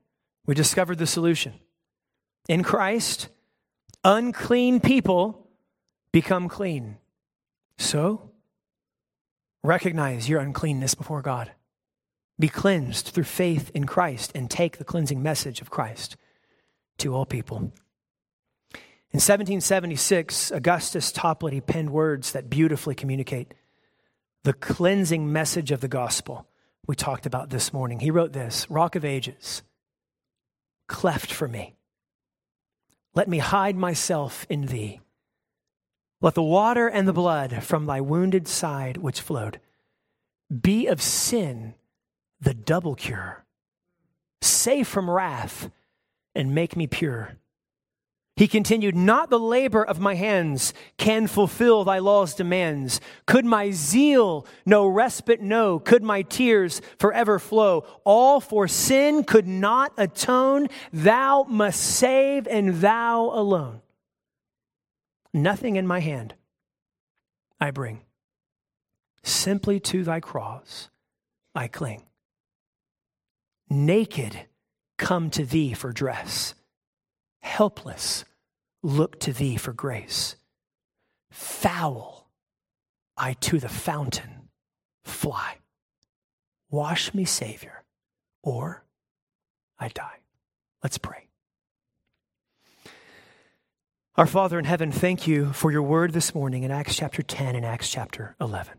we 0.45 0.55
discovered 0.55 0.97
the 0.97 1.05
solution. 1.05 1.53
In 2.47 2.63
Christ, 2.63 3.27
unclean 4.03 4.79
people 4.79 5.47
become 6.11 6.47
clean. 6.47 6.97
So, 7.77 8.31
recognize 9.63 10.27
your 10.29 10.39
uncleanness 10.39 10.95
before 10.95 11.21
God. 11.21 11.51
Be 12.39 12.47
cleansed 12.47 13.07
through 13.07 13.25
faith 13.25 13.69
in 13.73 13.85
Christ 13.85 14.31
and 14.33 14.49
take 14.49 14.77
the 14.77 14.85
cleansing 14.85 15.21
message 15.21 15.61
of 15.61 15.69
Christ 15.69 16.15
to 16.97 17.13
all 17.13 17.25
people. 17.25 17.71
In 19.11 19.19
1776, 19.19 20.51
Augustus 20.51 21.11
Toplady 21.11 21.65
penned 21.65 21.91
words 21.91 22.33
that 22.33 22.49
beautifully 22.49 22.93
communicate 22.93 23.53
the 24.43 24.53
cleansing 24.53 25.31
message 25.31 25.71
of 25.71 25.81
the 25.81 25.87
gospel 25.87 26.47
we 26.85 26.95
talked 26.95 27.25
about 27.25 27.49
this 27.49 27.73
morning. 27.73 27.99
He 27.99 28.11
wrote 28.11 28.33
this 28.33 28.69
Rock 28.69 28.95
of 28.95 29.03
Ages, 29.05 29.63
cleft 30.87 31.31
for 31.31 31.47
me. 31.47 31.75
Let 33.15 33.27
me 33.27 33.39
hide 33.39 33.75
myself 33.75 34.45
in 34.49 34.67
thee. 34.67 34.99
Let 36.21 36.35
the 36.35 36.43
water 36.43 36.87
and 36.87 37.07
the 37.07 37.13
blood 37.13 37.63
from 37.63 37.85
thy 37.85 38.01
wounded 38.01 38.47
side 38.47 38.97
which 38.97 39.21
flowed 39.21 39.59
be 40.61 40.87
of 40.87 41.01
sin 41.01 41.75
the 42.39 42.53
double 42.53 42.95
cure. 42.95 43.45
Save 44.41 44.87
from 44.87 45.09
wrath 45.09 45.69
and 46.37 46.53
make 46.53 46.77
me 46.77 46.87
pure. 46.87 47.37
He 48.37 48.47
continued, 48.47 48.95
Not 48.95 49.31
the 49.31 49.39
labor 49.39 49.83
of 49.83 49.99
my 49.99 50.13
hands 50.13 50.71
can 50.97 51.25
fulfill 51.25 51.83
thy 51.83 51.97
law's 51.97 52.35
demands. 52.35 53.01
Could 53.25 53.45
my 53.45 53.71
zeal 53.71 54.45
no 54.63 54.85
respite 54.85 55.41
know? 55.41 55.79
Could 55.79 56.03
my 56.03 56.21
tears 56.21 56.79
forever 56.99 57.39
flow? 57.39 57.83
All 58.03 58.39
for 58.39 58.67
sin 58.67 59.23
could 59.23 59.47
not 59.47 59.91
atone. 59.97 60.67
Thou 60.93 61.47
must 61.49 61.81
save, 61.81 62.47
and 62.47 62.75
thou 62.75 63.31
alone. 63.33 63.81
Nothing 65.33 65.75
in 65.75 65.87
my 65.87 65.99
hand 65.99 66.35
I 67.59 67.71
bring. 67.71 68.03
Simply 69.23 69.79
to 69.79 70.03
thy 70.03 70.19
cross 70.19 70.89
I 71.55 71.67
cling. 71.67 72.03
Naked, 73.67 74.45
come 74.97 75.29
to 75.31 75.45
thee 75.45 75.73
for 75.73 75.91
dress 75.91 76.53
helpless, 77.47 78.25
look 78.83 79.19
to 79.21 79.33
thee 79.33 79.57
for 79.57 79.73
grace. 79.73 80.35
Foul, 81.31 82.29
I 83.15 83.33
to 83.33 83.59
the 83.59 83.69
fountain 83.69 84.49
fly. 85.03 85.57
Wash 86.69 87.13
me, 87.13 87.25
Savior, 87.25 87.83
or 88.43 88.83
I 89.79 89.87
die. 89.87 90.19
Let's 90.83 90.97
pray. 90.97 91.27
Our 94.15 94.27
Father 94.27 94.59
in 94.59 94.65
heaven, 94.65 94.91
thank 94.91 95.27
you 95.27 95.53
for 95.53 95.71
your 95.71 95.83
word 95.83 96.11
this 96.11 96.35
morning 96.35 96.63
in 96.63 96.71
Acts 96.71 96.95
chapter 96.95 97.21
10 97.21 97.55
and 97.55 97.65
Acts 97.65 97.89
chapter 97.89 98.35
11. 98.41 98.73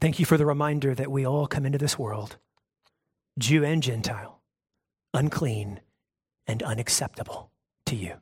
Thank 0.00 0.18
you 0.18 0.26
for 0.26 0.36
the 0.36 0.46
reminder 0.46 0.94
that 0.94 1.10
we 1.10 1.24
all 1.24 1.46
come 1.46 1.64
into 1.64 1.78
this 1.78 1.98
world, 1.98 2.36
Jew 3.38 3.64
and 3.64 3.82
Gentile, 3.82 4.40
unclean 5.14 5.80
and 6.46 6.62
unacceptable 6.62 7.50
to 7.86 7.96
you. 7.96 8.14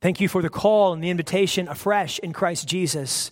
Thank 0.00 0.20
you 0.20 0.28
for 0.28 0.42
the 0.42 0.50
call 0.50 0.92
and 0.92 1.02
the 1.02 1.10
invitation 1.10 1.68
afresh 1.68 2.18
in 2.18 2.32
Christ 2.32 2.68
Jesus 2.68 3.30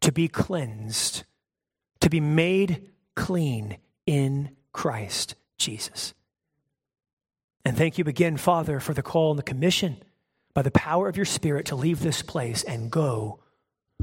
to 0.00 0.12
be 0.12 0.28
cleansed, 0.28 1.24
to 2.00 2.08
be 2.08 2.20
made 2.20 2.88
clean 3.14 3.78
in 4.06 4.56
Christ 4.72 5.34
Jesus. 5.58 6.14
And 7.64 7.76
thank 7.76 7.98
you 7.98 8.04
again, 8.04 8.36
Father, 8.36 8.80
for 8.80 8.94
the 8.94 9.02
call 9.02 9.30
and 9.30 9.38
the 9.38 9.42
commission 9.42 10.02
by 10.52 10.62
the 10.62 10.70
power 10.70 11.08
of 11.08 11.16
your 11.16 11.26
Spirit 11.26 11.66
to 11.66 11.76
leave 11.76 12.00
this 12.00 12.22
place 12.22 12.62
and 12.62 12.90
go 12.90 13.40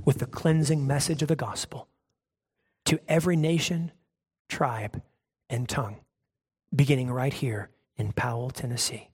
with 0.04 0.18
the 0.18 0.26
cleansing 0.26 0.86
message 0.86 1.22
of 1.22 1.28
the 1.28 1.36
gospel 1.36 1.88
to 2.86 3.00
every 3.08 3.36
nation, 3.36 3.92
tribe, 4.50 5.02
and 5.52 5.70
tongue, 5.70 5.98
beginning 6.76 7.12
right 7.12 7.34
here 7.34 7.70
in 7.98 8.14
Powell, 8.14 8.50
Tennessee. 8.50 9.10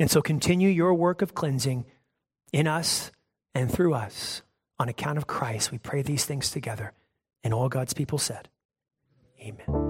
And 0.00 0.10
so 0.10 0.20
continue 0.20 0.68
your 0.68 0.94
work 0.94 1.22
of 1.22 1.34
cleansing 1.34 1.86
in 2.52 2.66
us 2.66 3.12
and 3.54 3.70
through 3.70 3.94
us. 3.94 4.42
On 4.78 4.88
account 4.88 5.16
of 5.16 5.26
Christ, 5.26 5.70
we 5.70 5.78
pray 5.78 6.02
these 6.02 6.24
things 6.24 6.50
together. 6.50 6.92
And 7.44 7.54
all 7.54 7.68
God's 7.68 7.94
people 7.94 8.18
said, 8.18 8.48
Amen. 9.40 9.85